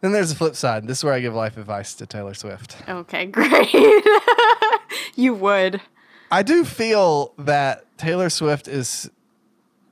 Then 0.00 0.12
there's 0.12 0.30
the 0.30 0.36
flip 0.36 0.54
side. 0.56 0.86
This 0.86 0.98
is 0.98 1.04
where 1.04 1.12
I 1.12 1.20
give 1.20 1.34
life 1.34 1.56
advice 1.56 1.94
to 1.94 2.06
Taylor 2.06 2.34
Swift. 2.34 2.76
Okay, 2.88 3.26
great. 3.32 3.72
you 5.16 5.34
would. 5.34 5.80
I 6.32 6.42
do 6.42 6.64
feel 6.64 7.34
that 7.38 7.84
Taylor 7.98 8.30
Swift 8.30 8.66
is 8.66 9.08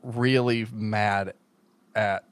really 0.03 0.67
mad 0.73 1.35
at 1.95 2.25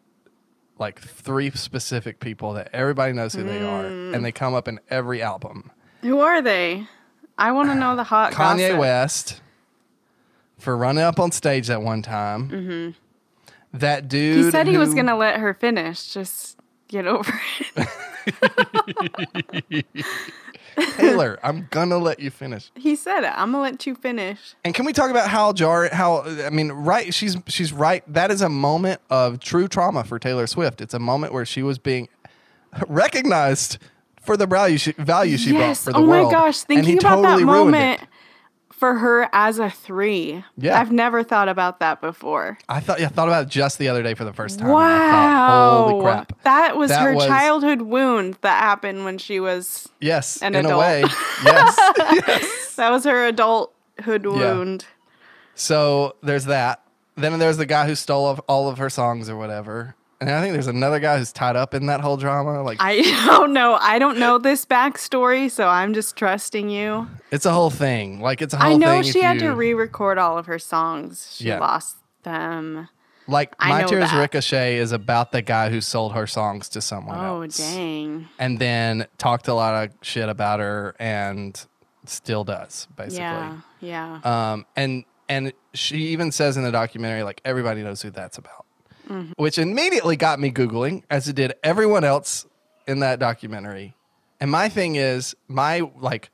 like 0.79 0.99
three 1.01 1.51
specific 1.51 2.19
people 2.19 2.55
that 2.55 2.71
everybody 2.73 3.13
knows 3.13 3.35
who 3.35 3.43
they 3.45 3.61
are, 3.63 3.85
Mm. 3.85 4.15
and 4.15 4.25
they 4.25 4.33
come 4.33 4.55
up 4.55 4.67
in 4.69 4.81
every 4.89 5.21
album. 5.23 5.71
Who 6.03 6.21
are 6.21 6.41
they? 6.41 6.87
I 7.37 7.53
want 7.53 7.69
to 7.69 7.75
know 7.75 7.95
the 7.97 8.05
hot 8.05 8.33
Kanye 8.35 8.69
gossip. 8.69 8.79
West 8.79 9.41
for 10.59 10.77
running 10.77 11.05
up 11.05 11.21
on 11.21 11.31
stage 11.31 11.67
that 11.67 11.83
one 11.83 12.01
time. 12.03 12.49
Mm-hmm. 12.49 12.91
That 13.79 14.09
dude. 14.09 14.45
He 14.47 14.51
said 14.51 14.67
he 14.67 14.79
was 14.79 14.91
who- 14.91 14.97
gonna 14.97 15.17
let 15.17 15.39
her 15.39 15.53
finish. 15.53 16.13
Just 16.15 16.57
get 16.89 17.07
over 17.07 17.31
it. 17.77 17.87
Taylor, 20.97 21.39
I'm 21.43 21.66
gonna 21.70 21.99
let 21.99 22.20
you 22.20 22.31
finish. 22.31 22.70
He 22.79 22.97
said 22.97 23.24
it. 23.24 23.33
I'm 23.35 23.53
gonna 23.53 23.62
let 23.62 23.87
you 23.87 23.95
finish. 23.95 24.39
And 24.64 24.74
can 24.74 24.85
we 24.85 24.93
talk 24.93 25.11
about 25.11 25.29
how 25.29 25.53
jar 25.53 25.89
how 25.93 26.22
I 26.22 26.51
mean 26.51 26.70
right 26.72 27.12
she's 27.12 27.37
she's 27.47 27.72
right 27.72 28.03
that 28.12 28.31
is 28.31 28.41
a 28.41 28.49
moment 28.49 29.01
of 29.11 29.41
true 29.41 29.68
trauma 29.68 30.05
for 30.05 30.18
Taylor 30.18 30.47
Swift. 30.47 30.81
It's 30.81 30.95
a 30.95 30.99
moment 30.99 31.33
where 31.33 31.45
she 31.45 31.62
was 31.62 31.79
being 31.79 32.09
recognized 32.89 33.79
for 34.22 34.37
the 34.37 34.47
value 34.47 34.79
she, 34.79 34.93
value 34.93 35.37
she 35.39 35.53
brought 35.53 35.76
for 35.76 35.93
the 35.93 35.99
oh 35.99 36.07
world. 36.07 36.26
my 36.26 36.39
gosh, 36.39 36.64
and 36.68 36.79
he 36.79 36.83
thinking 36.85 36.99
about 36.99 37.22
totally 37.22 37.43
that 37.43 37.47
moment 37.47 38.03
it. 38.03 38.09
For 38.79 38.95
her 38.95 39.29
as 39.33 39.59
a 39.59 39.68
three. 39.70 40.45
Yeah. 40.57 40.79
I've 40.81 40.93
never 40.93 41.22
thought 41.22 41.49
about 41.49 41.81
that 41.81 42.01
before. 42.01 42.59
I 42.68 42.81
thought 42.81 43.01
yeah, 43.01 43.07
I 43.07 43.09
thought 43.11 43.29
about 43.29 43.45
it 43.47 43.49
just 43.51 43.79
the 43.79 43.89
other 43.89 44.03
day 44.03 44.14
for 44.14 44.24
the 44.24 44.33
first 44.33 44.59
time. 44.59 44.68
Wow. 44.68 44.81
thought, 45.11 45.89
Holy 45.91 46.03
crap. 46.05 46.43
That 46.45 46.76
was 46.76 46.91
That 46.91 47.03
her 47.03 47.14
was- 47.14 47.26
childhood 47.26 47.83
wound 47.83 48.39
that 48.43 48.62
happened 48.62 49.05
when 49.05 49.18
she 49.18 49.41
was 49.41 49.89
Yes, 50.01 50.41
An 50.43 50.55
in 50.55 50.64
a 50.64 50.68
adult. 50.68 50.81
way. 50.81 51.01
Yes. 51.45 51.76
yes. 52.26 52.74
that 52.76 52.91
was 52.91 53.05
her 53.05 53.26
adulthood 53.26 54.26
wound. 54.26 54.85
So 55.55 56.16
there's 56.22 56.45
that. 56.47 56.83
Then 57.16 57.39
there's 57.41 57.57
the 57.57 57.66
guy 57.66 57.87
who 57.87 57.95
stole 57.97 58.39
all 58.49 58.68
of 58.68 58.79
her 58.79 58.89
songs 58.91 59.29
or 59.29 59.37
whatever. 59.37 59.97
And 60.21 60.29
I 60.31 60.41
think 60.41 60.53
there's 60.53 60.66
another 60.66 60.99
guy 60.99 61.16
who's 61.19 61.33
tied 61.33 61.55
up 61.55 61.75
in 61.75 61.87
that 61.87 62.01
whole 62.01 62.16
drama. 62.16 62.62
Like 62.62 62.79
I 62.81 63.01
don't 63.27 63.53
know. 63.53 63.79
I 63.81 63.99
don't 64.01 64.19
know 64.19 64.39
this 64.39 64.66
backstory, 64.66 65.51
so 65.51 65.69
I'm 65.69 65.95
just 65.95 66.16
trusting 66.16 66.69
you. 66.71 67.09
it's 67.31 67.47
a 67.47 67.53
whole 67.53 67.71
thing. 67.71 68.21
Like 68.21 68.43
it's 68.43 68.53
a 68.55 68.57
whole 68.57 68.73
I 68.73 68.77
know 68.77 69.03
she 69.03 69.21
had 69.23 69.39
to 69.41 69.51
re-record 69.51 70.19
all 70.19 70.37
of 70.39 70.47
her 70.47 70.59
songs. 70.59 71.35
She 71.37 71.45
Yeah. 71.45 71.61
lost 71.61 71.97
them. 72.25 72.89
Like 73.29 73.55
My 73.61 73.83
Tears 73.85 74.11
that. 74.11 74.19
Ricochet 74.19 74.77
is 74.79 74.91
about 74.91 75.33
the 75.33 75.43
guy 75.43 75.69
who 75.69 75.81
sold 75.83 76.14
her 76.14 76.27
songs 76.27 76.69
to 76.71 76.81
someone 76.81 77.19
Oh 77.19 77.43
else. 77.43 77.59
dang. 77.59 78.27
And 78.39 78.59
then 78.59 79.07
talked 79.19 79.49
a 79.49 79.55
lot 79.55 79.85
of 79.85 79.91
shit 80.03 80.29
about 80.31 80.61
her 80.61 80.97
and 80.99 81.62
still 82.07 82.43
does, 82.43 82.89
basically. 82.97 83.19
Yeah. 83.21 83.59
Yeah. 83.81 84.21
Um, 84.25 84.64
and 84.75 85.05
and 85.29 85.53
she 85.75 85.99
even 86.09 86.33
says 86.33 86.57
in 86.57 86.64
the 86.64 86.73
documentary, 86.73 87.23
like 87.23 87.43
everybody 87.45 87.83
knows 87.83 88.01
who 88.01 88.09
that's 88.11 88.39
about, 88.39 88.64
Mm-hmm. 89.09 89.33
which 89.37 89.57
immediately 89.59 90.17
got 90.17 90.39
me 90.39 90.51
googling, 90.51 91.03
as 91.09 91.29
it 91.29 91.37
did 91.37 91.55
everyone 91.63 92.05
else 92.05 92.45
in 92.87 93.01
that 93.01 93.19
documentary. 93.19 93.95
And 94.41 94.51
my 94.51 94.69
thing 94.69 94.97
is, 94.97 95.35
my 95.49 95.81
like 95.99 96.31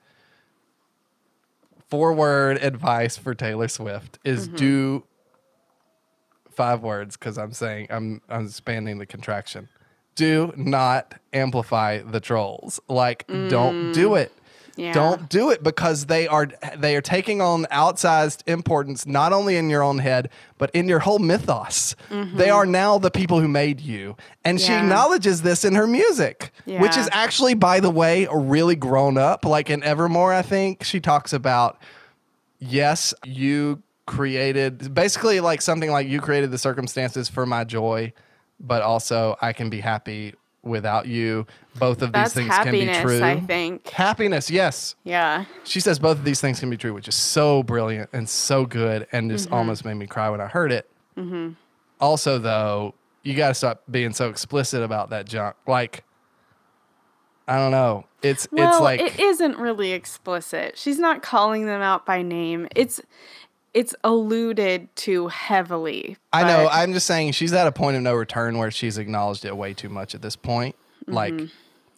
four 1.88 2.12
word 2.12 2.56
advice 2.58 3.16
for 3.16 3.34
Taylor 3.34 3.68
Swift 3.68 4.18
is 4.24 4.48
Mm-hmm. 4.48 4.56
do 4.56 5.04
five 6.50 6.82
words 6.82 7.16
because 7.16 7.38
I'm 7.38 7.52
saying 7.52 7.88
I'm 7.90 8.20
I'm 8.28 8.46
expanding 8.46 8.98
the 8.98 9.06
contraction. 9.06 9.68
Do 10.14 10.52
not 10.56 11.14
amplify 11.32 11.98
the 11.98 12.20
trolls. 12.20 12.78
Like, 12.88 13.26
don't 13.26 13.92
do 13.92 14.14
it. 14.14 14.32
Yeah. 14.76 14.92
Don't 14.92 15.28
do 15.28 15.50
it 15.50 15.62
because 15.62 16.06
they 16.06 16.26
are 16.26 16.48
they 16.76 16.96
are 16.96 17.00
taking 17.00 17.40
on 17.40 17.64
outsized 17.66 18.42
importance 18.46 19.06
not 19.06 19.32
only 19.32 19.56
in 19.56 19.70
your 19.70 19.82
own 19.82 19.98
head 19.98 20.30
but 20.58 20.70
in 20.72 20.88
your 20.88 21.00
whole 21.00 21.18
mythos. 21.18 21.96
They 22.10 22.50
are 22.50 22.66
now 22.66 22.98
the 22.98 23.10
people 23.10 23.40
who 23.40 23.48
made 23.48 23.80
you, 23.80 24.16
and 24.44 24.60
she 24.60 24.72
Mm-hmm. 24.72 24.84
Acknowledges 24.84 25.42
this 25.42 25.64
in 25.64 25.74
her 25.74 25.86
music, 25.86 26.50
which 26.66 26.96
is 26.96 27.08
actually, 27.12 27.54
by 27.54 27.80
the 27.80 27.90
way, 27.90 28.26
really 28.32 28.76
grown 28.76 29.16
up. 29.16 29.44
Like 29.44 29.70
in 29.70 29.82
Evermore, 29.82 30.32
I 30.32 30.42
think 30.42 30.84
she 30.84 31.00
talks 31.00 31.32
about 31.32 31.78
yes, 32.58 33.14
you 33.24 33.82
created 34.06 34.92
basically 34.94 35.40
like 35.40 35.62
something 35.62 35.90
like 35.90 36.06
you 36.06 36.20
created 36.20 36.50
the 36.50 36.58
circumstances 36.58 37.28
for 37.28 37.46
my 37.46 37.64
joy, 37.64 38.12
but 38.60 38.82
also 38.82 39.36
I 39.40 39.52
can 39.52 39.70
be 39.70 39.80
happy 39.80 40.34
without 40.64 41.06
you. 41.06 41.46
Both 41.78 42.02
of 42.02 42.12
That's 42.12 42.32
these 42.34 42.44
things 42.44 42.54
can 42.56 42.72
be 42.72 42.84
happiness, 42.84 43.02
true. 43.02 43.22
I 43.24 43.40
think. 43.40 43.88
Happiness, 43.90 44.50
yes. 44.50 44.94
Yeah. 45.04 45.44
She 45.64 45.80
says 45.80 45.98
both 45.98 46.18
of 46.18 46.24
these 46.24 46.40
things 46.40 46.60
can 46.60 46.70
be 46.70 46.76
true, 46.76 46.94
which 46.94 47.08
is 47.08 47.14
so 47.14 47.62
brilliant 47.62 48.10
and 48.12 48.28
so 48.28 48.64
good 48.66 49.06
and 49.12 49.30
just 49.30 49.46
Mm-hmm. 49.46 49.54
almost 49.54 49.84
made 49.84 49.94
me 49.94 50.06
cry 50.06 50.30
when 50.30 50.40
I 50.40 50.46
heard 50.46 50.72
it. 50.72 50.90
Also, 52.00 52.38
though, 52.38 52.94
you 53.22 53.34
got 53.34 53.48
to 53.48 53.54
stop 53.54 53.82
being 53.90 54.12
so 54.12 54.28
explicit 54.28 54.82
about 54.82 55.10
that 55.10 55.26
junk. 55.26 55.56
Like, 55.66 56.04
I 57.46 57.56
don't 57.56 57.70
know. 57.72 58.06
It's 58.22 58.48
Well, 58.50 58.68
it's 58.70 58.80
like 58.80 59.00
it 59.00 59.20
isn't 59.20 59.58
really 59.58 59.92
explicit. 59.92 60.78
She's 60.78 60.98
not 60.98 61.22
calling 61.22 61.66
them 61.66 61.82
out 61.82 62.06
by 62.06 62.22
name. 62.22 62.68
It's 62.74 63.00
it's 63.74 63.94
alluded 64.04 64.94
to 64.96 65.28
heavily. 65.28 66.16
I 66.32 66.44
know. 66.44 66.68
I'm 66.70 66.92
just 66.92 67.06
saying 67.06 67.32
she's 67.32 67.52
at 67.52 67.66
a 67.66 67.72
point 67.72 67.96
of 67.96 68.02
no 68.02 68.14
return 68.14 68.56
where 68.56 68.70
she's 68.70 68.98
acknowledged 68.98 69.44
it 69.44 69.56
way 69.56 69.74
too 69.74 69.88
much 69.88 70.14
at 70.14 70.22
this 70.22 70.36
point. 70.36 70.76
Like 71.06 71.34
mm-hmm. 71.34 71.46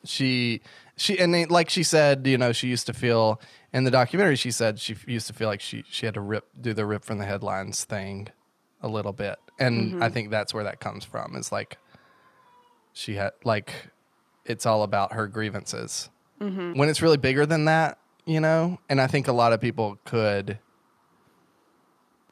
she 0.04 0.62
she 0.96 1.18
and 1.18 1.32
then, 1.32 1.48
like 1.48 1.68
she 1.68 1.82
said, 1.82 2.26
you 2.26 2.38
know, 2.38 2.52
she 2.52 2.68
used 2.68 2.86
to 2.86 2.94
feel 2.94 3.40
in 3.72 3.84
the 3.84 3.90
documentary. 3.90 4.36
She 4.36 4.50
said 4.50 4.80
she 4.80 4.96
used 5.06 5.26
to 5.26 5.32
feel 5.34 5.48
like 5.48 5.60
she 5.60 5.84
she 5.88 6.06
had 6.06 6.14
to 6.14 6.20
rip 6.20 6.46
do 6.58 6.72
the 6.72 6.86
rip 6.86 7.04
from 7.04 7.18
the 7.18 7.26
headlines 7.26 7.84
thing 7.84 8.28
a 8.80 8.88
little 8.88 9.12
bit, 9.12 9.38
and 9.60 9.92
mm-hmm. 9.92 10.02
I 10.02 10.08
think 10.08 10.30
that's 10.30 10.54
where 10.54 10.64
that 10.64 10.80
comes 10.80 11.04
from. 11.04 11.36
Is 11.36 11.52
like 11.52 11.76
she 12.94 13.14
had 13.14 13.32
like 13.44 13.70
it's 14.46 14.64
all 14.64 14.82
about 14.82 15.12
her 15.12 15.26
grievances 15.26 16.08
mm-hmm. 16.40 16.72
when 16.72 16.88
it's 16.88 17.02
really 17.02 17.16
bigger 17.18 17.44
than 17.44 17.66
that, 17.66 17.98
you 18.24 18.40
know. 18.40 18.78
And 18.88 19.00
I 19.00 19.06
think 19.06 19.28
a 19.28 19.32
lot 19.32 19.52
of 19.52 19.60
people 19.60 19.98
could 20.04 20.58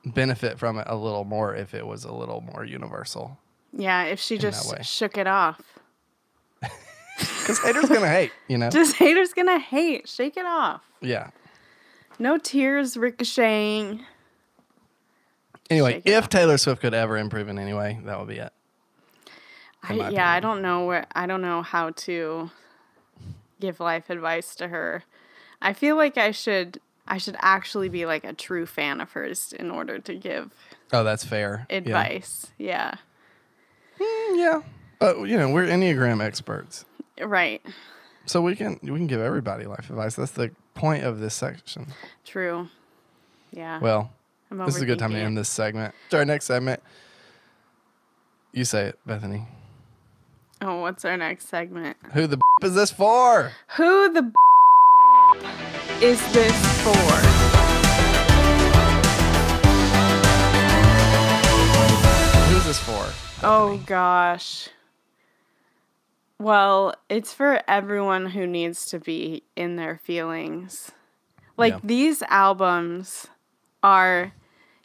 benefit 0.04 0.58
from 0.58 0.78
it 0.78 0.86
a 0.88 0.96
little 0.96 1.24
more 1.24 1.54
if 1.54 1.74
it 1.74 1.86
was 1.86 2.04
a 2.04 2.12
little 2.12 2.40
more 2.40 2.64
universal. 2.64 3.38
yeah, 3.72 4.04
if 4.04 4.20
she 4.20 4.38
just 4.38 4.84
shook 4.84 5.16
it 5.18 5.26
off. 5.26 5.60
Because 7.16 7.60
haters 7.60 7.88
gonna 7.88 8.08
hate, 8.08 8.32
you 8.48 8.58
know. 8.58 8.70
Just 8.70 8.96
haters 8.96 9.32
gonna 9.34 9.58
hate. 9.58 10.08
Shake 10.08 10.36
it 10.36 10.46
off. 10.46 10.82
yeah. 11.00 11.30
No 12.18 12.38
tears 12.38 12.96
ricocheting. 12.96 14.04
Anyway, 15.70 16.02
if 16.04 16.24
off. 16.24 16.28
Taylor 16.28 16.58
Swift 16.58 16.80
could 16.80 16.94
ever 16.94 17.16
improve 17.16 17.48
in 17.48 17.58
any 17.58 17.72
way, 17.72 18.00
that 18.04 18.18
would 18.18 18.28
be 18.28 18.38
it. 18.38 18.52
I, 19.82 19.94
yeah, 19.94 20.24
my 20.24 20.36
I 20.36 20.40
don't 20.40 20.62
know 20.62 20.86
where 20.86 21.06
I 21.14 21.26
don't 21.26 21.42
know 21.42 21.62
how 21.62 21.90
to 21.90 22.50
give 23.60 23.78
life 23.80 24.10
advice 24.10 24.54
to 24.56 24.68
her. 24.68 25.04
I 25.60 25.72
feel 25.72 25.96
like 25.96 26.16
I 26.18 26.30
should 26.30 26.80
I 27.06 27.18
should 27.18 27.36
actually 27.40 27.88
be 27.88 28.06
like 28.06 28.24
a 28.24 28.32
true 28.32 28.66
fan 28.66 29.00
of 29.00 29.12
hers 29.12 29.52
in 29.52 29.70
order 29.70 29.98
to 29.98 30.14
give 30.14 30.50
Oh, 30.92 31.02
that's 31.04 31.24
fair. 31.24 31.66
Advice. 31.70 32.46
Yeah. 32.58 32.94
Mm, 33.98 34.36
yeah. 34.38 34.62
But 34.98 35.18
you 35.24 35.36
know, 35.36 35.50
we're 35.50 35.66
Enneagram 35.66 36.22
experts. 36.22 36.84
Right. 37.20 37.60
So 38.26 38.40
we 38.40 38.56
can 38.56 38.78
we 38.82 38.90
can 38.90 39.06
give 39.06 39.20
everybody 39.20 39.64
life 39.66 39.90
advice. 39.90 40.14
That's 40.14 40.30
the 40.32 40.50
point 40.74 41.04
of 41.04 41.20
this 41.20 41.34
section. 41.34 41.88
True. 42.24 42.68
Yeah. 43.52 43.78
Well, 43.80 44.12
this 44.50 44.76
is 44.76 44.82
a 44.82 44.86
good 44.86 44.98
time 44.98 45.12
to 45.12 45.18
end 45.18 45.36
this 45.36 45.48
segment. 45.48 45.94
To 46.10 46.18
our 46.18 46.24
next 46.24 46.46
segment. 46.46 46.82
You 48.52 48.64
say 48.64 48.86
it, 48.86 48.98
Bethany. 49.04 49.46
Oh, 50.62 50.80
what's 50.80 51.04
our 51.04 51.16
next 51.16 51.48
segment? 51.48 51.96
Who 52.12 52.26
the 52.26 52.36
b- 52.36 52.42
is 52.62 52.74
this 52.74 52.90
for? 52.92 53.50
Who 53.76 54.12
the 54.12 54.32
is 56.00 56.20
this 56.32 56.82
for? 56.82 56.94
Who's 62.50 62.64
this 62.64 62.78
for? 62.80 63.06
Oh 63.46 63.80
gosh. 63.86 64.68
Well, 66.38 66.94
it's 67.08 67.32
for 67.32 67.60
everyone 67.68 68.26
who 68.26 68.46
needs 68.46 68.86
to 68.86 68.98
be 68.98 69.42
in 69.56 69.76
their 69.76 69.98
feelings. 70.02 70.92
Like 71.56 71.74
Yeah. 71.74 71.80
these 71.84 72.22
albums 72.22 73.28
are 73.82 74.32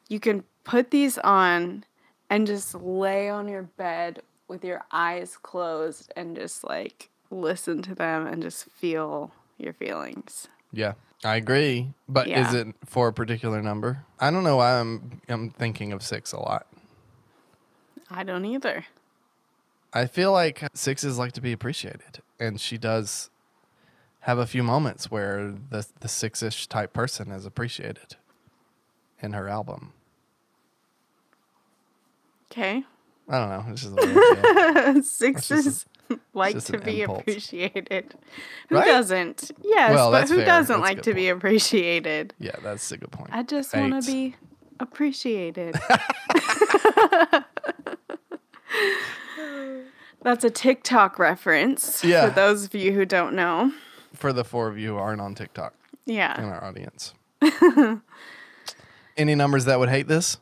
you 0.07 0.19
can 0.19 0.43
put 0.63 0.91
these 0.91 1.17
on 1.19 1.83
and 2.29 2.45
just 2.47 2.75
lay 2.75 3.29
on 3.29 3.47
your 3.47 3.63
bed 3.63 4.21
with 4.47 4.63
your 4.63 4.83
eyes 4.91 5.37
closed 5.37 6.11
and 6.15 6.35
just 6.35 6.63
like 6.63 7.09
listen 7.31 7.81
to 7.83 7.95
them 7.95 8.25
and 8.27 8.41
just 8.41 8.65
feel 8.65 9.31
your 9.57 9.73
feelings. 9.73 10.47
Yeah, 10.71 10.93
I 11.23 11.35
agree. 11.35 11.93
But 12.07 12.27
is 12.27 12.53
it 12.53 12.67
for 12.85 13.07
a 13.07 13.13
particular 13.13 13.61
number? 13.61 14.05
I 14.19 14.31
don't 14.31 14.43
know 14.43 14.57
why 14.57 14.79
I'm 14.79 15.21
I'm 15.27 15.49
thinking 15.51 15.91
of 15.91 16.03
six 16.03 16.31
a 16.31 16.39
lot. 16.39 16.67
I 18.09 18.23
don't 18.23 18.45
either. 18.45 18.85
I 19.93 20.05
feel 20.05 20.31
like 20.31 20.63
sixes 20.73 21.17
like 21.17 21.31
to 21.33 21.41
be 21.41 21.51
appreciated, 21.51 22.21
and 22.39 22.61
she 22.61 22.77
does 22.77 23.29
have 24.21 24.37
a 24.37 24.45
few 24.45 24.63
moments 24.63 25.09
where 25.09 25.51
the 25.69 25.87
the 25.99 26.07
six-ish 26.07 26.67
type 26.67 26.93
person 26.93 27.31
is 27.31 27.45
appreciated 27.45 28.15
in 29.21 29.33
her 29.33 29.47
album. 29.47 29.93
Okay. 32.51 32.83
I 33.27 33.39
don't 33.39 33.49
know. 33.49 33.65
It's 33.71 33.81
just 33.81 33.95
the 33.95 34.05
way 34.05 34.13
I 34.15 34.93
feel. 34.93 35.03
Sixes 35.03 35.85
like 36.33 36.57
to 36.65 36.77
be 36.79 37.01
impulse. 37.01 37.21
appreciated. 37.21 38.15
Who 38.69 38.75
Right? 38.75 38.85
doesn't? 38.85 39.51
Yes, 39.63 39.93
Well, 39.93 40.11
but 40.11 40.27
who 40.29 40.37
fair. 40.37 40.45
doesn't 40.45 40.81
That's 40.81 40.95
like 40.95 41.01
to 41.03 41.13
be 41.13 41.29
appreciated? 41.29 42.33
yeah, 42.39 42.55
that's 42.63 42.91
a 42.91 42.97
good 42.97 43.11
point. 43.11 43.29
I 43.33 43.43
just 43.43 43.75
want 43.75 44.03
to 44.03 44.11
be 44.11 44.35
appreciated. 44.79 45.75
That's 50.21 50.43
a 50.43 50.49
TikTok 50.49 51.17
reference 51.17 52.03
Yeah. 52.03 52.27
for 52.27 52.35
those 52.35 52.65
of 52.65 52.75
you 52.75 52.91
who 52.93 53.05
don't 53.05 53.33
know. 53.35 53.71
for 54.13 54.33
the 54.33 54.43
four 54.43 54.67
of 54.67 54.77
you 54.77 54.89
who 54.89 54.97
aren't 54.97 55.21
on 55.21 55.33
TikTok 55.33 55.73
Yeah. 56.05 56.37
in 56.41 56.45
our 56.49 56.61
audience. 56.63 57.13
Any 59.17 59.33
numbers 59.35 59.63
that 59.65 59.79
would 59.79 59.87
hate 59.89 60.07
this? 60.09 60.37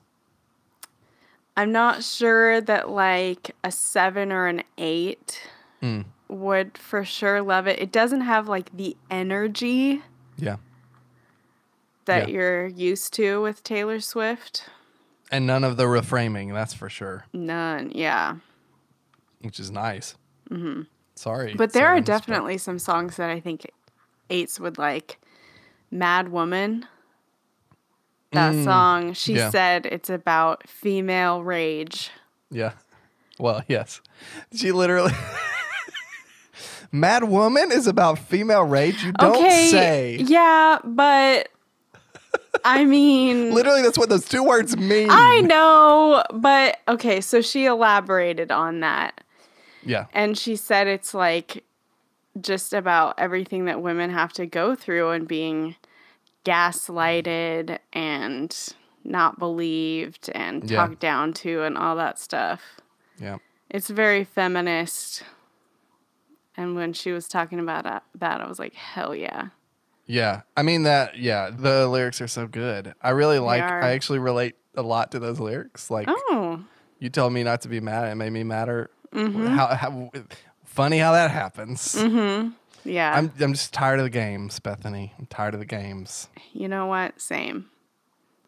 I'm 1.56 1.72
not 1.72 2.04
sure 2.04 2.60
that 2.62 2.90
like 2.90 3.56
a 3.64 3.72
seven 3.72 4.32
or 4.32 4.48
an 4.48 4.64
eight 4.80 5.42
Hmm. 5.82 6.02
would 6.30 6.78
for 6.78 7.06
sure 7.06 7.42
love 7.42 7.68
it. 7.68 7.80
It 7.80 7.92
doesn't 7.92 8.22
have 8.22 8.48
like 8.50 8.76
the 8.76 8.98
energy 9.12 10.02
Yeah. 10.38 10.58
that 12.06 12.28
Yeah. 12.30 12.34
you're 12.34 12.68
used 12.68 13.14
to 13.14 13.42
with 13.42 13.64
Taylor 13.64 14.00
Swift. 14.00 14.70
And 15.32 15.46
none 15.46 15.64
of 15.64 15.78
the 15.78 15.84
reframing, 15.86 16.54
that's 16.54 16.74
for 16.74 16.90
sure, 16.90 17.26
None. 17.34 17.92
Yeah. 17.94 18.38
which 19.42 19.60
is 19.60 19.70
nice. 19.72 20.16
Mm-hmm. 20.50 20.84
Sorry. 21.16 21.54
But 21.56 21.74
there 21.74 21.88
are 21.88 22.00
definitely 22.02 22.58
some 22.58 22.80
songs 22.80 23.18
that 23.18 23.30
I 23.30 23.40
think 23.40 23.70
eights 24.30 24.60
would 24.60 24.78
like. 24.78 25.20
Mad 25.92 26.30
Woman. 26.30 26.86
That 28.32 28.54
song, 28.64 29.14
she 29.14 29.34
Mm, 29.34 29.38
yeah. 29.38 29.50
said 29.50 29.86
it's 29.86 30.10
about 30.10 30.68
female 30.68 31.42
rage. 31.44 32.12
Yeah. 32.52 32.74
Well, 33.40 33.64
yes. 33.70 34.02
She 34.54 34.72
literally. 34.72 35.14
Mad 36.92 37.26
Woman 37.26 37.72
is 37.72 37.88
about 37.88 38.20
female 38.20 38.64
rage. 38.64 39.04
You 39.04 39.12
don't 39.14 39.36
okay. 39.38 39.68
say. 39.70 40.18
Yeah, 40.18 40.80
but 40.84 41.50
I 42.64 42.86
mean, 42.86 43.52
Literally, 43.54 43.82
that's 43.82 43.98
what 43.98 44.10
those 44.10 44.26
two 44.28 44.44
words 44.44 44.78
mean. 44.78 45.10
I 45.10 45.42
know, 45.42 46.24
but 46.34 46.80
okay, 46.88 47.22
so 47.22 47.42
she 47.42 47.66
elaborated 47.66 48.52
on 48.52 48.80
that. 48.82 49.24
Yeah. 49.84 50.06
And 50.14 50.38
she 50.38 50.56
said 50.56 50.88
it's 50.88 51.14
like 51.14 51.64
just 52.40 52.74
about 52.74 53.16
everything 53.18 53.66
that 53.66 53.82
women 53.82 54.10
have 54.10 54.34
to 54.34 54.46
go 54.46 54.76
through 54.76 55.12
and 55.12 55.28
being 55.28 55.76
gaslighted 56.46 57.80
and 57.94 58.56
not 59.04 59.40
believed 59.40 60.30
and 60.34 60.70
Yeah. 60.70 60.78
talked 60.78 61.00
down 61.00 61.34
to 61.34 61.64
and 61.64 61.78
all 61.78 61.96
that 61.96 62.20
stuff. 62.20 62.62
Yeah. 63.20 63.38
It's 63.70 63.90
very 63.90 64.24
feminist. 64.24 65.24
And 66.58 66.76
when 66.76 66.92
she 66.94 67.12
was 67.12 67.28
talking 67.28 67.60
about 67.60 67.84
that, 67.84 68.04
that 68.16 68.42
I 68.42 68.48
was 68.48 68.58
like, 68.60 68.74
hell 68.74 69.14
yeah. 69.16 69.50
Yeah. 70.08 70.42
I 70.56 70.64
mean, 70.64 70.84
that, 70.84 71.18
yeah, 71.18 71.52
the 71.56 71.88
lyrics 71.88 72.20
are 72.22 72.28
so 72.28 72.48
good. 72.48 72.94
I 73.02 73.12
really 73.12 73.40
like. 73.40 73.62
I 73.62 73.92
actually 73.92 74.20
relate 74.20 74.56
a 74.76 74.82
lot 74.82 75.12
to 75.12 75.20
those 75.20 75.40
lyrics. 75.40 75.92
Like, 75.92 76.08
Oh, 76.10 76.64
you 77.00 77.10
told 77.10 77.34
me 77.34 77.44
not 77.44 77.62
to 77.62 77.68
be 77.70 77.80
mad. 77.80 78.12
It 78.12 78.16
made 78.16 78.32
me 78.32 78.44
madder. 78.44 78.90
Mm-hmm. 79.14 79.48
How, 79.48 79.68
how, 79.68 80.12
funny 80.66 80.98
how 80.98 81.12
that 81.12 81.30
happens. 81.32 81.96
yeah. 82.84 83.14
I'm, 83.16 83.32
I'm 83.40 83.54
just 83.54 83.74
tired 83.74 84.00
of 84.00 84.06
the 84.06 84.10
games, 84.10 84.60
Bethany. 84.60 85.14
I'm 85.20 85.28
tired 85.28 85.54
of 85.54 85.60
the 85.60 85.66
games. 85.66 86.30
you 86.54 86.68
know 86.68 86.88
what? 86.88 87.20
Same. 87.22 87.70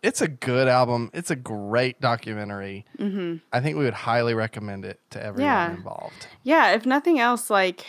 It's 0.01 0.21
a 0.21 0.27
good 0.27 0.67
album. 0.67 1.09
It's 1.13 1.29
a 1.31 1.35
great 1.35 1.99
documentary. 1.99 2.85
Mm-hmm. 2.97 3.37
I 3.51 3.59
think 3.59 3.77
we 3.77 3.83
would 3.83 3.93
highly 3.93 4.33
recommend 4.33 4.85
it 4.85 4.99
to 5.11 5.21
everyone 5.23 5.51
Yeah. 5.51 5.71
involved. 5.75 6.27
Yeah, 6.43 6.71
if 6.71 6.85
nothing 6.85 7.19
else, 7.19 7.49
like 7.49 7.85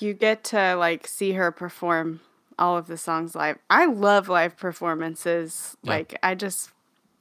you 0.00 0.12
get 0.14 0.42
to 0.44 0.74
like 0.74 1.06
see 1.06 1.32
her 1.32 1.52
perform 1.52 2.20
all 2.58 2.76
of 2.76 2.86
the 2.88 2.96
songs 2.96 3.34
live. 3.34 3.58
I 3.70 3.86
love 3.86 4.28
live 4.28 4.56
performances. 4.56 5.76
Yeah. 5.82 5.90
Like 5.92 6.18
I 6.22 6.34
just 6.34 6.70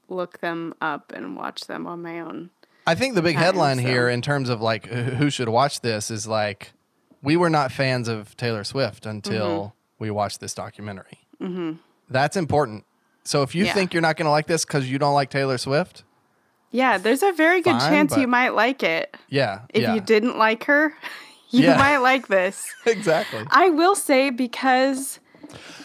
look 0.09 0.39
them 0.39 0.73
up 0.81 1.11
and 1.15 1.35
watch 1.35 1.65
them 1.67 1.87
on 1.87 2.01
my 2.01 2.19
own. 2.19 2.49
I 2.85 2.95
think 2.95 3.15
the 3.15 3.21
big 3.21 3.35
Time, 3.35 3.43
headline 3.43 3.77
so- 3.77 3.83
here, 3.83 4.09
in 4.09 4.21
terms 4.21 4.49
of 4.49 4.61
like 4.61 4.87
who 4.87 5.29
should 5.29 5.49
watch 5.49 5.81
this, 5.81 6.11
is 6.11 6.27
like 6.27 6.73
we 7.21 7.37
were 7.37 7.49
not 7.49 7.71
fans 7.71 8.07
of 8.07 8.35
Taylor 8.37 8.63
Swift 8.63 9.05
until 9.05 9.47
Mm-hmm. 9.59 10.03
we 10.03 10.11
watched 10.11 10.39
this 10.39 10.53
documentary. 10.53 11.19
Mm-hmm. 11.41 11.73
That's 12.09 12.35
important. 12.35 12.85
So 13.25 13.41
if 13.41 13.55
you 13.55 13.65
Yeah. 13.65 13.73
think 13.73 13.93
you're 13.93 14.01
not 14.01 14.17
going 14.17 14.25
to 14.25 14.31
like 14.31 14.47
this 14.47 14.65
because 14.65 14.89
you 14.89 14.99
don't 14.99 15.13
like 15.13 15.29
Taylor 15.29 15.57
Swift, 15.57 16.03
Yeah, 16.71 16.97
there's 16.97 17.23
a 17.23 17.31
very 17.31 17.61
good 17.61 17.79
Fine, 17.79 17.89
chance 17.89 18.17
you 18.17 18.27
might 18.27 18.49
like 18.55 18.83
it. 18.83 19.15
yeah, 19.29 19.61
If 19.73 19.83
yeah, 19.83 19.93
you 19.93 20.01
didn't 20.01 20.37
like 20.37 20.63
her, 20.65 20.93
you 21.51 21.63
Yeah. 21.63 21.77
might 21.77 21.97
like 21.99 22.27
this. 22.27 22.75
exactly. 22.85 23.45
I 23.51 23.69
will 23.69 23.95
say 23.95 24.29
because 24.29 25.19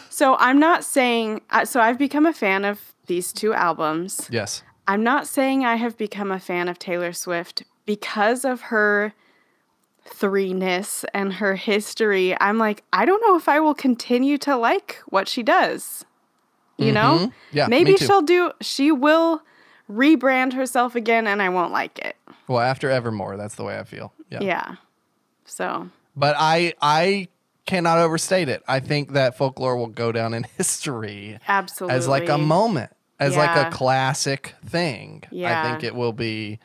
so 0.09 0.35
I'm 0.39 0.59
not 0.59 0.83
saying 0.83 1.41
uh, 1.51 1.65
so 1.65 1.79
I've 1.79 1.97
become 1.99 2.25
a 2.25 2.33
fan 2.33 2.65
of 2.65 2.93
these 3.07 3.31
two 3.31 3.53
albums. 3.53 4.27
yes, 4.31 4.63
I'm 4.87 5.03
not 5.03 5.27
saying 5.27 5.63
I 5.63 5.75
have 5.75 5.97
become 5.97 6.31
a 6.31 6.39
fan 6.39 6.67
of 6.67 6.79
Taylor 6.79 7.13
Swift 7.13 7.63
because 7.85 8.43
of 8.43 8.61
her 8.73 9.13
threeness 10.07 11.05
and 11.13 11.33
her 11.33 11.55
history. 11.55 12.35
I'm 12.41 12.57
like, 12.57 12.83
I 12.91 13.05
don't 13.05 13.21
know 13.21 13.35
if 13.35 13.47
I 13.47 13.59
will 13.59 13.75
continue 13.75 14.37
to 14.39 14.55
like 14.57 15.01
what 15.07 15.27
she 15.27 15.43
does. 15.43 16.05
You 16.79 16.91
know? 16.91 17.19
Mhm. 17.19 17.33
Yeah, 17.51 17.67
Maybe 17.67 17.97
she'll 17.97 18.21
do 18.21 18.51
she 18.61 18.91
will 18.91 19.41
rebrand 19.91 20.53
herself 20.53 20.95
again 20.95 21.27
and 21.27 21.41
I 21.41 21.49
won't 21.49 21.71
like 21.71 21.99
it. 21.99 22.15
Well, 22.47 22.59
after 22.59 22.89
Evermore, 22.89 23.37
that's 23.37 23.55
the 23.55 23.63
way 23.63 23.77
I 23.77 23.83
feel. 23.83 24.13
Yeah. 24.29 24.39
Yeah. 24.41 24.75
So, 25.45 25.89
But 26.15 26.35
I 26.37 26.73
I 26.81 27.27
cannot 27.65 27.99
overstate 27.99 28.49
it. 28.49 28.63
I 28.67 28.79
think 28.79 29.13
that 29.13 29.35
folklore 29.37 29.77
will 29.77 29.87
go 29.87 30.11
down 30.11 30.33
in 30.33 30.43
history 30.57 31.39
absolutely. 31.47 31.97
as 31.97 32.07
like 32.07 32.29
a 32.29 32.37
moment, 32.37 32.91
as 33.19 33.35
like 33.35 33.55
a 33.55 33.69
classic 33.69 34.55
thing. 34.65 35.23
Yeah. 35.31 35.59
I 35.59 35.69
think 35.69 35.83
it 35.83 35.95
will 35.95 36.13
be 36.13 36.59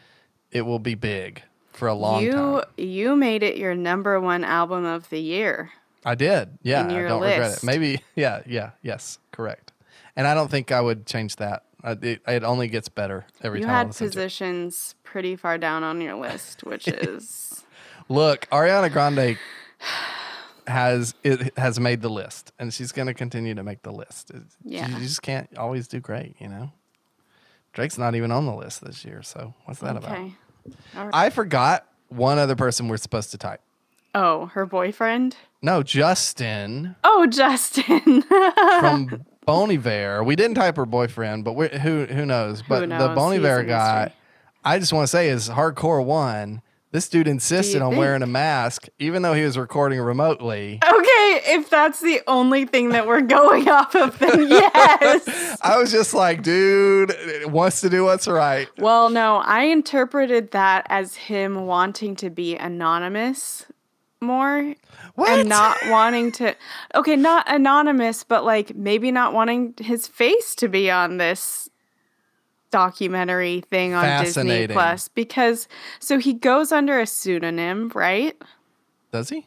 it 0.50 0.62
will 0.62 0.78
be 0.78 0.94
big 0.94 1.42
for 1.72 1.88
a 1.88 1.94
long 1.94 2.22
you 2.22 2.32
time. 2.32 2.64
you 2.76 3.16
made 3.16 3.42
it 3.42 3.56
your 3.56 3.74
number 3.74 4.20
one 4.20 4.44
album 4.44 4.84
of 4.84 5.08
the 5.10 5.18
year. 5.20 5.72
I 6.04 6.14
did. 6.14 6.58
Yeah, 6.62 6.86
I 6.86 7.02
don't 7.08 7.22
regret 7.22 7.58
it. 7.58 7.64
Maybe 7.64 8.00
yeah, 8.14 8.42
yeah, 8.46 8.70
yes, 8.82 9.18
correct. 9.32 9.63
And 10.16 10.26
I 10.26 10.34
don't 10.34 10.50
think 10.50 10.70
I 10.72 10.80
would 10.80 11.06
change 11.06 11.36
that. 11.36 11.64
It, 11.84 12.22
it 12.26 12.44
only 12.44 12.68
gets 12.68 12.88
better 12.88 13.26
every 13.42 13.60
You 13.60 13.66
time 13.66 13.74
I 13.74 13.78
had 13.78 13.88
positions 13.94 14.94
pretty 15.02 15.36
far 15.36 15.58
down 15.58 15.84
on 15.84 16.00
your 16.00 16.14
list, 16.14 16.64
which 16.64 16.88
is 16.88 17.62
Look, 18.08 18.46
Ariana 18.50 18.90
Grande 18.92 19.36
has 20.66 21.14
it 21.22 21.56
has 21.58 21.78
made 21.78 22.00
the 22.00 22.08
list, 22.08 22.52
and 22.58 22.72
she's 22.72 22.90
going 22.92 23.06
to 23.06 23.14
continue 23.14 23.54
to 23.54 23.62
make 23.62 23.82
the 23.82 23.92
list. 23.92 24.30
It- 24.30 24.42
Yeah. 24.64 24.88
you 24.88 24.98
just 25.00 25.22
can't 25.22 25.48
always 25.58 25.86
do 25.88 26.00
great, 26.00 26.36
you 26.38 26.48
know. 26.48 26.72
Drake's 27.72 27.98
not 27.98 28.14
even 28.14 28.30
on 28.30 28.46
the 28.46 28.54
list 28.54 28.84
this 28.84 29.04
year, 29.04 29.22
so 29.22 29.52
what's 29.64 29.80
that 29.80 29.96
about? 29.96 30.12
okay. 30.12 30.32
I 30.94 31.28
forgot 31.30 31.86
one 32.08 32.38
other 32.38 32.54
person 32.56 32.88
we're 32.88 32.96
supposed 32.96 33.30
to 33.32 33.38
type. 33.38 33.60
Oh, 34.14 34.46
her 34.46 34.64
boyfriend? 34.64 35.36
No, 35.60 35.82
Justin 35.82 36.94
Oh, 37.02 37.26
Justin. 37.26 38.22
from 38.80 39.26
Bon 39.46 39.70
Iver. 39.70 40.24
We 40.24 40.36
didn't 40.36 40.56
type 40.56 40.76
her 40.76 40.86
boyfriend, 40.86 41.44
but 41.44 41.54
we 41.54 41.68
who 41.68 42.06
who 42.06 42.24
knows? 42.26 42.62
But 42.62 42.80
the 42.80 42.86
knows? 42.86 43.14
Bon 43.14 43.32
He's 43.32 43.44
Iver 43.44 43.64
guy. 43.64 44.12
I 44.64 44.78
just 44.78 44.92
want 44.92 45.04
to 45.04 45.08
say 45.08 45.28
is 45.28 45.48
hardcore 45.48 46.04
one. 46.04 46.62
This 46.90 47.08
dude 47.08 47.26
insisted 47.26 47.82
on 47.82 47.96
wearing 47.96 48.22
a 48.22 48.26
mask, 48.26 48.86
even 49.00 49.22
though 49.22 49.34
he 49.34 49.42
was 49.42 49.58
recording 49.58 50.00
remotely. 50.00 50.78
okay, 50.84 51.40
if 51.46 51.68
that's 51.68 51.98
the 52.00 52.20
only 52.28 52.66
thing 52.66 52.90
that 52.90 53.08
we're 53.08 53.20
going 53.20 53.68
off 53.68 53.96
of, 53.96 54.16
then 54.20 54.42
yes. 54.48 55.58
I 55.60 55.76
was 55.76 55.90
just 55.90 56.14
like, 56.14 56.44
dude 56.44 57.12
wants 57.46 57.80
to 57.80 57.90
do 57.90 58.04
what's 58.04 58.28
right. 58.28 58.68
well, 58.78 59.10
no, 59.10 59.38
I 59.38 59.64
interpreted 59.64 60.52
that 60.52 60.86
as 60.88 61.16
him 61.16 61.66
wanting 61.66 62.14
to 62.16 62.30
be 62.30 62.54
anonymous 62.54 63.66
more 64.20 64.74
What? 65.14 65.40
and 65.40 65.48
not 65.48 65.76
wanting 65.88 66.32
to. 66.32 66.54
Okay, 66.94 67.16
not 67.16 67.44
anonymous, 67.52 68.24
but 68.24 68.44
like 68.44 68.74
maybe 68.74 69.10
not 69.10 69.32
wanting 69.32 69.74
his 69.78 70.06
face 70.06 70.54
to 70.56 70.68
be 70.68 70.90
on 70.90 71.18
this 71.18 71.68
documentary 72.70 73.62
thing 73.70 73.94
on 73.94 74.24
Disney 74.24 74.66
Plus 74.66 75.06
because 75.08 75.68
so 76.00 76.18
he 76.18 76.32
goes 76.32 76.72
under 76.72 76.98
a 76.98 77.06
pseudonym, 77.06 77.90
right? 77.94 78.36
Does 79.12 79.28
he? 79.28 79.46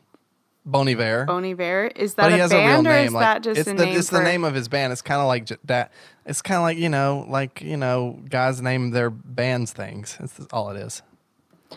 Bon 0.66 0.88
Iver. 0.88 1.26
Bon 1.26 1.44
Iver. 1.46 1.88
Is 1.96 2.16
that 2.16 2.24
but 2.24 2.32
he 2.34 2.38
a 2.40 2.42
has 2.42 2.52
a 2.52 2.58
real 2.58 2.84
name. 2.84 3.08
is 3.08 3.14
Like 3.14 3.22
that 3.22 3.44
just 3.44 3.60
it's 3.60 3.68
the 3.68 3.74
name 3.74 3.98
it's 3.98 4.10
for 4.10 4.18
the 4.18 4.24
name 4.24 4.44
of 4.44 4.54
his 4.54 4.68
band. 4.68 4.92
It's 4.92 5.02
kind 5.02 5.22
of 5.22 5.28
like 5.28 5.46
j- 5.46 5.58
that. 5.66 5.92
It's 6.26 6.42
kind 6.42 6.58
of 6.58 6.64
like 6.64 6.78
you 6.78 6.90
know, 6.90 7.26
like 7.30 7.62
you 7.62 7.78
know, 7.78 8.20
guys 8.30 8.62
name 8.62 8.92
their 8.92 9.10
bands 9.10 9.72
things. 9.72 10.18
It's 10.20 10.40
all 10.52 10.70
it 10.72 10.78
is. 10.78 11.02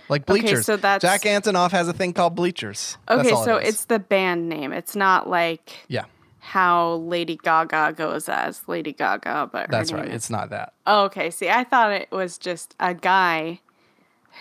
Like 0.08 0.26
Bleachers. 0.26 0.52
Okay, 0.52 0.62
so 0.62 0.76
that's- 0.76 1.00
Jack 1.02 1.22
Antonoff 1.22 1.70
has 1.72 1.88
a 1.88 1.92
thing 1.92 2.12
called 2.12 2.34
Bleachers. 2.34 2.96
Okay, 3.08 3.30
so 3.30 3.56
it 3.56 3.68
it's 3.68 3.84
the 3.86 3.98
band 3.98 4.48
name. 4.48 4.72
It's 4.72 4.94
not 4.96 5.28
like 5.28 5.72
yeah, 5.88 6.04
how 6.38 6.94
Lady 6.94 7.36
Gaga 7.42 7.94
goes 7.96 8.28
as 8.28 8.62
Lady 8.68 8.92
Gaga, 8.92 9.50
but 9.52 9.70
that's 9.70 9.92
right. 9.92 10.08
is- 10.08 10.14
It's 10.14 10.30
not 10.30 10.50
that. 10.50 10.72
Oh, 10.86 11.04
okay. 11.04 11.30
See, 11.30 11.48
I 11.48 11.64
thought 11.64 11.92
it 11.92 12.10
was 12.10 12.38
just 12.38 12.74
a 12.80 12.94
guy 12.94 13.60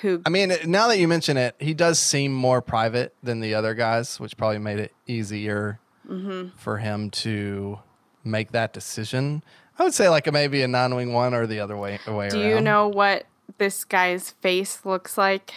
who. 0.02 0.22
I 0.26 0.30
mean, 0.30 0.54
now 0.66 0.88
that 0.88 0.97
you 1.00 1.08
mention 1.08 1.38
it, 1.38 1.56
he 1.60 1.74
does 1.74 2.00
seem 2.00 2.34
more 2.34 2.62
private 2.62 3.14
than 3.24 3.39
the 3.39 3.54
other 3.56 3.74
guys, 3.74 4.20
which 4.20 4.38
probably 4.38 4.60
made 4.60 4.80
it 4.80 4.93
easier 5.08 5.80
Mm-hmm. 6.10 6.58
for 6.58 6.78
him 6.80 7.12
to 7.12 7.78
make 8.24 8.52
that 8.54 8.74
decision. 8.74 9.43
I 9.78 9.84
would 9.84 9.93
say 9.93 10.10
like 10.10 10.26
a, 10.26 10.32
maybe 10.32 10.64
a 10.64 10.68
non-wing 10.68 11.14
one 11.14 11.36
or 11.36 11.45
the 11.45 11.60
other 11.60 11.78
way. 11.78 12.00
way 12.08 12.30
do 12.30 12.41
around. 12.41 12.50
you 12.50 12.62
know 12.62 12.88
what 12.88 13.26
this 13.58 13.84
guy's 13.86 14.32
face 14.32 14.86
looks 14.86 15.18
like? 15.18 15.54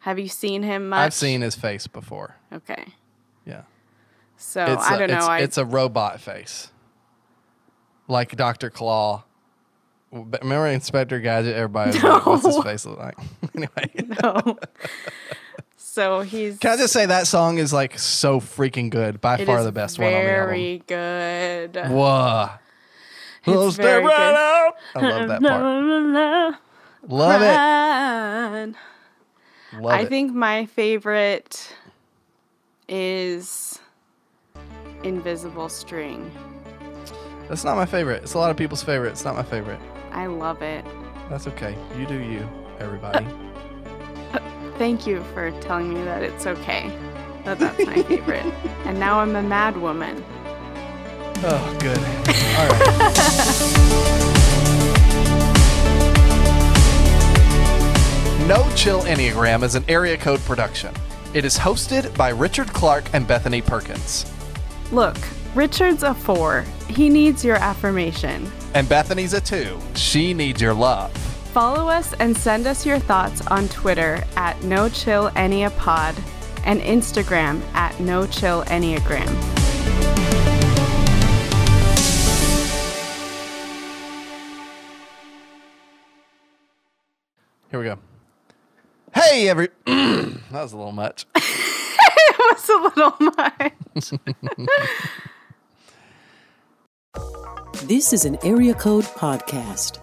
Have 0.00 0.18
you 0.18 0.28
seen 0.28 0.62
him 0.62 0.88
much? 0.88 0.98
I've 0.98 1.14
seen 1.14 1.40
his 1.40 1.54
face 1.54 1.86
before. 1.86 2.36
Okay. 2.52 2.94
Yeah. 3.44 3.62
So 4.36 4.64
it's 4.64 4.84
I 4.84 4.94
a, 4.94 4.98
don't 4.98 5.10
know. 5.10 5.16
It's, 5.16 5.26
I, 5.26 5.38
it's 5.40 5.58
a 5.58 5.64
robot 5.64 6.20
face, 6.20 6.70
like 8.06 8.36
Doctor 8.36 8.70
Claw. 8.70 9.24
Remember 10.12 10.68
Inspector 10.68 11.18
Gadget? 11.20 11.54
Everybody, 11.54 11.98
like, 11.98 12.24
what's 12.24 12.46
his 12.46 12.62
face 12.62 12.86
look 12.86 12.98
like? 12.98 13.18
anyway, 13.54 14.14
no. 14.22 14.58
so 15.76 16.20
he's 16.22 16.58
can 16.58 16.70
I 16.70 16.76
just 16.76 16.92
say 16.92 17.04
that 17.06 17.26
song 17.26 17.58
is 17.58 17.72
like 17.72 17.98
so 17.98 18.40
freaking 18.40 18.88
good, 18.90 19.20
by 19.20 19.44
far 19.44 19.62
the 19.64 19.72
best 19.72 19.98
one 19.98 20.06
on 20.06 20.12
the 20.12 20.30
album. 20.30 20.46
Very 20.46 20.82
good. 20.86 21.76
Whoa. 21.90 22.50
It's 23.46 23.74
Stay 23.74 23.82
very 23.82 24.04
right 24.04 24.16
good. 24.16 24.34
out. 24.36 24.74
I 24.94 25.00
love 25.00 25.28
that 25.40 25.42
part. 25.42 26.60
Love 27.08 27.40
it. 27.40 27.46
Run. 27.46 28.76
Love 29.80 29.92
I 29.92 30.00
it. 30.02 30.08
think 30.08 30.34
my 30.34 30.66
favorite 30.66 31.74
is 32.86 33.78
Invisible 35.02 35.70
String. 35.70 36.30
That's 37.48 37.64
not 37.64 37.76
my 37.76 37.86
favorite. 37.86 38.22
It's 38.22 38.34
a 38.34 38.38
lot 38.38 38.50
of 38.50 38.58
people's 38.58 38.82
favorite. 38.82 39.10
It's 39.10 39.24
not 39.24 39.34
my 39.34 39.42
favorite. 39.42 39.80
I 40.12 40.26
love 40.26 40.60
it. 40.60 40.84
That's 41.30 41.46
okay. 41.48 41.76
You 41.98 42.06
do 42.06 42.18
you, 42.18 42.46
everybody. 42.78 43.26
Thank 44.78 45.06
you 45.06 45.24
for 45.34 45.50
telling 45.62 45.92
me 45.92 46.04
that 46.04 46.22
it's 46.22 46.46
okay. 46.46 46.90
That 47.44 47.58
that's 47.58 47.86
my 47.86 48.02
favorite. 48.02 48.44
and 48.84 49.00
now 49.00 49.20
I'm 49.20 49.34
a 49.34 49.42
mad 49.42 49.78
woman. 49.78 50.22
oh, 51.38 51.76
good. 51.80 51.98
All 52.58 52.68
right. 52.68 54.34
No 58.48 58.66
Chill 58.74 59.02
Enneagram 59.02 59.62
is 59.62 59.74
an 59.74 59.84
area 59.88 60.16
code 60.16 60.40
production. 60.40 60.94
It 61.34 61.44
is 61.44 61.58
hosted 61.58 62.16
by 62.16 62.30
Richard 62.30 62.68
Clark 62.68 63.04
and 63.12 63.28
Bethany 63.28 63.60
Perkins. 63.60 64.24
Look, 64.90 65.18
Richard's 65.54 66.02
a 66.02 66.14
four. 66.14 66.64
He 66.88 67.10
needs 67.10 67.44
your 67.44 67.56
affirmation. 67.56 68.50
And 68.72 68.88
Bethany's 68.88 69.34
a 69.34 69.40
two. 69.42 69.78
She 69.96 70.32
needs 70.32 70.62
your 70.62 70.72
love. 70.72 71.12
Follow 71.52 71.90
us 71.90 72.14
and 72.14 72.34
send 72.34 72.66
us 72.66 72.86
your 72.86 72.98
thoughts 72.98 73.46
on 73.48 73.68
Twitter 73.68 74.24
at 74.36 74.62
No 74.64 74.88
Chill 74.88 75.28
Enneapod 75.32 76.18
and 76.64 76.80
Instagram 76.80 77.60
at 77.74 78.00
No 78.00 78.26
Chill 78.26 78.64
Enneagram. 78.64 79.28
Here 87.70 87.78
we 87.78 87.84
go. 87.84 87.98
Hey, 89.14 89.48
every. 89.48 89.68
that 89.86 90.40
was 90.52 90.72
a 90.72 90.76
little 90.76 90.92
much. 90.92 91.26
it 91.34 92.38
was 92.38 92.68
a 92.68 93.00
little 93.00 93.32
much. 93.36 94.68
This 97.84 98.12
is 98.12 98.24
an 98.26 98.36
Area 98.44 98.74
Code 98.74 99.04
Podcast. 99.04 99.98